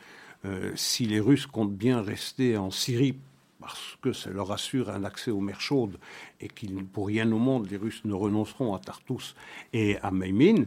euh, 0.45 0.71
si 0.75 1.05
les 1.05 1.19
Russes 1.19 1.45
comptent 1.45 1.75
bien 1.75 2.01
rester 2.01 2.57
en 2.57 2.71
Syrie 2.71 3.15
parce 3.59 3.97
que 4.01 4.11
ça 4.11 4.31
leur 4.31 4.51
assure 4.51 4.89
un 4.89 5.03
accès 5.03 5.29
aux 5.29 5.39
mers 5.39 5.61
chaudes 5.61 5.99
et 6.39 6.47
qu'ils, 6.47 6.83
pour 6.83 7.07
rien 7.07 7.31
au 7.31 7.37
monde, 7.37 7.69
les 7.69 7.77
Russes 7.77 8.01
ne 8.05 8.13
renonceront 8.13 8.73
à 8.73 8.79
Tartous 8.79 9.35
et 9.71 9.97
à 9.99 10.09
Meymin, 10.09 10.65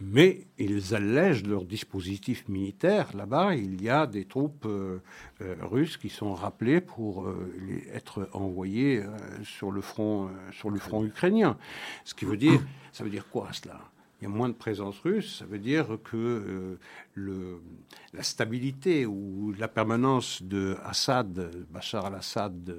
mais 0.00 0.46
ils 0.58 0.94
allègent 0.94 1.44
leur 1.46 1.64
dispositif 1.64 2.48
militaire. 2.48 3.16
Là-bas, 3.16 3.54
il 3.54 3.82
y 3.82 3.88
a 3.88 4.06
des 4.06 4.24
troupes 4.24 4.66
euh, 4.66 4.98
euh, 5.40 5.56
russes 5.62 5.96
qui 5.96 6.08
sont 6.08 6.34
rappelées 6.34 6.80
pour 6.80 7.26
euh, 7.26 7.52
être 7.92 8.28
envoyées 8.32 9.02
sur, 9.44 9.70
le 9.70 9.80
front, 9.80 10.30
sur 10.52 10.70
le 10.70 10.78
front 10.78 11.04
ukrainien. 11.04 11.56
Ce 12.04 12.14
qui 12.14 12.24
veut 12.24 12.36
dire, 12.36 12.60
ça 12.92 13.04
veut 13.04 13.10
dire 13.10 13.28
quoi 13.28 13.48
cela? 13.52 13.80
Il 14.20 14.24
y 14.24 14.26
a 14.26 14.30
moins 14.30 14.48
de 14.48 14.54
présence 14.54 14.98
russe, 15.00 15.40
ça 15.40 15.44
veut 15.44 15.58
dire 15.58 15.98
que 16.02 16.78
la 17.16 18.22
stabilité 18.22 19.04
ou 19.04 19.52
la 19.58 19.68
permanence 19.68 20.42
de 20.42 20.74
Assad, 20.82 21.66
Bachar 21.70 22.06
al-Assad, 22.06 22.78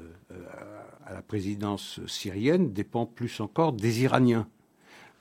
à 1.05 1.13
la 1.13 1.21
présidence 1.21 1.99
syrienne 2.07 2.73
dépend 2.73 3.05
plus 3.05 3.39
encore 3.39 3.73
des 3.73 4.01
Iraniens. 4.01 4.47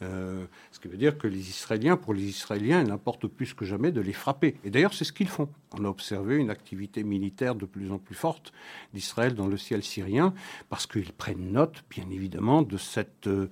Euh, 0.03 0.44
ce 0.72 0.80
qui 0.80 0.88
veut 0.88 0.97
dire 0.97 1.16
que 1.16 1.26
les 1.26 1.49
Israéliens, 1.49 1.97
pour 1.97 2.14
les 2.14 2.24
Israéliens, 2.24 2.82
il 2.82 2.90
importe 2.90 3.26
plus 3.26 3.55
que 3.55 3.64
jamais 3.64 3.92
de 3.92 4.01
les 4.01 4.12
frapper. 4.12 4.57
Et 4.64 4.70
d'ailleurs, 4.70 4.94
c'est 4.94 5.05
ce 5.05 5.12
qu'ils 5.12 5.28
font. 5.28 5.49
On 5.78 5.84
a 5.84 5.88
observé 5.88 6.36
une 6.36 6.51
activité 6.51 7.03
militaire 7.03 7.55
de 7.55 7.66
plus 7.66 7.90
en 7.90 7.99
plus 7.99 8.14
forte 8.14 8.53
d'Israël 8.92 9.34
dans 9.34 9.47
le 9.47 9.57
ciel 9.57 9.82
syrien, 9.82 10.34
parce 10.68 10.86
qu'ils 10.86 11.12
prennent 11.12 11.53
note, 11.53 11.84
bien 11.88 12.09
évidemment, 12.11 12.62
de 12.62 12.76
cette, 12.76 13.26
euh, 13.26 13.49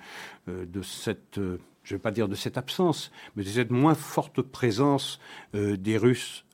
de 0.47 0.83
cette 0.83 1.41
je 1.85 1.95
ne 1.95 1.99
vais 1.99 2.03
pas 2.03 2.11
dire 2.11 2.29
de 2.29 2.35
cette 2.35 2.59
absence, 2.59 3.13
mais 3.37 3.45
de 3.45 3.49
cette 3.49 3.71
moins 3.71 3.95
forte 3.95 4.43
présence 4.43 5.21
euh, 5.55 5.77
des 5.77 5.97
Russes 5.97 6.45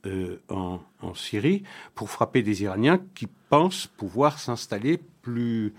en, 0.49 0.81
en, 1.03 1.15
Syrie 1.15 1.63
pour 1.95 2.09
frapper 2.09 2.43
des 2.43 2.63
Iraniens 2.63 3.01
qui 3.15 3.29
pensent 3.51 3.87
pouvoir 3.87 4.39
s'installer 4.39 4.99
plus, 5.23 5.75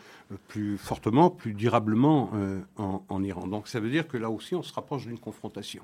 plus 0.48 0.78
fortement, 0.78 1.30
plus 1.30 1.54
durablement 1.54 2.30
euh, 2.36 2.60
en, 2.78 3.24
Iran. 3.24 3.48
Donc 3.48 3.68
ça 3.68 3.80
veut 3.80 3.90
dire 3.90 4.08
que 4.08 4.18
là 4.18 4.30
aussi, 4.30 4.56
on 4.56 4.64
se 4.64 4.74
rapproche 4.74 5.06
d'une 5.06 5.20
confrontation. 5.20 5.84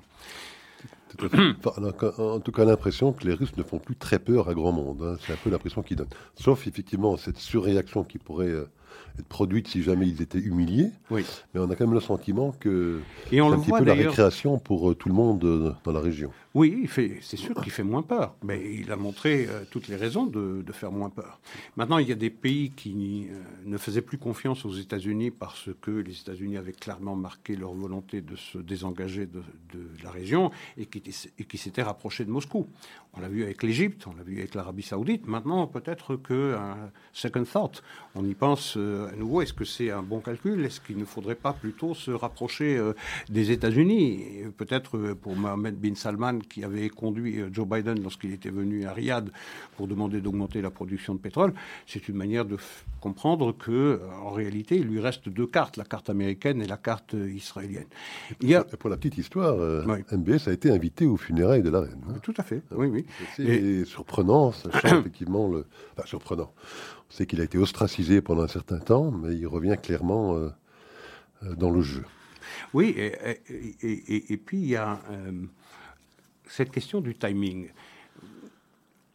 en 1.18 2.40
tout 2.40 2.52
cas, 2.52 2.64
l'impression 2.64 3.12
que 3.12 3.26
les 3.26 3.34
Russes 3.34 3.56
ne 3.56 3.62
font 3.62 3.78
plus 3.78 3.96
très 3.96 4.18
peur 4.18 4.48
à 4.48 4.54
grand 4.54 4.72
monde. 4.72 5.02
Hein. 5.02 5.16
C'est 5.20 5.32
un 5.32 5.36
peu 5.36 5.50
l'impression 5.50 5.82
qu'ils 5.82 5.96
donnent. 5.96 6.08
Sauf 6.36 6.66
effectivement 6.66 7.16
cette 7.16 7.38
surréaction 7.38 8.04
qui 8.04 8.18
pourrait 8.18 8.46
euh, 8.46 8.70
être 9.18 9.26
produite 9.26 9.68
si 9.68 9.82
jamais 9.82 10.06
ils 10.06 10.22
étaient 10.22 10.38
humiliés. 10.38 10.90
Oui. 11.10 11.24
Mais 11.54 11.60
on 11.60 11.70
a 11.70 11.76
quand 11.76 11.86
même 11.86 11.94
le 11.94 12.00
sentiment 12.00 12.52
que 12.58 13.00
c'est 13.30 13.38
un 13.40 13.58
petit 13.58 13.70
peu 13.70 13.84
la 13.84 13.94
récréation 13.94 14.58
pour 14.58 14.90
euh, 14.90 14.94
tout 14.94 15.08
le 15.08 15.14
monde 15.14 15.76
dans 15.84 15.92
la 15.92 16.00
région. 16.00 16.30
Oui, 16.54 16.88
c'est 17.20 17.36
sûr 17.36 17.54
qu'il 17.62 17.70
fait 17.70 17.82
moins 17.82 18.02
peur, 18.02 18.34
mais 18.42 18.74
il 18.74 18.90
a 18.90 18.96
montré 18.96 19.46
euh, 19.48 19.64
toutes 19.70 19.86
les 19.88 19.96
raisons 19.96 20.26
de, 20.26 20.64
faire 20.72 20.90
moins 20.90 21.10
peur. 21.10 21.40
Maintenant, 21.76 21.98
il 21.98 22.08
y 22.08 22.12
a 22.12 22.16
des 22.16 22.30
pays 22.30 22.70
qui 22.70 23.28
euh, 23.30 23.40
ne 23.64 23.76
faisaient 23.78 24.02
plus 24.02 24.18
confiance 24.18 24.64
aux 24.64 24.72
États-Unis 24.72 25.30
parce 25.30 25.68
que 25.80 25.90
les 25.90 26.18
États-Unis 26.18 26.56
avaient 26.56 26.72
clairement 26.72 27.16
marqué 27.16 27.54
leur 27.54 27.74
volonté 27.74 28.22
de 28.22 28.34
se 28.34 28.58
désengager 28.58 29.26
de, 29.26 29.42
la 30.02 30.10
région 30.10 30.50
et 30.76 30.86
qui, 30.86 31.02
et 31.38 31.44
qui 31.44 31.58
s'étaient 31.58 31.82
rapprochés 31.82 32.24
de 32.24 32.30
Moscou. 32.30 32.66
On 33.14 33.20
l'a 33.20 33.28
vu 33.28 33.42
avec 33.42 33.62
l'Égypte, 33.62 34.06
on 34.06 34.16
l'a 34.16 34.22
vu 34.22 34.38
avec 34.38 34.54
l'Arabie 34.54 34.82
saoudite. 34.82 35.26
Maintenant, 35.26 35.66
peut-être 35.66 36.14
que 36.16 36.56
second 37.12 37.44
thought, 37.44 37.82
on 38.14 38.24
y 38.24 38.34
pense 38.34 38.76
à 38.76 39.16
nouveau, 39.16 39.42
est-ce 39.42 39.52
que 39.52 39.64
c'est 39.64 39.90
un 39.90 40.02
bon 40.02 40.20
calcul? 40.20 40.64
Est-ce 40.64 40.80
qu'il 40.80 40.98
ne 40.98 41.04
faudrait 41.04 41.34
pas 41.34 41.52
plutôt 41.52 41.94
se 41.94 42.12
rapprocher 42.12 42.80
des 43.28 43.50
États-Unis? 43.50 44.24
Peut-être 44.56 45.14
pour 45.14 45.34
Mohamed 45.34 45.76
bin 45.76 45.96
Salman, 45.96 46.38
qui 46.48 46.62
avait 46.62 46.88
conduit 46.90 47.40
Joe 47.50 47.66
Biden 47.66 48.00
lorsqu'il 48.02 48.32
était 48.32 48.50
venu 48.50 48.84
à 48.84 48.92
Riyad 48.92 49.30
pour 49.76 49.88
demander 49.88 50.20
d'augmenter 50.20 50.62
la 50.62 50.70
production 50.70 51.14
de 51.14 51.20
pétrole, 51.20 51.54
c'est 51.86 52.08
une 52.08 52.16
manière 52.16 52.44
de 52.44 52.56
comprendre 53.00 53.56
que, 53.56 54.00
en 54.22 54.30
réalité, 54.30 54.76
il 54.76 54.86
lui 54.86 55.00
reste 55.00 55.28
deux 55.28 55.46
cartes, 55.46 55.76
la 55.76 55.84
carte 55.84 56.08
américaine 56.10 56.62
et 56.62 56.66
la 56.66 56.76
carte 56.76 57.14
israélienne. 57.14 57.86
Il 58.42 58.48
y 58.48 58.54
a... 58.54 58.62
Pour 58.64 58.90
la 58.90 58.96
petite 58.96 59.18
histoire, 59.18 59.56
MBS 60.12 60.46
a 60.46 60.52
été 60.52 60.70
invité 60.70 61.06
aux 61.06 61.16
funérailles 61.16 61.62
de 61.62 61.70
la 61.70 61.80
reine. 61.80 62.00
Hein. 62.08 62.14
Tout 62.22 62.34
à 62.36 62.42
fait, 62.42 62.62
oui, 62.72 62.86
oui. 62.86 62.97
C'est 63.36 63.84
surprenant, 63.84 64.52
sachant 64.52 64.98
effectivement 65.00 65.48
le. 65.48 65.66
Enfin, 65.92 66.06
surprenant. 66.06 66.52
On 67.10 67.14
sait 67.14 67.26
qu'il 67.26 67.40
a 67.40 67.44
été 67.44 67.58
ostracisé 67.58 68.20
pendant 68.20 68.42
un 68.42 68.48
certain 68.48 68.78
temps, 68.78 69.10
mais 69.10 69.34
il 69.34 69.46
revient 69.46 69.76
clairement 69.82 70.36
euh, 70.36 70.50
euh, 71.44 71.54
dans 71.54 71.70
le 71.70 71.82
jeu. 71.82 72.04
Oui, 72.72 72.94
et, 72.96 74.36
puis 74.38 74.58
il 74.58 74.68
y 74.68 74.76
a 74.76 75.00
euh, 75.10 75.32
cette 76.46 76.70
question 76.70 77.00
du 77.00 77.14
timing. 77.14 77.68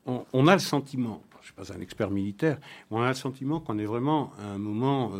On, 0.05 0.47
a 0.47 0.53
le 0.53 0.59
sentiment, 0.59 1.23
je 1.31 1.37
ne 1.37 1.43
suis 1.43 1.53
pas 1.53 1.77
un 1.77 1.81
expert 1.81 2.11
militaire, 2.11 2.57
mais 2.91 2.97
on 2.97 3.01
a 3.01 3.07
le 3.07 3.13
sentiment 3.13 3.61
qu'on 3.61 3.79
est 3.79 3.85
vraiment 3.85 4.33
à 4.39 4.47
un 4.47 4.57
moment 4.57 5.13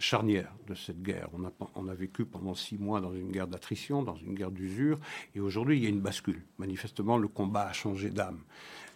charnière 0.00 0.52
de 0.66 0.74
cette 0.74 1.02
guerre. 1.02 1.28
On 1.32 1.44
a, 1.44 1.52
on 1.74 1.88
a, 1.88 1.94
vécu 1.94 2.24
pendant 2.24 2.54
six 2.54 2.78
mois 2.78 3.00
dans 3.00 3.14
une 3.14 3.30
guerre 3.30 3.46
d'attrition, 3.46 4.02
dans 4.02 4.16
une 4.16 4.34
guerre 4.34 4.50
d'usure, 4.50 4.98
et 5.34 5.40
aujourd'hui 5.40 5.76
il 5.76 5.84
y 5.84 5.86
a 5.86 5.90
une 5.90 6.00
bascule. 6.00 6.42
Manifestement, 6.58 7.18
le 7.18 7.28
combat 7.28 7.68
a 7.68 7.72
changé 7.72 8.10
d'âme. 8.10 8.40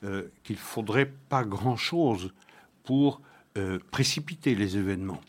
Euh, 0.04 0.28
qu'il 0.42 0.56
faudrait 0.56 1.10
pas 1.28 1.44
grand-chose 1.44 2.34
pour 2.82 3.22
euh, 3.56 3.78
précipiter 3.90 4.54
les 4.54 4.76
événements. 4.76 5.20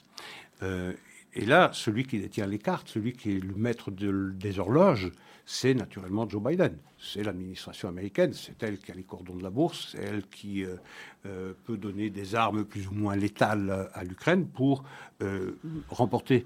Euh, 0.64 0.94
et 1.36 1.46
là, 1.46 1.70
celui 1.74 2.06
qui 2.06 2.20
détient 2.20 2.48
les 2.48 2.60
cartes, 2.60 2.88
celui 2.88 3.12
qui 3.12 3.36
est 3.36 3.40
le 3.40 3.56
maître 3.56 3.92
des 3.92 4.60
horloges, 4.60 5.12
c'est 5.46 5.74
naturellement 5.74 6.28
Joe 6.28 6.42
Biden. 6.42 6.78
C'est 6.98 7.24
l'administration 7.24 7.90
américaine, 7.90 8.34
c'est 8.34 8.64
elle 8.64 8.80
qui 8.80 8.92
a 8.92 8.96
les 8.96 9.04
cordons 9.04 9.36
de 9.36 9.44
la 9.44 9.50
bourse, 9.50 9.90
c'est 9.92 10.02
elle 10.02 10.26
qui 10.28 10.64
euh, 10.64 10.78
euh, 11.26 11.54
peut 11.66 11.78
donner 11.78 12.10
des 12.10 12.36
armes 12.36 12.64
plus 12.64 12.88
ou 12.88 12.94
moins 12.94 13.16
létales 13.16 13.90
à 13.94 14.04
l'Ukraine 14.04 14.48
pour 14.48 14.84
euh, 15.22 15.58
remporter, 15.90 16.46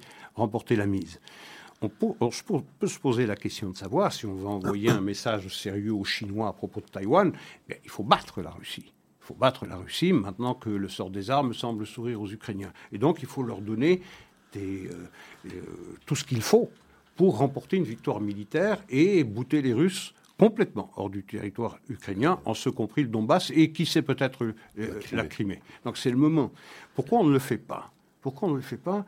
la 0.72 0.86
mise. 0.88 1.20
On 1.82 1.88
peut, 1.88 2.88
se 2.88 3.00
poser 3.00 3.26
la 3.26 3.38
question 3.38 3.70
de 3.70 3.78
savoir 3.78 4.12
si 4.12 4.26
on 4.26 4.34
veut 4.34 4.48
envoyer 4.48 4.90
un 4.90 5.02
message 5.02 5.48
sérieux 5.56 5.94
aux 5.94 6.04
Chinois 6.04 6.50
à 6.50 6.54
propos 6.54 6.82
de 6.82 6.88
Taïwan, 6.88 7.32
il 7.70 7.90
faut 7.90 8.04
battre 8.04 8.42
la 8.42 8.50
Russie. 8.50 8.92
Il 9.22 9.26
faut 9.26 9.36
battre 9.36 9.66
la 9.66 9.78
Russie 9.78 10.12
maintenant 10.12 10.56
que 10.56 10.70
le 10.70 10.90
sort 10.90 11.12
des 11.12 11.30
armes 11.30 11.54
semble 11.54 11.86
sourire 11.86 12.20
aux 12.20 12.30
Ukrainiens. 12.30 12.74
Et 12.92 12.98
donc 12.98 13.20
il 13.22 13.28
faut 13.28 13.44
leur 13.44 13.62
donner 13.62 14.02
des, 14.54 14.90
tout 16.06 16.16
ce 16.16 16.24
qu'il 16.24 16.42
faut 16.42 16.72
pour 17.16 17.38
remporter 17.38 17.78
une 17.78 17.84
victoire 17.84 18.22
militaire 18.22 18.84
et 18.90 19.24
bouter 19.24 19.62
les 19.62 19.74
Russes 19.74 20.14
complètement 20.40 20.90
hors 20.96 21.10
du 21.10 21.24
territoire 21.24 21.80
ukrainien, 21.90 22.40
en 22.46 22.54
ce 22.54 22.70
compris 22.70 23.04
le 23.04 23.10
Donbass 23.10 23.52
et 23.54 23.72
qui 23.74 23.86
sait 23.86 24.02
peut-être 24.02 24.46
euh, 24.80 25.00
la, 25.12 25.26
Crimée. 25.26 25.62
Donc 25.84 25.98
c'est 25.98 26.10
le 26.10 26.16
moment. 26.16 26.52
Pourquoi 26.96 27.20
on 27.20 27.26
ne 27.26 27.34
le 27.34 27.40
fait 27.40 27.58
pas? 27.58 27.92
Pourquoi 28.22 28.48
on 28.48 28.52
ne 28.52 28.56
le 28.56 28.62
fait 28.62 28.78
pas? 28.78 29.06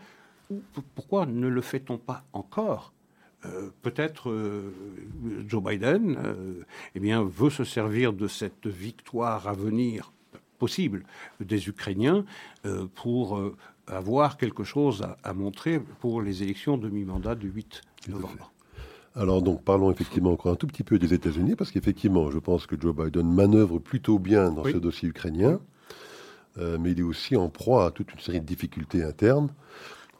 Pourquoi 0.94 1.26
ne 1.26 1.48
le 1.48 1.62
fait-on 1.62 1.98
pas 1.98 2.26
encore? 2.34 2.92
Euh, 3.46 3.70
Peut-être 3.82 4.30
euh, 4.30 4.74
Joe 5.48 5.64
Biden 5.64 6.18
eh 6.94 7.00
bien, 7.00 7.24
veut 7.24 7.50
se 7.50 7.64
servir 7.64 8.12
de 8.12 8.28
cette 8.28 8.68
victoire 8.68 9.48
à 9.48 9.54
venir 9.54 10.12
possible 10.60 11.06
des 11.40 11.70
Ukrainiens 11.70 12.26
pour 12.94 13.42
avoir 13.98 14.38
quelque 14.38 14.64
chose 14.64 15.02
à, 15.02 15.18
à, 15.24 15.34
montrer 15.34 15.80
pour 15.80 16.22
les 16.22 16.44
élections 16.44 16.78
de 16.78 16.90
mi-mandat 16.90 17.36
du 17.36 17.50
8 17.50 17.82
alors 19.16 19.42
donc 19.42 19.64
parlons 19.64 19.92
effectivement 19.92 20.32
encore 20.32 20.54
un 20.54 20.56
tout 20.56 20.68
petit 20.68 20.84
peu 20.84 20.98
des 20.98 21.14
États-Unis, 21.14 21.56
parce 21.56 21.72
qu'effectivement, 21.72 22.32
je 22.32 22.40
pense 22.40 22.66
que 22.66 22.80
Joe 22.80 22.96
Biden 22.96 23.30
manœuvre 23.30 23.80
plutôt 23.80 24.20
bien 24.20 24.52
dans 24.52 24.64
ce 24.64 24.78
dossier 24.78 25.10
ukrainien, 25.10 25.60
euh, 26.58 26.78
mais 26.80 26.92
il 26.92 27.00
est 27.00 27.04
aussi 27.04 27.36
en 27.36 27.50
proie 27.50 27.88
à 27.88 27.92
toute 27.92 28.14
une 28.14 28.20
série 28.20 28.40
de 28.40 28.46
difficultés 28.46 29.04
internes. 29.04 29.50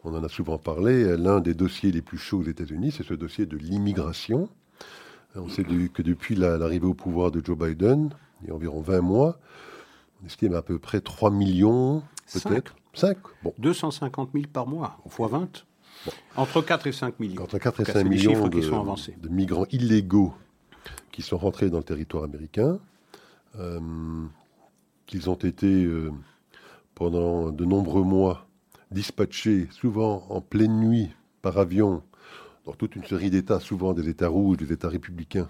On 0.04 0.14
en 0.14 0.22
a 0.22 0.28
souvent 0.28 0.58
parlé. 0.58 1.16
L'un 1.16 1.40
des 1.40 1.54
dossiers 1.54 1.90
les 1.90 2.02
plus 2.02 2.18
chauds 2.18 2.40
aux 2.40 2.44
États-Unis, 2.44 2.92
c'est 2.92 3.04
ce 3.04 3.14
dossier 3.14 3.46
de 3.46 3.56
l'immigration. 3.56 4.48
On 5.36 5.48
sait 5.48 5.64
que 5.64 6.02
depuis 6.02 6.34
l'arrivée 6.34 6.86
au 6.86 6.94
pouvoir 6.94 7.30
de 7.30 7.42
Joe 7.42 7.56
Biden, 7.56 8.10
il 8.42 8.48
y 8.48 8.50
a 8.50 8.54
environ 8.54 8.82
20 8.82 9.00
mois, 9.00 9.38
on 10.22 10.26
estime 10.26 10.54
à 10.54 10.60
peu 10.60 10.78
près 10.78 11.00
3 11.00 11.30
millions, 11.30 12.02
peut-être. 12.30 12.74
5. 12.94 13.16
Bon. 13.42 13.54
250 13.58 14.30
000 14.34 14.44
par 14.52 14.66
mois, 14.66 14.98
fois 15.08 15.28
20. 15.28 15.64
Entre 16.36 16.62
4 16.62 16.86
et 16.86 16.92
5 16.92 17.20
millions. 17.20 17.42
Entre 17.42 17.58
4 17.58 17.80
et 17.80 17.84
5 17.84 18.04
millions 18.04 18.48
de, 18.48 19.28
migrants 19.28 19.66
illégaux 19.70 20.34
qui 21.10 21.22
sont 21.22 21.38
rentrés 21.38 21.70
dans 21.70 21.78
le 21.78 21.84
territoire 21.84 22.24
américain, 22.24 22.78
euh, 23.58 23.80
qu'ils 25.06 25.30
ont 25.30 25.34
été 25.34 25.84
euh, 25.84 26.10
pendant 26.94 27.50
de 27.50 27.64
nombreux 27.64 28.02
mois 28.02 28.46
dispatchés, 28.90 29.68
souvent 29.70 30.26
en 30.28 30.40
pleine 30.40 30.80
nuit, 30.80 31.10
par 31.40 31.58
avion, 31.58 32.02
dans 32.64 32.72
toute 32.72 32.96
une 32.96 33.04
série 33.04 33.30
d'États, 33.30 33.60
souvent 33.60 33.92
des 33.92 34.08
États 34.08 34.28
rouges, 34.28 34.56
des 34.56 34.72
États 34.72 34.88
républicains, 34.88 35.48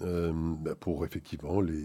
euh, 0.00 0.32
bah, 0.34 0.74
pour 0.74 1.04
effectivement 1.04 1.60
les, 1.60 1.84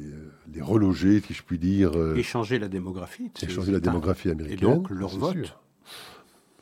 les, 0.54 0.62
reloger, 0.62 1.22
si 1.22 1.34
je 1.34 1.44
puis 1.44 1.60
dire. 1.60 1.92
échanger 2.16 2.60
la 2.60 2.70
démographie. 2.70 3.32
Échanger 3.42 3.72
la 3.72 3.80
démographie 3.80 4.30
américaine. 4.30 4.58
Et 4.58 4.62
donc 4.62 4.90
leur 4.90 5.10
vote. 5.10 5.58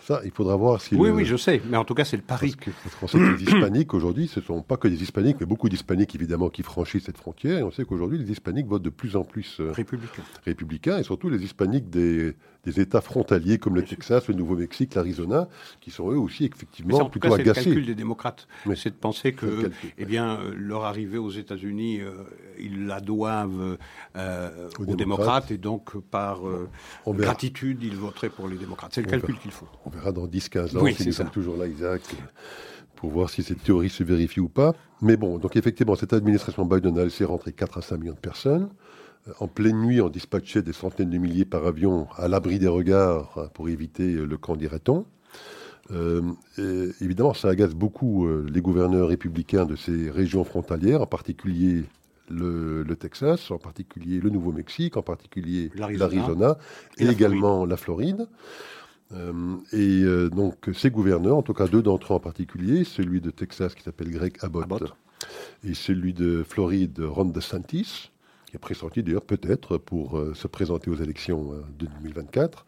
Ça, 0.05 0.21
il 0.23 0.29
faudra 0.29 0.55
voir 0.55 0.81
si. 0.81 0.93
Oui, 0.93 1.09
oui, 1.09 1.25
je 1.25 1.35
sais, 1.35 1.59
mais 1.67 1.77
en 1.77 1.83
tout 1.83 1.95
cas, 1.95 2.05
c'est 2.05 2.15
le 2.15 2.21
pari. 2.21 2.55
Parce 3.01 3.11
que, 3.11 3.17
les 3.17 3.41
hispaniques 3.41 3.91
aujourd'hui, 3.95 4.27
ce 4.27 4.39
ne 4.39 4.45
sont 4.45 4.61
pas 4.61 4.77
que 4.77 4.87
des 4.87 5.01
hispaniques, 5.01 5.37
mais 5.39 5.47
beaucoup 5.47 5.67
d'hispaniques 5.67 6.13
évidemment 6.13 6.49
qui 6.49 6.61
franchissent 6.61 7.05
cette 7.05 7.17
frontière. 7.17 7.57
Et 7.57 7.63
on 7.63 7.71
sait 7.71 7.85
qu'aujourd'hui, 7.85 8.19
les 8.19 8.29
hispaniques 8.29 8.67
votent 8.67 8.83
de 8.83 8.91
plus 8.91 9.15
en 9.15 9.23
plus 9.23 9.59
euh, 9.59 9.71
républicains. 9.71 10.21
républicains, 10.45 10.99
et 10.99 11.03
surtout 11.03 11.27
les 11.27 11.43
hispaniques 11.43 11.89
des, 11.89 12.35
des 12.65 12.79
États 12.79 13.01
frontaliers 13.01 13.57
comme 13.57 13.75
le 13.75 13.83
Texas, 13.83 14.27
le 14.27 14.33
Nouveau-Mexique, 14.33 14.95
l'Arizona, 14.95 15.47
qui 15.81 15.91
sont 15.91 16.11
eux 16.11 16.17
aussi 16.17 16.45
effectivement 16.45 17.03
Mais 17.03 17.09
plutôt 17.09 17.33
agacés. 17.33 17.61
C'est 17.61 17.69
le 17.69 17.75
calcul 17.75 17.85
des 17.85 17.95
démocrates. 17.95 18.47
C'est 18.75 18.89
de 18.89 18.95
penser 18.95 19.33
que, 19.33 19.71
eh 19.97 20.05
bien, 20.05 20.39
euh, 20.39 20.53
leur 20.55 20.83
arrivée 20.83 21.17
aux 21.17 21.29
États-Unis, 21.29 22.01
euh, 22.01 22.23
ils 22.59 22.87
la 22.87 22.99
doivent 22.99 23.77
euh, 24.15 24.67
aux, 24.79 24.95
démocrates. 24.95 25.51
et 25.51 25.57
donc 25.57 25.97
par 25.97 26.41
gratitude, 27.07 27.83
ils 27.83 27.95
voteraient 27.95 28.29
pour 28.29 28.47
les 28.47 28.57
démocrates. 28.57 28.93
C'est 28.93 29.01
le 29.01 29.07
calcul 29.07 29.37
qu'il 29.37 29.51
faut. 29.51 29.67
On 29.85 29.89
verra 29.89 30.11
dans 30.11 30.27
10-15 30.27 30.77
ans 30.77 30.85
si 30.95 31.07
nous 31.07 31.13
sommes 31.13 31.29
toujours 31.29 31.57
là, 31.57 31.67
Isaac 31.67 32.01
pour 32.95 33.09
voir 33.09 33.29
si 33.29 33.43
cette 33.43 33.61
théorie 33.61 33.89
se 33.89 34.03
vérifie 34.03 34.39
ou 34.39 34.47
pas. 34.47 34.73
Mais 35.01 35.17
bon, 35.17 35.37
donc 35.37 35.55
effectivement, 35.57 35.95
cette 35.95 36.13
administration 36.13 36.65
Biden 36.65 36.97
a 36.97 37.03
laissé 37.03 37.25
rentrer 37.25 37.51
4 37.51 37.77
à 37.77 37.81
5 37.81 37.97
millions 37.97 38.13
de 38.13 38.19
personnes. 38.19 38.69
Euh, 39.27 39.31
en 39.39 39.47
pleine 39.47 39.81
nuit, 39.81 40.01
on 40.01 40.09
dispatchait 40.09 40.61
des 40.61 40.73
centaines 40.73 41.09
de 41.09 41.17
milliers 41.17 41.45
par 41.45 41.65
avion 41.65 42.07
à 42.17 42.27
l'abri 42.27 42.59
des 42.59 42.67
regards 42.67 43.49
pour 43.53 43.69
éviter 43.69 44.13
euh, 44.13 44.25
le 44.25 44.37
camp 44.37 44.55
dirait-on. 44.55 45.05
Euh, 45.91 46.33
évidemment, 46.99 47.35
ça 47.35 47.49
agace 47.49 47.75
beaucoup 47.75 48.27
les 48.27 48.59
gouverneurs 48.59 49.09
républicains 49.09 49.65
de 49.65 49.75
ces 49.75 50.09
régions 50.09 50.43
frontalières, 50.43 51.03
en 51.03 51.05
particulier 51.05 51.83
le, 52.27 52.83
Texas, 52.99 53.51
en 53.51 53.59
particulier 53.59 54.19
le 54.19 54.31
Nouveau-Mexique, 54.31 54.97
en 54.97 55.03
particulier 55.03 55.69
l'Arizona 55.75 56.57
et, 56.97 57.05
également 57.05 57.67
la 57.67 57.77
Floride. 57.77 58.27
et 59.73 60.03
donc 60.31 60.71
ces 60.73 60.89
gouverneurs, 60.89 61.37
en 61.37 61.43
tout 61.43 61.53
cas 61.53 61.67
deux 61.67 61.83
d'entre 61.83 62.13
eux 62.13 62.15
en 62.15 62.19
particulier, 62.19 62.83
celui 62.83 63.21
de 63.21 63.29
Texas 63.29 63.75
qui 63.75 63.83
s'appelle 63.83 64.09
Greg 64.09 64.37
Abbott, 64.41 64.63
Abbott, 64.63 64.95
et 65.63 65.75
celui 65.75 66.15
de 66.15 66.41
Floride, 66.41 66.99
Ron 66.99 67.25
DeSantis, 67.25 68.09
qui 68.55 68.57
est 68.57 68.59
pressenti 68.59 69.03
d'ailleurs 69.03 69.25
peut-être 69.25 69.77
pour 69.77 70.17
euh, 70.17 70.33
se 70.33 70.47
présenter 70.47 70.89
aux 70.89 70.95
élections 70.95 71.51
euh, 71.51 71.61
de 71.77 71.87
2024, 72.01 72.65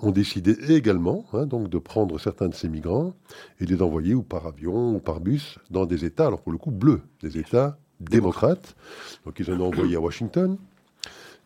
ont 0.00 0.10
décidé 0.10 0.52
également 0.74 1.24
hein, 1.32 1.46
donc 1.46 1.68
de 1.68 1.78
prendre 1.78 2.18
certains 2.18 2.48
de 2.48 2.54
ces 2.54 2.68
migrants 2.68 3.14
et 3.60 3.64
de 3.64 3.74
les 3.74 3.80
envoyer 3.80 4.14
ou 4.14 4.22
par 4.22 4.46
avion 4.46 4.94
ou 4.94 4.98
par 4.98 5.20
bus 5.20 5.58
dans 5.70 5.86
des 5.86 6.04
États, 6.04 6.26
alors 6.26 6.42
pour 6.42 6.52
le 6.52 6.58
coup 6.58 6.70
bleus, 6.70 7.00
des 7.22 7.38
États 7.38 7.78
démocrates. 8.00 8.76
Donc 9.24 9.38
ils 9.38 9.50
en 9.50 9.60
ont 9.60 9.68
envoyé 9.68 9.96
à 9.96 10.00
Washington, 10.00 10.58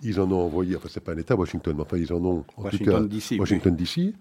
ils 0.02 0.20
en 0.20 0.30
ont 0.32 0.44
envoyé, 0.44 0.76
enfin 0.76 0.88
c'est 0.90 1.04
pas 1.04 1.12
un 1.12 1.18
État 1.18 1.36
Washington, 1.36 1.74
mais 1.76 1.82
enfin 1.82 1.98
ils 1.98 2.12
en 2.12 2.24
ont 2.24 2.44
en 2.56 2.64
Washington 2.64 3.08
tout 3.08 3.18
cas 3.18 3.36
Washington 3.38 3.76
DC, 3.76 4.14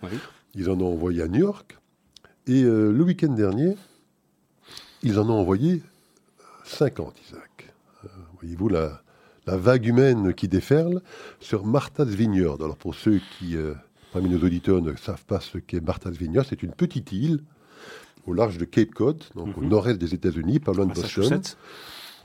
ils 0.53 0.70
en 0.70 0.80
ont 0.80 0.93
envoyé 0.93 1.24
à 1.24 1.28
New 1.28 1.39
York. 1.39 1.78
Et 2.45 2.64
euh, 2.64 2.91
le 2.91 3.03
week-end 3.03 3.34
dernier, 3.34 3.76
ils 5.01 5.20
en 5.20 5.30
ont 5.30 5.39
envoyé 5.39 5.82
50, 6.64 7.16
Isaac. 7.28 7.74
Voyez-vous 8.39 8.70
la, 8.70 9.01
la 9.47 9.55
vague 9.55 9.85
humaine 9.85 10.33
qui 10.33 10.47
déferle 10.47 11.01
sur 11.39 11.65
Martha's 11.65 12.09
Vineyard. 12.09 12.57
Alors 12.61 12.75
pour 12.75 12.93
ceux 12.93 13.19
qui, 13.39 13.55
euh, 13.55 13.73
parmi 14.11 14.29
nos 14.29 14.45
auditeurs, 14.45 14.81
ne 14.81 14.93
savent 14.95 15.25
pas 15.25 15.39
ce 15.39 15.57
qu'est 15.57 15.79
Martha's 15.79 16.15
Vineyard, 16.15 16.45
c'est 16.47 16.61
une 16.61 16.73
petite 16.73 17.11
île 17.13 17.39
au 18.27 18.33
large 18.33 18.57
de 18.57 18.65
Cape 18.65 18.91
Cod, 18.93 19.23
donc 19.35 19.57
au 19.57 19.61
mhm. 19.61 19.69
nord-est 19.69 19.97
des 19.97 20.13
États-Unis, 20.13 20.59
pas 20.59 20.73
loin 20.73 20.85
de 20.85 20.93
Boston, 20.93 21.41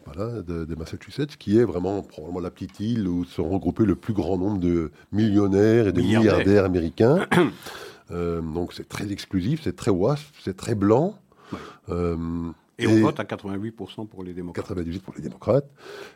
voilà, 0.05 0.43
de, 0.43 0.75
Massachusetts, 0.75 1.37
qui 1.37 1.59
est 1.59 1.65
vraiment 1.65 2.03
probablement 2.03 2.41
la 2.41 2.51
petite 2.51 2.81
île 2.81 3.07
où 3.07 3.25
sont 3.25 3.49
regroupés 3.49 3.85
le 3.85 3.95
plus 3.95 4.13
grand 4.13 4.37
nombre 4.37 4.59
de 4.59 4.91
millionnaires 5.13 5.87
et 5.87 5.93
de 5.93 6.03
milliardaires, 6.03 6.65
américains. 6.65 7.29
donc 8.11 8.73
c'est 8.73 8.89
très 8.89 9.13
exclusif, 9.13 9.61
c'est 9.63 9.77
très 9.77 9.93
wasp, 9.93 10.35
c'est 10.43 10.57
très 10.57 10.75
blanc. 10.75 11.17
Et, 12.79 12.87
on 12.87 13.01
vote 13.01 13.21
à 13.21 13.25
88% 13.25 14.09
pour 14.09 14.25
les 14.25 14.33
démocrates. 14.33 14.71
98% 14.77 15.01
pour 15.01 15.15
les 15.15 15.23
démocrates. 15.23 15.71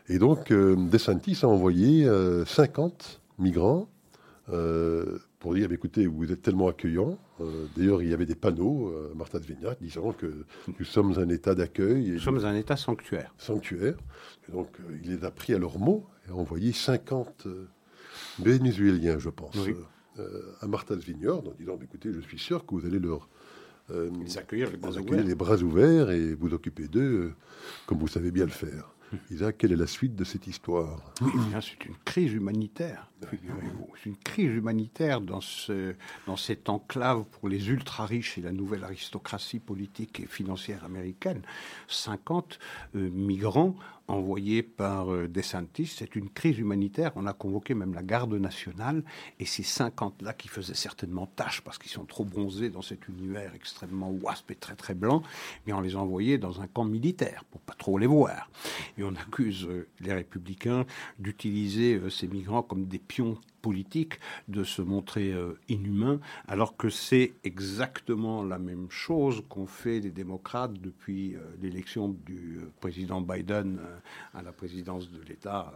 Et 0.09 0.19
donc, 0.19 0.51
DeSantis 0.51 1.39
a 1.43 1.47
envoyé 1.47 2.09
50 2.45 3.21
migrants 3.37 3.87
pour 5.39 5.53
dire, 5.53 5.71
écoutez, 5.71 6.07
vous 6.07 6.31
êtes 6.31 6.41
tellement 6.41 6.67
accueillants. 6.67 7.17
Euh, 7.41 7.67
d'ailleurs, 7.75 8.01
il 8.01 8.09
y 8.09 8.13
avait 8.13 8.25
des 8.25 8.35
panneaux, 8.35 8.89
euh, 8.89 9.13
Martha 9.15 9.39
Svignac, 9.39 9.77
disant 9.81 10.11
que 10.11 10.45
nous 10.79 10.85
sommes 10.85 11.17
un 11.19 11.29
État 11.29 11.53
d'accueil. 11.53 12.11
Nous 12.11 12.19
sommes 12.19 12.43
un 12.43 12.55
État 12.55 12.75
sanctuaire. 12.75 13.33
Sanctuaire. 13.37 13.95
Et 14.49 14.51
donc, 14.51 14.67
euh, 14.79 14.97
il 15.03 15.11
les 15.11 15.23
a 15.23 15.31
pris 15.31 15.53
à 15.53 15.59
leurs 15.59 15.77
mots 15.77 16.05
et 16.27 16.31
a 16.31 16.35
envoyé 16.35 16.71
50 16.71 17.47
Vénézuéliens, 18.39 19.19
je 19.19 19.29
pense, 19.29 19.55
à 20.61 20.67
Martha's 20.67 20.99
Vineyard, 20.99 21.39
en 21.39 21.53
disant, 21.57 21.77
écoutez, 21.81 22.11
je 22.11 22.19
suis 22.19 22.39
sûr 22.39 22.65
que 22.65 22.73
vous 22.73 22.85
allez 22.85 22.99
leur... 22.99 23.29
les 23.89 24.37
accueillir 24.37 24.69
les 24.69 24.77
bras, 24.77 24.97
accueillir 24.97 25.25
les 25.25 25.35
bras 25.35 25.57
ouverts 25.57 26.11
et 26.11 26.33
vous 26.33 26.53
occuper 26.53 26.87
d'eux 26.87 27.33
comme 27.85 27.99
vous 27.99 28.07
savez 28.07 28.31
bien 28.31 28.45
le 28.45 28.51
faire. 28.51 28.89
Isaac, 29.31 29.57
quelle 29.57 29.71
est 29.71 29.77
la 29.77 29.87
suite 29.87 30.15
de 30.15 30.23
cette 30.23 30.47
histoire? 30.47 31.13
C'est 31.61 31.85
une 31.85 31.95
crise 32.03 32.33
humanitaire. 32.33 33.09
C'est 33.31 34.05
une 34.05 34.17
crise 34.17 34.51
humanitaire 34.51 35.21
dans, 35.21 35.41
ce, 35.41 35.95
dans 36.25 36.37
cette 36.37 36.69
enclave 36.69 37.23
pour 37.25 37.49
les 37.49 37.69
ultra-riches 37.69 38.37
et 38.37 38.41
la 38.41 38.51
nouvelle 38.51 38.83
aristocratie 38.83 39.59
politique 39.59 40.19
et 40.19 40.25
financière 40.25 40.83
américaine. 40.83 41.41
50 41.87 42.59
euh, 42.95 43.09
migrants 43.09 43.75
envoyé 44.07 44.63
par 44.63 45.13
euh, 45.13 45.27
DeSantis. 45.27 45.87
C'est 45.87 46.15
une 46.15 46.29
crise 46.29 46.57
humanitaire. 46.57 47.11
On 47.15 47.25
a 47.27 47.33
convoqué 47.33 47.73
même 47.73 47.93
la 47.93 48.03
garde 48.03 48.33
nationale 48.33 49.03
et 49.39 49.45
ces 49.45 49.63
50-là 49.63 50.33
qui 50.33 50.47
faisaient 50.47 50.73
certainement 50.73 51.27
tâche 51.27 51.61
parce 51.61 51.77
qu'ils 51.77 51.91
sont 51.91 52.05
trop 52.05 52.25
bronzés 52.25 52.69
dans 52.69 52.81
cet 52.81 53.07
univers 53.07 53.53
extrêmement 53.53 54.11
wasp 54.11 54.51
et 54.51 54.55
très 54.55 54.75
très 54.75 54.93
blanc, 54.93 55.23
mais 55.65 55.73
on 55.73 55.81
les 55.81 55.95
a 55.95 55.99
envoyés 55.99 56.37
dans 56.37 56.61
un 56.61 56.67
camp 56.67 56.85
militaire 56.85 57.43
pour 57.51 57.61
pas 57.61 57.73
trop 57.73 57.97
les 57.97 58.07
voir. 58.07 58.49
Et 58.97 59.03
on 59.03 59.15
accuse 59.15 59.65
euh, 59.65 59.87
les 59.99 60.13
républicains 60.13 60.85
d'utiliser 61.19 61.95
euh, 61.95 62.09
ces 62.09 62.27
migrants 62.27 62.63
comme 62.63 62.85
des 62.85 62.99
pions 62.99 63.37
politique 63.61 64.19
de 64.47 64.63
se 64.63 64.81
montrer 64.81 65.31
euh, 65.33 65.59
inhumain, 65.67 66.19
alors 66.47 66.77
que 66.77 66.89
c'est 66.89 67.33
exactement 67.43 68.43
la 68.43 68.59
même 68.59 68.89
chose 68.89 69.43
qu'ont 69.49 69.65
fait 69.65 69.99
les 69.99 70.11
démocrates 70.11 70.73
depuis 70.73 71.35
euh, 71.35 71.39
l'élection 71.61 72.09
du 72.09 72.59
euh, 72.59 72.71
président 72.79 73.21
Biden 73.21 73.79
à 74.33 74.41
la 74.41 74.51
présidence 74.51 75.11
de 75.11 75.21
l'État 75.23 75.73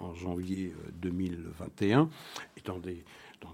en, 0.00 0.14
janvier 0.14 0.72
2021, 1.00 2.08
et 2.56 2.60
dans 2.62 2.78
des, 2.78 3.04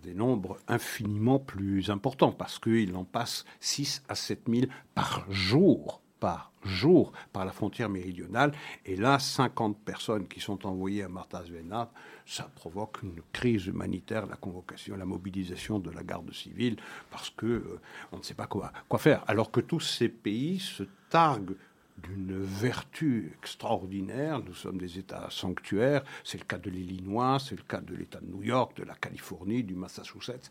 des 0.02 0.14
nombres 0.14 0.58
infiniment 0.68 1.38
plus 1.38 1.90
importants, 1.90 2.32
parce 2.32 2.58
qu'il 2.58 2.94
en 2.96 3.04
passe 3.04 3.44
6 3.60 4.02
à 4.08 4.14
7 4.14 4.42
000 4.48 4.66
par 4.94 5.30
jour 5.30 6.03
par 6.24 6.52
jour 6.64 7.12
par 7.34 7.44
la 7.44 7.52
frontière 7.52 7.90
méridionale. 7.90 8.52
Et 8.86 8.96
là, 8.96 9.18
50 9.18 9.76
personnes 9.84 10.26
qui 10.26 10.40
sont 10.40 10.66
envoyées 10.66 11.02
à 11.02 11.08
Martha's 11.10 11.50
Vineyard, 11.50 11.90
ça 12.24 12.50
provoque 12.54 13.02
une 13.02 13.20
crise 13.30 13.66
humanitaire, 13.66 14.24
la 14.24 14.36
convocation, 14.36 14.96
la 14.96 15.04
mobilisation 15.04 15.78
de 15.78 15.90
la 15.90 16.02
garde 16.02 16.32
civile, 16.32 16.76
parce 17.10 17.28
que 17.28 17.44
euh, 17.44 17.80
on 18.10 18.16
ne 18.16 18.22
sait 18.22 18.32
pas 18.32 18.46
quoi, 18.46 18.72
quoi 18.88 18.98
faire. 18.98 19.22
Alors 19.26 19.50
que 19.50 19.60
tous 19.60 19.80
ces 19.80 20.08
pays 20.08 20.60
se 20.60 20.84
targuent 21.10 21.58
d'une 21.98 22.42
vertu 22.42 23.34
extraordinaire. 23.38 24.40
Nous 24.42 24.54
sommes 24.54 24.78
des 24.78 24.98
États 24.98 25.28
sanctuaires. 25.28 26.04
C'est 26.24 26.38
le 26.38 26.44
cas 26.44 26.58
de 26.58 26.70
l'Illinois, 26.70 27.36
c'est 27.38 27.54
le 27.54 27.64
cas 27.68 27.82
de 27.82 27.94
l'État 27.94 28.20
de 28.20 28.26
New 28.32 28.42
York, 28.42 28.78
de 28.78 28.84
la 28.84 28.94
Californie, 28.94 29.62
du 29.62 29.74
Massachusetts. 29.74 30.50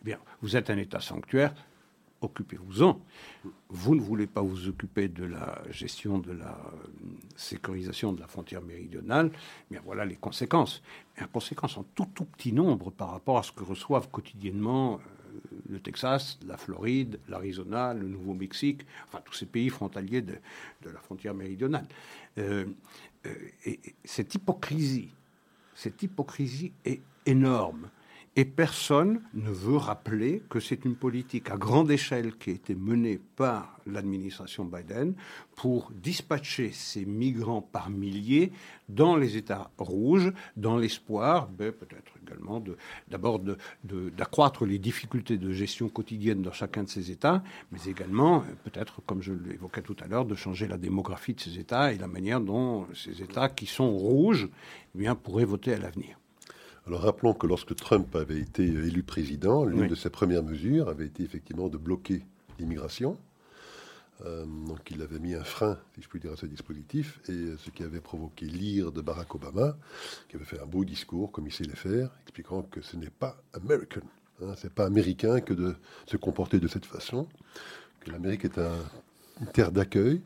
Eh 0.00 0.04
bien, 0.04 0.18
vous 0.42 0.54
êtes 0.54 0.70
un 0.70 0.78
État 0.78 1.00
sanctuaire 1.00 1.52
occupez-vous-en. 2.20 3.00
Vous 3.68 3.94
ne 3.94 4.00
voulez 4.00 4.26
pas 4.26 4.40
vous 4.40 4.68
occuper 4.68 5.08
de 5.08 5.24
la 5.24 5.62
gestion 5.70 6.18
de 6.18 6.32
la 6.32 6.50
euh, 6.50 6.88
sécurisation 7.36 8.12
de 8.12 8.20
la 8.20 8.26
frontière 8.26 8.62
méridionale, 8.62 9.30
mais 9.70 9.78
voilà 9.84 10.04
les 10.04 10.16
conséquences. 10.16 10.82
Et 11.16 11.22
en 11.22 11.28
conséquence 11.28 11.76
en 11.76 11.84
tout, 11.94 12.08
tout 12.14 12.24
petit 12.24 12.52
nombre 12.52 12.90
par 12.90 13.10
rapport 13.10 13.38
à 13.38 13.42
ce 13.42 13.52
que 13.52 13.62
reçoivent 13.62 14.08
quotidiennement 14.10 14.94
euh, 14.94 15.40
le 15.68 15.80
Texas, 15.80 16.38
la 16.46 16.56
Floride, 16.56 17.20
l'Arizona, 17.28 17.94
le 17.94 18.08
Nouveau-Mexique, 18.08 18.86
enfin 19.06 19.20
tous 19.24 19.34
ces 19.34 19.46
pays 19.46 19.68
frontaliers 19.68 20.22
de, 20.22 20.38
la 20.84 21.00
frontière 21.00 21.34
méridionale. 21.34 21.86
Euh, 22.38 22.64
et 23.66 23.80
cette 24.04 24.34
hypocrisie, 24.34 25.10
cette 25.74 26.02
hypocrisie 26.02 26.72
est 26.84 27.00
énorme. 27.26 27.90
Et 28.38 28.44
personne 28.44 29.20
ne 29.34 29.50
veut 29.50 29.78
rappeler 29.78 30.44
que 30.48 30.60
c'est 30.60 30.84
une 30.84 30.94
politique 30.94 31.50
à 31.50 31.56
grande 31.56 31.90
échelle 31.90 32.36
qui 32.36 32.50
a 32.50 32.52
été 32.52 32.76
menée 32.76 33.18
par 33.34 33.80
l'administration 33.84 34.64
Biden 34.64 35.14
pour 35.56 35.90
dispatcher 35.90 36.70
ces 36.70 37.04
migrants 37.04 37.62
par 37.62 37.90
milliers 37.90 38.52
dans 38.88 39.16
les 39.16 39.36
États 39.36 39.72
rouges, 39.76 40.32
dans 40.56 40.76
l'espoir, 40.76 41.48
ben, 41.48 41.72
peut-être 41.72 42.12
également, 42.22 42.62
d'abord 43.08 43.40
d'accroître 43.82 44.64
les 44.64 44.78
difficultés 44.78 45.36
de 45.36 45.50
gestion 45.50 45.88
quotidienne 45.88 46.40
dans 46.40 46.52
chacun 46.52 46.84
de 46.84 46.88
ces 46.88 47.10
États, 47.10 47.42
mais 47.72 47.80
également, 47.88 48.44
peut-être, 48.62 49.02
comme 49.04 49.20
je 49.20 49.32
l'évoquais 49.32 49.82
tout 49.82 49.96
à 49.98 50.06
l'heure, 50.06 50.26
de 50.26 50.36
changer 50.36 50.68
la 50.68 50.78
démographie 50.78 51.34
de 51.34 51.40
ces 51.40 51.58
États 51.58 51.92
et 51.92 51.98
la 51.98 52.06
manière 52.06 52.40
dont 52.40 52.86
ces 52.94 53.20
États 53.20 53.48
qui 53.48 53.66
sont 53.66 53.90
rouges 53.90 54.48
eh 54.96 55.08
pourraient 55.20 55.44
voter 55.44 55.74
à 55.74 55.78
l'avenir. 55.78 56.17
Alors 56.88 57.02
rappelons 57.02 57.34
que 57.34 57.46
lorsque 57.46 57.76
Trump 57.76 58.16
avait 58.16 58.38
été 58.38 58.64
élu 58.64 59.02
président, 59.02 59.66
l'une 59.66 59.88
de 59.88 59.94
ses 59.94 60.08
premières 60.08 60.42
mesures 60.42 60.88
avait 60.88 61.04
été 61.04 61.22
effectivement 61.22 61.68
de 61.68 61.76
bloquer 61.76 62.24
l'immigration. 62.58 63.18
Euh, 64.24 64.46
donc 64.46 64.80
il 64.90 65.02
avait 65.02 65.18
mis 65.18 65.34
un 65.34 65.44
frein, 65.44 65.78
si 65.94 66.00
je 66.00 66.08
puis 66.08 66.18
dire, 66.18 66.32
à 66.32 66.36
ce 66.38 66.46
dispositif, 66.46 67.20
et 67.28 67.56
ce 67.58 67.68
qui 67.68 67.82
avait 67.82 68.00
provoqué 68.00 68.46
l'ire 68.46 68.90
de 68.90 69.02
Barack 69.02 69.34
Obama, 69.34 69.76
qui 70.30 70.36
avait 70.36 70.46
fait 70.46 70.58
un 70.60 70.64
beau 70.64 70.82
discours, 70.86 71.30
comme 71.30 71.46
il 71.46 71.52
sait 71.52 71.64
le 71.64 71.74
faire, 71.74 72.08
expliquant 72.22 72.62
que 72.62 72.80
ce 72.80 72.96
n'est 72.96 73.10
pas 73.10 73.36
American, 73.52 74.00
hein, 74.42 74.54
c'est 74.56 74.72
pas 74.72 74.86
américain 74.86 75.42
que 75.42 75.52
de 75.52 75.76
se 76.06 76.16
comporter 76.16 76.58
de 76.58 76.68
cette 76.68 76.86
façon, 76.86 77.28
que 78.00 78.10
l'Amérique 78.10 78.46
est 78.46 78.58
une 78.58 79.46
terre 79.52 79.72
d'accueil, 79.72 80.22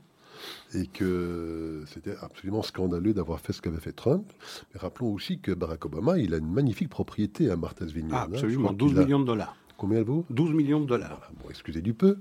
et 0.74 0.86
que 0.86 1.82
c'était 1.86 2.16
absolument 2.20 2.62
scandaleux 2.62 3.14
d'avoir 3.14 3.40
fait 3.40 3.52
ce 3.52 3.62
qu'avait 3.62 3.80
fait 3.80 3.92
Trump. 3.92 4.24
Mais 4.72 4.80
rappelons 4.80 5.12
aussi 5.12 5.40
que 5.40 5.52
Barack 5.52 5.84
Obama, 5.84 6.18
il 6.18 6.34
a 6.34 6.38
une 6.38 6.52
magnifique 6.52 6.88
propriété 6.88 7.50
à 7.50 7.56
Martha's 7.56 7.90
Vineyard. 7.90 8.28
Ah, 8.30 8.34
absolument, 8.34 8.72
12 8.72 8.94
millions 8.94 9.20
de 9.20 9.26
dollars. 9.26 9.56
Combien 9.76 9.98
elle 9.98 10.04
vaut? 10.04 10.24
12 10.30 10.52
millions 10.54 10.80
de 10.80 10.86
dollars. 10.86 11.32
bon, 11.42 11.50
excusez 11.50 11.80
du 11.80 11.92
peu. 11.92 12.18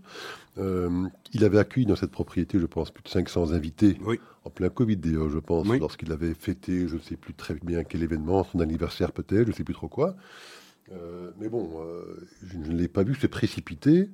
Euh, 0.57 1.07
il 1.33 1.43
avait 1.43 1.59
accueilli 1.59 1.85
dans 1.85 1.95
cette 1.95 2.09
propriété, 2.11 2.57
je 2.57 2.65
pense, 2.65 2.89
plus 2.89 3.03
de 3.03 3.09
500 3.09 3.51
invités. 3.51 3.97
Oui. 4.03 4.19
En 4.45 4.49
plein 4.49 4.69
Covid 4.69 4.97
d'ailleurs, 4.97 5.29
je 5.29 5.37
pense, 5.37 5.67
lorsqu'il 5.67 6.11
avait 6.11 6.33
fêté, 6.33 6.87
je 6.87 6.95
ne 6.95 7.01
sais 7.01 7.17
plus 7.17 7.35
très 7.35 7.53
bien 7.53 7.83
quel 7.83 8.01
événement, 8.01 8.43
son 8.43 8.59
anniversaire 8.61 9.11
peut-être, 9.11 9.45
je 9.45 9.51
ne 9.51 9.55
sais 9.55 9.63
plus 9.63 9.75
trop 9.75 9.87
quoi. 9.87 10.15
Euh, 10.91 11.29
mais 11.39 11.49
bon, 11.49 11.69
euh, 11.83 12.27
je 12.43 12.57
ne 12.57 12.75
l'ai 12.75 12.87
pas 12.87 13.03
vu 13.03 13.13
se 13.13 13.27
précipiter 13.27 14.09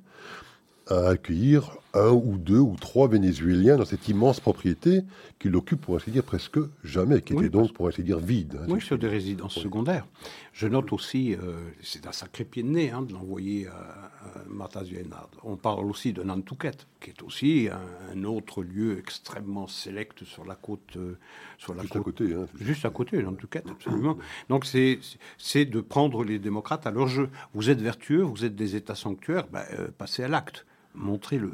à 0.88 1.08
accueillir 1.08 1.76
un 1.94 2.10
ou 2.10 2.36
deux 2.36 2.58
ou 2.58 2.76
trois 2.78 3.08
Vénézuéliens 3.08 3.76
dans 3.76 3.84
cette 3.84 4.08
immense 4.08 4.40
propriété 4.40 5.02
qu'il 5.38 5.54
occupe, 5.56 5.80
pour 5.80 5.96
ainsi 5.96 6.10
dire, 6.10 6.22
presque 6.22 6.58
jamais, 6.84 7.22
qui 7.22 7.32
était 7.32 7.48
donc, 7.48 7.72
pour 7.72 7.88
ainsi 7.88 8.02
dire, 8.02 8.18
vide. 8.18 8.58
Hein, 8.60 8.66
oui, 8.68 8.80
sur 8.80 8.98
des 8.98 9.08
résidences 9.08 9.58
secondaires. 9.58 10.06
Je 10.52 10.66
note 10.66 10.92
aussi, 10.92 11.34
euh, 11.34 11.56
c'est 11.82 12.06
un 12.06 12.12
sacré 12.12 12.44
pied 12.44 12.62
de 12.62 12.68
nez 12.68 12.90
hein, 12.90 13.02
de 13.02 13.12
l'envoyer 13.12 13.68
à, 13.68 14.10
à 14.24 15.28
On 15.44 15.56
parle 15.56 15.86
aussi 15.86 16.12
de 16.12 16.22
Nantucket, 16.22 16.86
qui 17.00 17.10
est 17.10 17.22
aussi 17.22 17.68
un, 18.12 18.24
autre 18.24 18.62
lieu 18.62 18.98
extrêmement 18.98 19.66
sélect 19.66 20.24
sur 20.24 20.44
la 20.44 20.56
côte. 20.56 20.96
Euh, 20.96 21.16
sur 21.56 21.74
la 21.74 21.82
juste 21.82 21.96
à 21.96 22.00
côté. 22.00 22.34
Hein, 22.34 22.46
juste 22.60 22.84
à 22.84 22.90
côté, 22.90 23.22
Nantucket, 23.22 23.64
absolument. 23.68 24.18
Donc 24.48 24.66
c'est 24.66 25.64
de 25.64 25.80
prendre 25.80 26.24
les 26.24 26.38
démocrates 26.38 26.86
à 26.86 26.90
leur 26.90 27.08
jeu. 27.08 27.30
Vous 27.54 27.70
êtes 27.70 27.80
vertueux, 27.80 28.22
vous 28.22 28.44
êtes 28.44 28.56
des 28.56 28.76
États 28.76 28.94
sanctuaires, 28.94 29.46
ben, 29.48 29.62
euh, 29.78 29.88
passez 29.96 30.22
à 30.22 30.28
l'acte 30.28 30.66
montrez-le. 30.98 31.52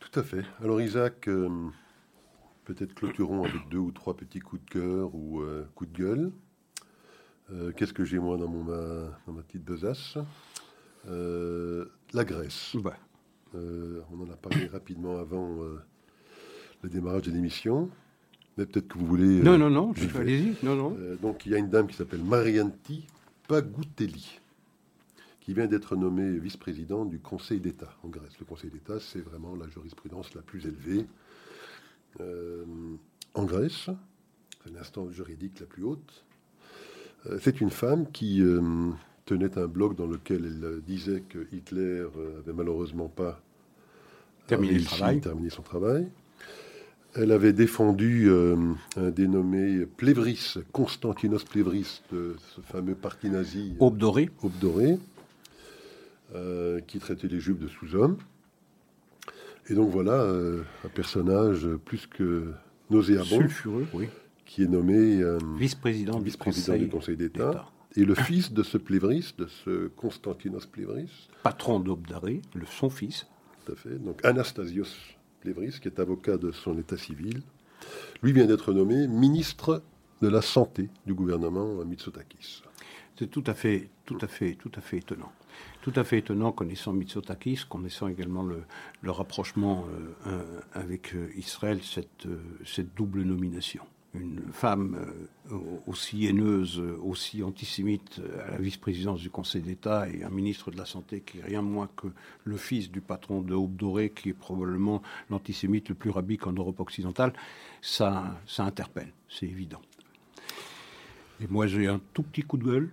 Tout 0.00 0.20
à 0.20 0.22
fait. 0.22 0.44
Alors 0.62 0.80
Isaac, 0.80 1.28
euh, 1.28 1.48
peut-être 2.64 2.94
clôturons 2.94 3.44
avec 3.44 3.68
deux 3.70 3.78
ou 3.78 3.90
trois 3.90 4.16
petits 4.16 4.40
coups 4.40 4.62
de 4.64 4.70
cœur 4.70 5.14
ou 5.14 5.40
euh, 5.40 5.66
coups 5.74 5.90
de 5.90 5.98
gueule. 5.98 6.32
Euh, 7.52 7.72
qu'est-ce 7.72 7.92
que 7.92 8.04
j'ai 8.04 8.18
moi 8.18 8.36
dans, 8.36 8.48
mon, 8.48 8.64
ma, 8.64 9.32
ma 9.32 9.42
petite 9.42 9.64
besace? 9.64 10.18
La 11.06 12.24
Grèce. 12.24 12.76
on 13.52 14.20
en 14.20 14.30
a 14.30 14.36
parlé 14.36 14.66
rapidement 14.66 15.18
avant 15.18 15.58
le 16.82 16.88
démarrage 16.88 17.22
de 17.22 17.32
l'émission. 17.32 17.90
Mais 18.56 18.66
peut-être 18.66 18.88
que 18.88 18.98
vous 18.98 19.06
voulez... 19.06 19.42
non, 19.42 19.58
non, 19.58 19.68
non, 19.68 19.92
allez-y. 20.14 20.64
Non, 20.64 20.76
non. 20.76 20.96
donc 21.20 21.44
il 21.44 21.52
y 21.52 21.54
a 21.56 21.58
une 21.58 21.68
dame 21.68 21.88
qui 21.88 21.96
s'appelle 21.96 22.22
Marianti 22.22 23.06
Pagoutelli 23.48 24.40
qui 25.44 25.52
vient 25.52 25.66
d'être 25.66 25.94
nommé 25.94 26.38
vice-président 26.38 27.04
du 27.04 27.18
Conseil 27.20 27.60
d'État 27.60 27.94
en 28.02 28.08
Grèce. 28.08 28.32
Le 28.40 28.46
Conseil 28.46 28.70
d'État, 28.70 28.98
c'est 28.98 29.20
vraiment 29.20 29.54
la 29.54 29.68
jurisprudence 29.68 30.34
la 30.34 30.42
plus 30.42 30.66
élevée. 30.66 31.06
Euh, 32.20 32.64
en 33.34 33.44
Grèce. 33.44 33.90
C'est 34.62 34.72
l'instance 34.72 35.10
juridique 35.10 35.60
la 35.60 35.66
plus 35.66 35.82
haute. 35.82 36.24
Euh, 37.26 37.38
c'est 37.42 37.60
une 37.60 37.70
femme 37.70 38.10
qui 38.12 38.40
euh, 38.40 38.90
tenait 39.26 39.58
un 39.58 39.66
blog 39.66 39.96
dans 39.96 40.06
lequel 40.06 40.44
elle 40.46 40.80
disait 40.82 41.22
que 41.28 41.46
Hitler 41.52 42.06
avait 42.38 42.52
malheureusement 42.54 43.08
pas 43.08 43.40
terminé, 44.46 44.78
son 45.50 45.62
travail. 45.62 46.08
Elle 47.14 47.32
avait 47.32 47.52
défendu 47.52 48.30
un 48.30 49.10
dénommé 49.10 49.86
Plévris, 49.86 50.54
Constantinos 50.72 51.44
Plévris, 51.44 52.02
de 52.12 52.36
ce 52.54 52.60
fameux 52.60 52.94
parti 52.94 53.30
nazi. 53.30 53.74
Aube 53.78 53.98
dorée. 56.32 56.82
qui 56.86 56.98
traitait 56.98 57.28
les 57.28 57.40
juifs 57.40 57.58
de 57.58 57.68
sous-hommes. 57.68 58.18
Et 59.68 59.74
donc 59.74 59.90
voilà 59.90 60.12
euh, 60.12 60.62
un 60.84 60.88
personnage 60.88 61.66
plus 61.84 62.06
que 62.06 62.52
nauséabond. 62.90 63.40
Sulfureux, 63.40 63.86
oui. 63.94 64.08
Qui 64.44 64.62
est 64.62 64.68
nommé 64.68 65.22
euh, 65.22 65.38
vice-président 65.58 66.18
vice 66.18 66.36
du 66.36 66.88
Conseil 66.88 67.16
d'État. 67.16 67.70
Et 67.96 68.04
le 68.04 68.14
fils 68.14 68.52
de 68.52 68.62
ce 68.62 68.76
Plévris, 68.76 69.34
de 69.38 69.46
ce 69.46 69.86
Constantinos 69.88 70.66
Plévris. 70.66 71.28
Patron 71.42 71.80
d'Obdaré, 71.80 72.42
le 72.54 72.66
son 72.66 72.90
fils. 72.90 73.26
Tout 73.64 73.72
à 73.72 73.76
fait. 73.76 73.98
Donc 73.98 74.22
Anastasios 74.24 74.88
Plévris, 75.40 75.78
qui 75.80 75.88
est 75.88 75.98
avocat 75.98 76.36
de 76.36 76.50
son 76.50 76.76
état 76.76 76.98
civil, 76.98 77.42
lui 78.22 78.32
vient 78.32 78.46
d'être 78.46 78.72
nommé 78.72 79.06
ministre 79.06 79.82
de 80.20 80.28
la 80.28 80.42
Santé 80.42 80.90
du 81.06 81.14
gouvernement 81.14 81.84
Mitsotakis. 81.84 82.62
C'est 83.16 83.30
tout 83.30 83.44
à 83.46 83.54
fait, 83.54 83.88
tout 84.04 84.18
à 84.20 84.26
fait, 84.26 84.54
tout 84.54 84.72
à 84.74 84.80
fait 84.80 84.98
étonnant 84.98 85.32
tout 85.84 85.92
à 85.96 86.04
fait 86.04 86.16
étonnant, 86.16 86.50
connaissant 86.50 86.94
Mitsotakis, 86.94 87.66
connaissant 87.68 88.08
également 88.08 88.42
le, 88.42 89.10
rapprochement 89.10 89.84
euh, 90.26 90.42
avec 90.72 91.14
euh, 91.14 91.28
Israël, 91.36 91.80
cette, 91.82 92.24
euh, 92.24 92.38
cette 92.64 92.94
double 92.94 93.22
nomination 93.22 93.84
une 94.14 94.42
femme 94.52 94.96
aussi 95.88 96.26
haineuse, 96.26 96.80
aussi 97.02 97.42
antisémite 97.42 98.20
à 98.46 98.52
la 98.52 98.58
vice-présidence 98.58 99.18
du 99.18 99.28
Conseil 99.28 99.60
d'État 99.60 100.08
et 100.08 100.22
un 100.22 100.30
ministre 100.30 100.70
de 100.70 100.76
la 100.76 100.84
Santé 100.84 101.20
qui 101.20 101.40
est 101.40 101.42
rien 101.42 101.62
moins 101.62 101.88
que 101.96 102.06
le 102.44 102.56
fils 102.56 102.92
du 102.92 103.00
patron 103.00 103.40
de 103.40 103.54
Aube 103.54 103.74
Doré, 103.74 104.10
qui 104.10 104.28
est 104.28 104.32
probablement 104.32 105.02
l'antisémite 105.30 105.88
le 105.88 105.96
plus 105.96 106.10
rabique 106.10 106.46
en 106.46 106.52
Europe 106.52 106.78
occidentale, 106.78 107.32
ça, 107.82 108.38
ça 108.46 108.62
interpelle, 108.62 109.12
c'est 109.28 109.46
évident. 109.46 109.82
Et 111.40 111.48
moi 111.48 111.66
j'ai 111.66 111.88
un 111.88 112.00
tout 112.12 112.22
petit 112.22 112.42
coup 112.42 112.56
de 112.56 112.64
gueule. 112.64 112.92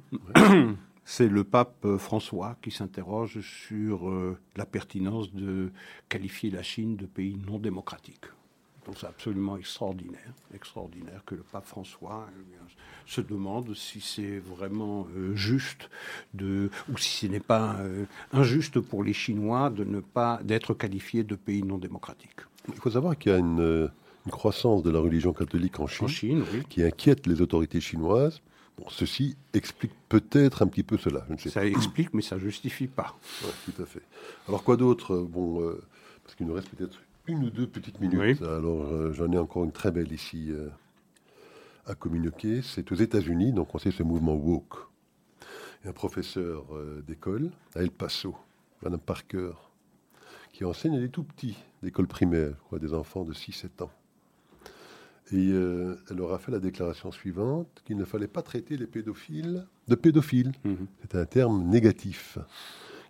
C'est 1.12 1.28
le 1.28 1.43
pape 1.43 1.84
euh, 1.84 1.97
François 1.97 2.55
qui 2.62 2.72
s'interroge 2.72 3.41
sur 3.41 4.09
euh, 4.09 4.38
la 4.55 4.66
pertinence 4.66 5.34
de 5.34 5.70
qualifier 6.07 6.49
la 6.51 6.64
Chine 6.64 6.95
de 6.95 7.05
pays 7.05 7.38
non 7.45 7.59
démocratique. 7.59 8.28
Donc 8.86 8.95
c'est 8.97 9.07
absolument 9.07 9.57
extraordinaire, 9.57 10.34
extraordinaire 10.53 11.22
que 11.26 11.36
le 11.36 11.43
pape 11.43 11.66
François 11.66 12.28
eh 12.32 13.12
se 13.12 13.20
demande 13.20 13.76
si 13.76 13.99
c'est 13.99 14.39
vraiment 14.39 15.05
euh, 15.18 15.36
juste 15.36 15.89
de, 16.34 16.70
ou 16.89 16.97
si 16.97 17.26
ce 17.26 17.30
n'est 17.30 17.41
pas 17.41 17.76
injuste 18.32 18.80
pour 18.80 19.03
les 19.03 19.14
Chinois 19.14 19.70
de 19.70 19.84
ne 19.84 19.99
pas 19.99 20.39
d'être 20.43 20.74
qualifiés 20.74 21.26
de 21.26 21.36
pays 21.36 21.62
non 21.62 21.78
démocratiques. 21.78 22.39
Il 22.70 22.80
faut 22.80 22.91
savoir 22.91 23.18
qu'il 23.18 23.34
y 23.34 23.36
a 23.36 23.39
une, 23.39 23.91
croissance 24.30 24.82
de 24.82 24.91
la 24.91 24.99
religion 24.99 25.34
catholique 25.34 25.80
en 25.80 25.88
Chine, 25.88 26.43
qui 26.70 26.84
inquiète 26.84 27.28
les 27.28 27.41
autorités 27.41 27.82
chinoises 27.82 28.41
ceci 28.89 29.38
explique 29.53 29.91
peut-être 30.09 30.61
un 30.61 30.67
petit 30.67 30.84
peu 30.84 30.97
cela. 30.97 31.26
ça 31.38 31.65
explique, 31.65 32.13
mais 32.13 32.22
ça 32.22 32.38
justifie 32.38 32.88
pas. 32.88 33.17
tout 33.65 33.82
à 33.82 33.86
fait. 33.86 34.01
Alors 34.47 34.63
quoi 34.63 34.78
d'autre? 34.78 35.17
Bon, 35.17 35.61
euh, 35.61 35.82
parce 36.24 36.36
qu'il 36.36 36.47
nous 36.47 36.53
reste 36.53 36.69
peut-être 36.69 36.97
une 37.28 37.43
ou 37.45 37.49
deux 37.49 37.67
petites 37.67 37.99
minutes. 37.99 38.41
Alors 38.41 38.84
euh, 38.84 39.13
j'en 39.13 39.32
ai 39.32 39.38
encore 39.38 39.63
une 39.63 39.72
très 39.72 39.91
belle 39.91 40.11
ici 40.11 40.47
euh, 40.49 40.69
à 41.86 41.95
communiquer. 41.95 42.61
C'est 42.61 42.91
aux 42.91 42.95
États-Unis, 42.95 43.53
donc 43.53 43.74
on 43.76 43.78
sait 43.78 43.91
ce 43.91 44.03
mouvement 44.03 44.36
woke. 44.36 44.88
un 45.86 45.93
professeur 45.93 46.65
d'école 47.07 47.51
à 47.76 47.82
El 47.82 47.91
Paso, 47.91 48.36
Madame 48.84 48.99
Parker, 48.99 49.51
qui 50.53 50.65
enseigne 50.65 50.97
à 50.97 50.99
des 50.99 51.09
tout 51.09 51.24
petits 51.24 51.57
d'école 51.84 52.07
primaire, 52.07 52.53
quoi, 52.69 52.80
des 52.80 52.93
enfants 52.93 53.24
de 53.24 53.34
6-7 53.34 53.84
ans. 53.84 53.91
Et 55.34 55.51
euh, 55.51 55.95
elle 56.09 56.19
aura 56.19 56.39
fait 56.39 56.51
la 56.51 56.59
déclaration 56.59 57.11
suivante 57.11 57.82
qu'il 57.86 57.97
ne 57.97 58.03
fallait 58.03 58.27
pas 58.27 58.41
traiter 58.41 58.75
les 58.75 58.88
pédophiles 58.88 59.65
de 59.88 59.95
pédophiles. 59.95 60.51
Mhm. 60.63 60.88
C'est 61.01 61.15
un 61.15 61.25
terme 61.25 61.63
négatif. 61.69 62.38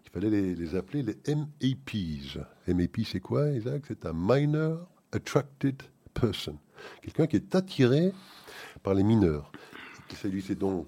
Il 0.05 0.09
fallait 0.11 0.30
les, 0.30 0.76
appeler 0.76 1.03
les 1.03 1.36
MAPs. 1.36 2.38
MAP, 2.67 3.05
c'est 3.05 3.19
quoi, 3.19 3.49
Isaac? 3.49 3.84
C'est 3.88 4.05
un 4.05 4.13
Minor 4.13 4.88
Attracted 5.11 5.82
Person. 6.13 6.57
Quelqu'un 7.01 7.28
qui 7.28 7.38
est 7.38 7.55
attiré 7.55 8.11
par 8.84 8.93
les 8.93 9.03
mineurs. 9.03 9.51
Il 10.09 10.17
s'agissait 10.17 10.55
donc 10.55 10.88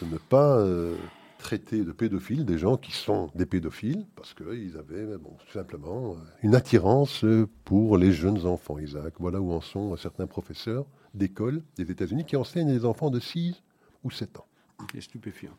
de 0.00 0.06
ne 0.06 0.18
pas 0.18 0.58
euh, 0.58 0.96
traiter 1.40 1.84
de 1.84 1.92
pédophiles 1.92 2.44
des 2.44 2.58
gens 2.58 2.76
qui 2.76 2.92
sont 2.92 3.30
des 3.34 3.46
pédophiles 3.46 4.06
parce 4.14 4.34
qu'ils 4.34 4.76
avaient 4.76 5.18
bon, 5.18 5.36
simplement 5.52 6.12
euh, 6.12 6.16
une 6.42 6.54
attirance 6.54 7.24
pour 7.64 7.98
les 7.98 8.12
jeunes 8.12 8.46
enfants, 8.46 8.78
Isaac. 8.78 9.14
Voilà 9.18 9.40
où 9.40 9.52
en 9.52 9.60
sont 9.60 9.96
certains 9.96 10.26
professeurs 10.26 10.86
d'école 11.14 11.62
des 11.76 11.90
États-Unis 11.90 12.24
qui 12.24 12.36
enseignent 12.36 12.70
les 12.70 12.84
enfants 12.84 13.10
de 13.10 13.20
6 13.20 13.62
ou 14.04 14.10
7 14.10 14.38
ans. 14.38 14.46
C'est 14.92 15.00
stupéfiant. 15.00 15.56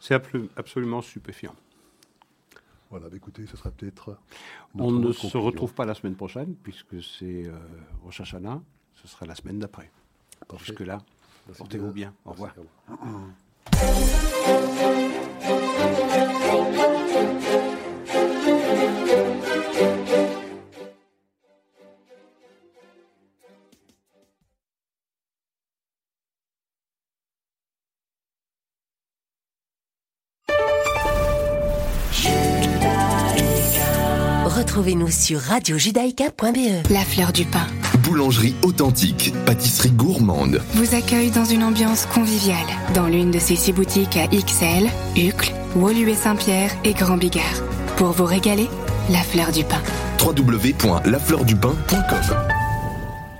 C'est 0.00 0.14
absolument 0.56 1.02
stupéfiant. 1.02 1.54
Voilà, 2.90 3.08
bah, 3.08 3.16
écoutez, 3.16 3.46
ce 3.46 3.56
sera 3.56 3.70
peut-être. 3.70 4.18
On 4.74 4.90
ne 4.90 5.12
se 5.12 5.36
retrouve 5.36 5.74
pas 5.74 5.84
la 5.84 5.94
semaine 5.94 6.16
prochaine, 6.16 6.54
puisque 6.62 7.02
c'est 7.02 7.46
euh, 7.46 7.56
Rosh 8.02 8.20
Hashanah. 8.20 8.60
Ce 8.94 9.08
sera 9.08 9.26
la 9.26 9.34
semaine 9.34 9.58
d'après. 9.58 9.90
Jusque-là, 10.58 10.98
portez-vous 11.56 11.92
bien. 11.92 12.12
Au 12.24 12.32
revoir. 12.32 12.54
Thank 13.66 13.84
you. 16.34 16.39
Sur 35.10 35.40
radiojudaïka.be. 35.40 36.90
La 36.90 37.00
fleur 37.00 37.32
du 37.32 37.44
pain. 37.44 37.66
Boulangerie 38.02 38.54
authentique, 38.62 39.32
pâtisserie 39.46 39.90
gourmande. 39.90 40.62
Vous 40.74 40.94
accueille 40.94 41.30
dans 41.30 41.44
une 41.44 41.64
ambiance 41.64 42.06
conviviale, 42.06 42.56
dans 42.94 43.06
l'une 43.06 43.30
de 43.30 43.38
ses 43.38 43.56
six 43.56 43.72
boutiques 43.72 44.16
à 44.16 44.26
XL, 44.28 44.88
Uccle, 45.16 45.52
Woluwe 45.76 46.14
Saint-Pierre 46.14 46.70
et 46.84 46.94
Grand 46.94 47.16
Bigard. 47.16 47.62
Pour 47.96 48.12
vous 48.12 48.26
régaler, 48.26 48.68
la 49.10 49.22
fleur 49.22 49.50
du 49.52 49.64
pain. 49.64 49.80
www.lafleurdupain.com 50.24 52.59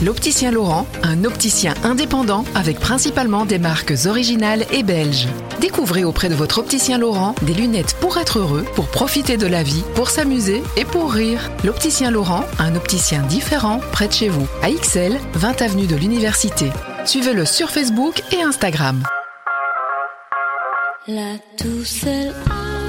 L'Opticien 0.00 0.52
Laurent, 0.52 0.86
un 1.02 1.24
opticien 1.24 1.74
indépendant 1.82 2.44
avec 2.54 2.78
principalement 2.78 3.44
des 3.44 3.58
marques 3.58 3.94
originales 4.06 4.64
et 4.70 4.84
belges. 4.84 5.26
Découvrez 5.60 6.04
auprès 6.04 6.28
de 6.28 6.36
votre 6.36 6.58
opticien 6.58 6.98
Laurent 6.98 7.34
des 7.42 7.52
lunettes 7.52 7.96
pour 8.00 8.16
être 8.16 8.38
heureux, 8.38 8.64
pour 8.76 8.86
profiter 8.86 9.36
de 9.36 9.48
la 9.48 9.64
vie, 9.64 9.82
pour 9.96 10.08
s'amuser 10.08 10.62
et 10.76 10.84
pour 10.84 11.10
rire. 11.10 11.50
L'Opticien 11.64 12.12
Laurent, 12.12 12.44
un 12.60 12.76
opticien 12.76 13.22
différent 13.22 13.80
près 13.90 14.06
de 14.06 14.12
chez 14.12 14.28
vous. 14.28 14.46
À 14.62 14.70
XL, 14.70 15.18
20 15.34 15.62
avenue 15.62 15.88
de 15.88 15.96
l'Université. 15.96 16.70
Suivez-le 17.04 17.44
sur 17.44 17.70
Facebook 17.70 18.22
et 18.30 18.40
Instagram. 18.40 19.02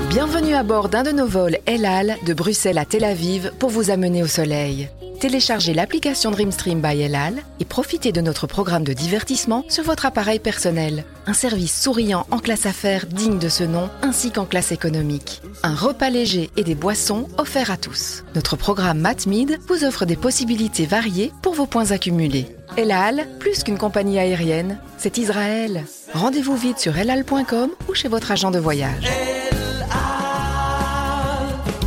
Bienvenue 0.10 0.54
à 0.54 0.62
bord 0.62 0.90
d'un 0.90 1.02
de 1.02 1.12
nos 1.12 1.28
vols 1.28 1.58
El 1.66 1.86
Al 1.86 2.18
de 2.24 2.34
Bruxelles 2.36 2.78
à 2.78 2.86
Tel 2.86 3.04
Aviv 3.04 3.52
pour 3.58 3.72
vous 3.72 3.90
amener 3.90 4.22
au 4.22 4.28
soleil. 4.28 4.90
Téléchargez 5.20 5.74
l'application 5.74 6.32
Dreamstream 6.32 6.80
by 6.80 7.02
Elal 7.02 7.44
et 7.60 7.66
profitez 7.66 8.14
de 8.14 8.22
notre 8.22 8.48
programme 8.48 8.86
de 8.86 8.94
divertissement 8.94 9.66
sur 9.68 9.84
votre 9.84 10.06
appareil 10.06 10.40
personnel. 10.40 11.04
Un 11.28 11.34
service 11.34 11.78
souriant 11.78 12.26
en 12.32 12.40
classe 12.40 12.66
affaires 12.66 13.06
digne 13.06 13.38
de 13.38 13.50
ce 13.50 13.66
nom, 13.66 13.90
ainsi 14.02 14.32
qu'en 14.32 14.46
classe 14.46 14.72
économique. 14.72 15.42
Un 15.62 15.76
repas 15.76 16.10
léger 16.10 16.50
et 16.56 16.64
des 16.64 16.74
boissons 16.74 17.28
offerts 17.38 17.70
à 17.70 17.76
tous. 17.76 18.24
Notre 18.34 18.56
programme 18.56 19.00
MatMid 19.00 19.60
vous 19.68 19.84
offre 19.84 20.06
des 20.06 20.16
possibilités 20.16 20.86
variées 20.86 21.34
pour 21.42 21.54
vos 21.54 21.66
points 21.66 21.92
accumulés. 21.92 22.56
Elal, 22.78 23.28
plus 23.40 23.64
qu'une 23.64 23.78
compagnie 23.78 24.20
aérienne, 24.20 24.80
c'est 24.98 25.18
Israël. 25.18 25.84
Rendez-vous 26.14 26.56
vite 26.56 26.80
sur 26.80 26.98
elal.com 26.98 27.72
ou 27.90 27.94
chez 27.94 28.08
votre 28.08 28.32
agent 28.32 28.52
de 28.52 28.60
voyage. 28.60 29.10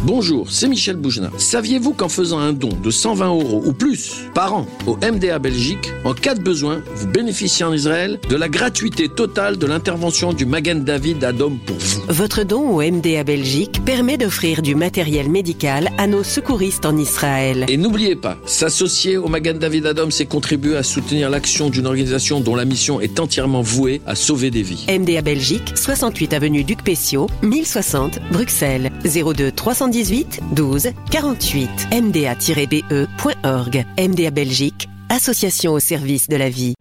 Bonjour, 0.05 0.51
c'est 0.51 0.67
Michel 0.67 0.97
Boujna. 0.97 1.31
Saviez-vous 1.39 1.93
qu'en 1.93 2.09
faisant 2.09 2.41
un 2.41 2.53
don 2.53 2.71
de 2.83 2.91
120 2.91 3.29
euros 3.29 3.63
ou 3.65 3.73
plus 3.73 4.17
par 4.35 4.53
an 4.53 4.67
au 4.89 4.97
MDA 4.97 5.39
Belgique, 5.39 5.93
en 6.05 6.13
cas 6.13 6.35
de 6.35 6.43
besoin, 6.43 6.83
vous 6.97 7.07
bénéficiez 7.07 7.65
en 7.65 7.73
Israël 7.73 8.19
de 8.29 8.35
la 8.35 8.49
gratuité 8.49 9.09
totale 9.09 9.59
de 9.59 9.67
l'intervention 9.67 10.33
du 10.33 10.45
Magen 10.45 10.83
David 10.83 11.23
Adom 11.23 11.57
pour 11.65 11.77
vous? 11.77 12.03
Votre 12.09 12.43
don 12.43 12.69
au 12.77 12.83
MDA 12.83 13.23
Belgique 13.23 13.81
permet 13.85 14.17
d'offrir 14.17 14.61
du 14.61 14.75
matériel 14.75 15.31
médical 15.31 15.91
à 15.99 16.09
nos 16.09 16.25
secouristes 16.25 16.85
en 16.85 16.97
Israël. 16.97 17.65
Et 17.69 17.77
n'oubliez 17.77 18.17
pas, 18.17 18.39
s'associer 18.45 19.19
au 19.19 19.29
Magen 19.29 19.61
David 19.61 19.87
Adom, 19.87 20.11
c'est 20.11 20.27
contribuer 20.27 20.77
à 20.77 20.83
soutenir 20.83 21.31
l'action 21.31 21.71
d'une 21.71 21.87
organisation 21.87 22.41
dont 22.41 22.57
la 22.57 22.65
mission 22.65 23.01
est 23.01 23.21
entièrement 23.21 23.63
vouée 23.63 24.01
à 24.05 24.17
sauver 24.17 24.51
des 24.51 24.63
vies. 24.63 24.85
MDA 24.89 25.23
Belgique, 25.23 25.75
68 25.77 26.33
avenue 26.33 26.65
Duc 26.65 26.83
Pessio, 26.83 27.29
1060 27.43 28.19
Bruxelles, 28.33 28.91
02 29.05 29.53
310 29.53 29.92
18 29.93 30.41
12 30.53 30.89
48 31.11 31.89
mda-be.org. 31.93 33.85
MDA 33.99 34.31
Belgique, 34.31 34.89
association 35.09 35.75
au 35.75 35.81
service 35.81 36.29
de 36.29 36.37
la 36.37 36.49
vie. 36.49 36.75